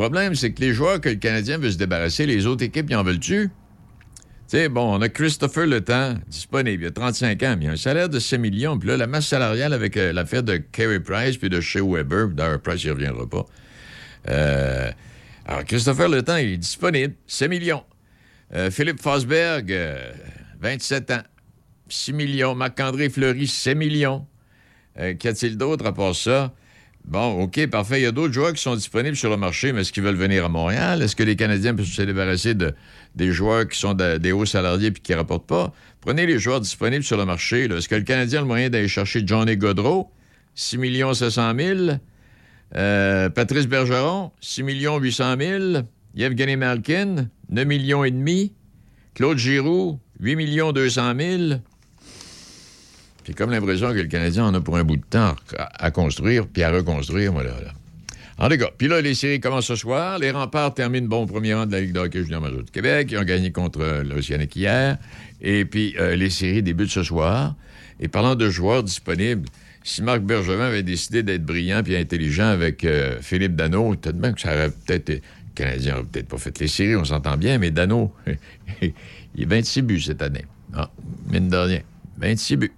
Problème, 0.00 0.34
c'est 0.34 0.52
que 0.52 0.62
les 0.62 0.72
joueurs 0.72 0.98
que 0.98 1.10
le 1.10 1.16
Canadien 1.16 1.58
veut 1.58 1.70
se 1.70 1.76
débarrasser, 1.76 2.24
les 2.24 2.46
autres 2.46 2.64
équipes, 2.64 2.86
ils 2.88 2.96
en 2.96 3.02
veulent-tu? 3.02 3.50
Tu 3.50 3.52
sais, 4.46 4.70
bon, 4.70 4.96
on 4.96 5.02
a 5.02 5.10
Christopher 5.10 5.66
Le 5.66 5.82
Temps 5.82 6.14
disponible. 6.26 6.84
Il 6.84 6.86
a 6.86 6.90
35 6.90 7.42
ans, 7.42 7.56
mais 7.58 7.66
il 7.66 7.68
a 7.68 7.72
un 7.72 7.76
salaire 7.76 8.08
de 8.08 8.18
6 8.18 8.38
millions. 8.38 8.78
Puis 8.78 8.88
là, 8.88 8.96
la 8.96 9.06
masse 9.06 9.26
salariale 9.26 9.74
avec 9.74 9.98
euh, 9.98 10.14
l'affaire 10.14 10.42
de 10.42 10.56
Carey 10.56 11.00
Price 11.00 11.36
puis 11.36 11.50
de 11.50 11.60
Shea 11.60 11.82
Weber, 11.82 12.28
d'ailleurs, 12.28 12.62
Price, 12.62 12.82
il 12.82 12.92
reviendra 12.92 13.28
pas. 13.28 13.44
Euh, 14.30 14.90
alors, 15.44 15.64
Christopher 15.66 16.08
Le 16.08 16.22
Temps, 16.22 16.38
il 16.38 16.52
est 16.52 16.56
disponible. 16.56 17.12
6 17.26 17.48
millions. 17.48 17.84
Euh, 18.54 18.70
Philippe 18.70 19.02
Fosberg, 19.02 19.70
euh, 19.70 20.12
27 20.62 21.10
ans. 21.10 21.22
6 21.90 22.14
millions. 22.14 22.54
Marc-André 22.54 23.10
Fleury, 23.10 23.46
6 23.46 23.74
millions. 23.74 24.26
Qu'y 25.18 25.28
a-t-il 25.28 25.58
d'autre 25.58 25.84
à 25.84 25.92
part 25.92 26.16
ça? 26.16 26.54
Bon, 27.04 27.42
OK, 27.42 27.66
parfait. 27.68 28.00
Il 28.00 28.02
y 28.02 28.06
a 28.06 28.12
d'autres 28.12 28.32
joueurs 28.32 28.52
qui 28.52 28.62
sont 28.62 28.76
disponibles 28.76 29.16
sur 29.16 29.30
le 29.30 29.36
marché, 29.36 29.72
mais 29.72 29.80
est-ce 29.80 29.92
qu'ils 29.92 30.02
veulent 30.02 30.14
venir 30.16 30.44
à 30.44 30.48
Montréal? 30.48 31.02
Est-ce 31.02 31.16
que 31.16 31.22
les 31.22 31.34
Canadiens 31.34 31.74
peuvent 31.74 31.84
se 31.86 32.02
débarrasser 32.02 32.54
de, 32.54 32.72
des 33.16 33.32
joueurs 33.32 33.66
qui 33.66 33.78
sont 33.78 33.94
de- 33.94 34.18
des 34.18 34.32
hauts 34.32 34.44
salariés 34.46 34.90
puis 34.92 35.02
qui 35.02 35.12
ne 35.12 35.16
rapportent 35.16 35.46
pas? 35.46 35.72
Prenez 36.02 36.26
les 36.26 36.38
joueurs 36.38 36.60
disponibles 36.60 37.02
sur 37.02 37.16
le 37.16 37.24
marché. 37.24 37.64
Est-ce 37.64 37.88
que 37.88 37.94
le 37.96 38.02
Canadien 38.02 38.40
a 38.40 38.42
le 38.42 38.46
moyen 38.48 38.70
d'aller 38.70 38.86
chercher 38.88 39.22
Johnny 39.26 39.56
Godreau? 39.56 40.10
6 40.54 40.78
700 41.14 41.52
000. 41.58 41.78
Euh, 42.76 43.28
Patrice 43.30 43.66
Bergeron, 43.66 44.30
6 44.40 44.62
800 44.62 45.36
000. 45.38 45.62
Yevgeny 46.14 46.56
Malkin, 46.56 47.28
9 47.50 47.66
millions 47.66 48.04
et 48.04 48.10
demi. 48.10 48.52
Claude 49.14 49.38
Giroux, 49.38 49.98
8 50.20 50.72
200 50.72 51.14
000. 51.18 51.60
J'ai 53.26 53.34
comme 53.34 53.50
l'impression 53.50 53.90
que 53.90 53.98
le 53.98 54.04
Canadien 54.04 54.46
en 54.46 54.54
a 54.54 54.60
pour 54.60 54.76
un 54.76 54.84
bout 54.84 54.96
de 54.96 55.04
temps 55.08 55.34
à, 55.56 55.90
construire 55.90 56.46
puis 56.46 56.62
à 56.62 56.70
reconstruire, 56.70 57.32
moi, 57.32 57.42
là. 57.44 57.50
là. 57.64 57.72
En 58.40 58.48
tout 58.48 58.56
puis 58.78 58.88
là, 58.88 59.02
les 59.02 59.14
séries 59.14 59.38
commencent 59.38 59.66
ce 59.66 59.76
soir. 59.76 60.18
Les 60.18 60.30
remparts 60.30 60.72
terminent 60.72 61.06
bon 61.06 61.24
au 61.24 61.26
premier 61.26 61.52
rang 61.52 61.66
de 61.66 61.72
la 61.72 61.82
Ligue 61.82 61.92
de 61.92 62.00
hockey 62.00 62.22
junior 62.22 62.40
major 62.40 62.62
du 62.62 62.70
Québec. 62.70 63.08
Ils 63.12 63.18
ont 63.18 63.24
gagné 63.24 63.52
contre 63.52 63.80
euh, 63.82 64.02
l'Océanique 64.02 64.56
hier. 64.56 64.96
Et 65.42 65.66
puis, 65.66 65.94
euh, 65.98 66.16
les 66.16 66.30
séries 66.30 66.62
débutent 66.62 66.90
ce 66.90 67.02
soir. 67.02 67.54
Et 68.00 68.08
parlant 68.08 68.34
de 68.36 68.48
joueurs 68.48 68.82
disponibles, 68.82 69.46
si 69.84 70.02
Marc 70.02 70.22
Bergevin 70.22 70.64
avait 70.64 70.82
décidé 70.82 71.22
d'être 71.22 71.44
brillant 71.44 71.82
puis 71.82 71.96
intelligent 71.96 72.46
avec 72.46 72.82
euh, 72.84 73.18
Philippe 73.20 73.56
Dano, 73.56 73.94
peut-être 73.94 74.18
bien 74.18 74.32
que 74.32 74.40
ça 74.40 74.54
aurait 74.54 74.70
peut-être... 74.70 75.10
Le 75.10 75.20
Canadien 75.54 75.92
n'aurait 75.96 76.06
peut-être 76.10 76.28
pas 76.28 76.38
fait 76.38 76.58
les 76.60 76.68
séries, 76.68 76.96
on 76.96 77.04
s'entend 77.04 77.36
bien, 77.36 77.58
mais 77.58 77.70
Dano, 77.70 78.14
il 78.80 78.92
est 79.42 79.44
26 79.44 79.82
buts 79.82 80.00
cette 80.00 80.22
année. 80.22 80.46
Ah, 80.74 80.90
mine 81.30 81.50
de 81.50 81.56
rien, 81.56 81.80
26 82.18 82.56
buts 82.56 82.72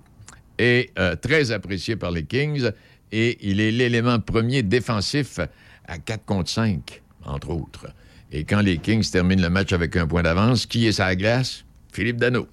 et 0.59 0.91
euh, 0.99 1.17
très 1.17 1.51
apprécié 1.51 1.97
par 1.97 2.11
les 2.11 2.25
Kings. 2.25 2.71
Et 3.11 3.39
il 3.43 3.61
est 3.61 3.71
l'élément 3.71 4.19
premier 4.21 4.63
défensif 4.63 5.39
à 5.87 5.99
4 5.99 6.25
contre 6.25 6.51
5, 6.51 7.03
entre 7.25 7.51
autres. 7.51 7.89
Et 8.31 8.45
quand 8.45 8.61
les 8.61 8.79
Kings 8.79 9.09
terminent 9.11 9.43
le 9.43 9.51
match 9.51 9.73
avec 9.73 9.97
un 9.97 10.07
point 10.07 10.23
d'avance, 10.23 10.65
qui 10.67 10.87
est 10.87 10.93
sa 10.93 11.15
glace? 11.15 11.65
Philippe 11.93 12.17
Dano. 12.17 12.49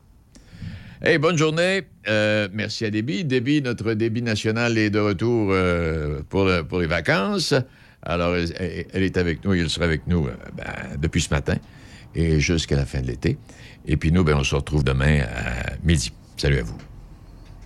Hey, 1.01 1.17
bonne 1.17 1.37
journée. 1.37 1.83
Euh, 2.09 2.49
merci 2.51 2.83
à 2.83 2.89
Déby. 2.89 3.23
Déby, 3.23 3.61
notre 3.61 3.93
débit 3.93 4.21
national 4.21 4.77
est 4.77 4.89
de 4.89 4.99
retour 4.99 5.49
euh, 5.51 6.21
pour, 6.27 6.49
pour 6.67 6.81
les 6.81 6.87
vacances. 6.87 7.53
Alors, 8.01 8.35
elle, 8.35 9.03
est 9.03 9.17
avec 9.17 9.45
nous 9.45 9.53
et 9.53 9.59
elle 9.59 9.69
sera 9.69 9.85
avec 9.85 10.07
nous 10.07 10.27
ben, 10.57 10.97
depuis 11.01 11.21
ce 11.21 11.33
matin 11.33 11.55
et 12.15 12.39
jusqu'à 12.39 12.75
la 12.75 12.85
fin 12.85 13.01
de 13.01 13.07
l'été. 13.07 13.37
Et 13.87 13.97
puis 13.97 14.11
nous, 14.11 14.23
ben, 14.23 14.35
on 14.37 14.43
se 14.43 14.55
retrouve 14.55 14.83
demain 14.83 15.21
à 15.21 15.75
midi. 15.83 16.11
Salut 16.37 16.59
à 16.59 16.63
vous. 16.63 16.88